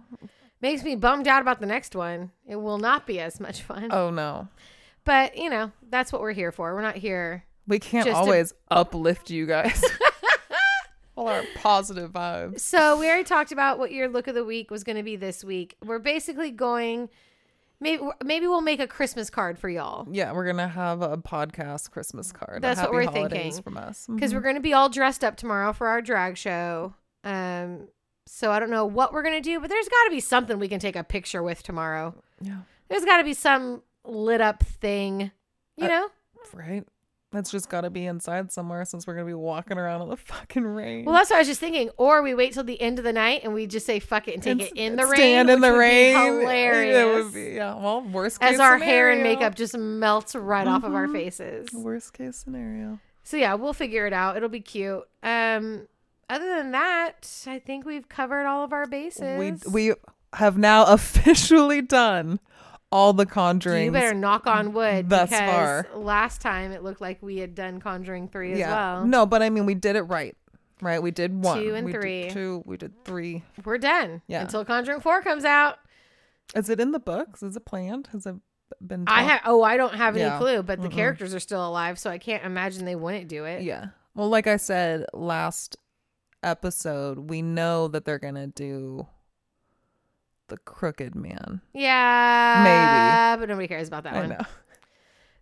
[0.60, 2.32] Makes me bummed out about the next one.
[2.44, 3.89] It will not be as much fun.
[3.93, 4.48] Oh no.
[5.05, 6.74] But, you know, that's what we're here for.
[6.74, 7.44] We're not here.
[7.69, 9.82] We can't Just to- always uplift you guys.
[11.19, 12.61] All our positive vibes.
[12.61, 15.16] So, we already talked about what your look of the week was going to be
[15.16, 15.77] this week.
[15.85, 17.09] We're basically going
[17.81, 20.07] maybe maybe we'll make a Christmas card for y'all.
[20.11, 22.62] Yeah, we're gonna have a podcast Christmas card.
[22.62, 23.53] That's what we're thinking.
[23.62, 24.07] from us.
[24.07, 24.35] because Mhm.
[24.36, 26.95] we're going to be all dressed up tomorrow for our drag show.
[27.24, 27.89] Um,
[28.27, 30.59] so I don't know what we're going to do, but there's got to be something
[30.59, 32.15] we can take a picture with tomorrow.
[32.40, 32.59] yeah,
[32.89, 35.32] There's got to be some lit up thing,
[35.77, 36.09] you Uh, know?
[36.53, 36.85] right.
[37.30, 40.16] That's just got to be inside somewhere since we're gonna be walking around in the
[40.32, 41.05] fucking rain.
[41.05, 41.90] Well, that's what I was just thinking.
[41.98, 44.34] Or we wait till the end of the night and we just say fuck it
[44.34, 45.14] and take And it in the rain.
[45.16, 46.16] Stand in the rain.
[46.16, 46.96] hilarious.
[46.96, 47.74] It would be yeah.
[47.74, 51.12] Well, worst case As our hair and makeup just melts right off of our Mhm.
[51.12, 51.68] faces.
[51.74, 52.98] Worst case scenario.
[53.24, 54.38] So yeah, we'll figure it out.
[54.38, 55.05] It'll be cute.
[55.22, 55.86] Um,
[56.30, 59.38] other than that, I think we've covered all of our bases.
[59.66, 59.94] We we
[60.32, 62.40] have now officially done
[62.90, 63.86] all the conjurings.
[63.86, 65.86] You better knock on wood thus far.
[65.94, 69.05] last time it looked like we had done Conjuring three as well.
[69.06, 70.36] No, but I mean, we did it right.
[70.81, 72.31] Right, we did one, Two and we did three.
[72.31, 72.62] two.
[72.65, 73.43] We did three.
[73.65, 74.23] We're done.
[74.28, 74.43] Yeah.
[74.43, 75.78] Until Conjuring four comes out.
[76.55, 77.43] Is it in the books?
[77.43, 78.09] Is it planned?
[78.12, 78.36] Has it
[78.86, 79.05] been?
[79.09, 79.40] I have.
[79.44, 80.39] Oh, I don't have any Yeah.
[80.39, 80.93] clue, but the Mm-mm.
[80.93, 83.62] characters are still alive, so I can't imagine they wouldn't do it.
[83.62, 83.86] Yeah.
[84.15, 85.77] Well, like I said last
[86.43, 89.06] episode, we know that they're gonna do
[90.49, 91.61] the Crooked Man.
[91.75, 93.41] Yeah, Maybe.
[93.41, 94.29] but nobody cares about that I one.
[94.31, 94.41] know.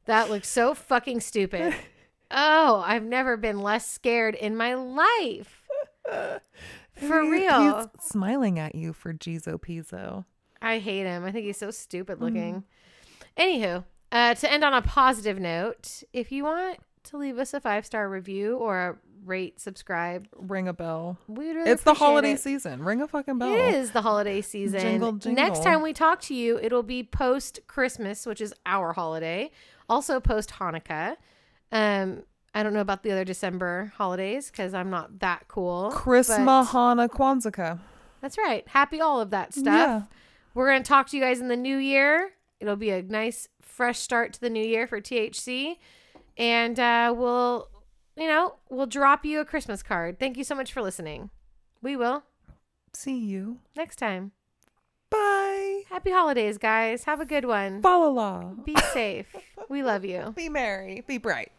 [0.07, 1.75] That looks so fucking stupid.
[2.31, 5.63] oh, I've never been less scared in my life.
[6.95, 7.89] For He- real.
[7.95, 10.25] He's smiling at you for Jizo Pizzo.
[10.63, 11.25] I hate him.
[11.25, 11.73] I think he's so Mm-hmm.
[11.73, 12.65] stupid looking.
[13.37, 17.61] Anywho, uh, to end on a positive note, if you want to leave us a
[17.61, 18.97] five star review or a
[19.27, 21.19] rate, subscribe, Ring a bell.
[21.29, 22.41] we really it's the holiday it.
[22.41, 22.83] season.
[22.83, 23.53] Ring a fucking bell.
[23.55, 24.81] It is the holiday season.
[24.81, 25.45] Jingle, jingle.
[25.45, 29.51] Next time we talk to you, it'll be post Christmas, which is our holiday.
[29.89, 31.17] Also post Hanukkah.
[31.73, 32.23] Um,
[32.55, 35.91] I don't know about the other December holidays because I'm not that cool.
[35.91, 37.79] Christmas, Hana, Kwanzaa.
[38.23, 38.67] That's right.
[38.69, 39.67] Happy all of that stuff.
[39.67, 40.03] Yeah.
[40.55, 42.31] We're gonna talk to you guys in the new year.
[42.59, 45.77] It'll be a nice fresh start to the new year for THC,
[46.39, 47.69] and uh, we'll,
[48.17, 50.19] you know, we'll drop you a Christmas card.
[50.19, 51.31] Thank you so much for listening.
[51.83, 52.25] We will
[52.93, 53.59] See you.
[53.77, 54.33] next time.
[55.11, 55.83] Bye.
[55.91, 57.05] Happy holidays, guys.
[57.05, 57.83] Have a good one.
[57.83, 58.41] Fa la la.
[58.65, 59.35] Be safe.
[59.69, 60.33] We love you.
[60.37, 61.03] Be merry.
[61.07, 61.53] Be bright.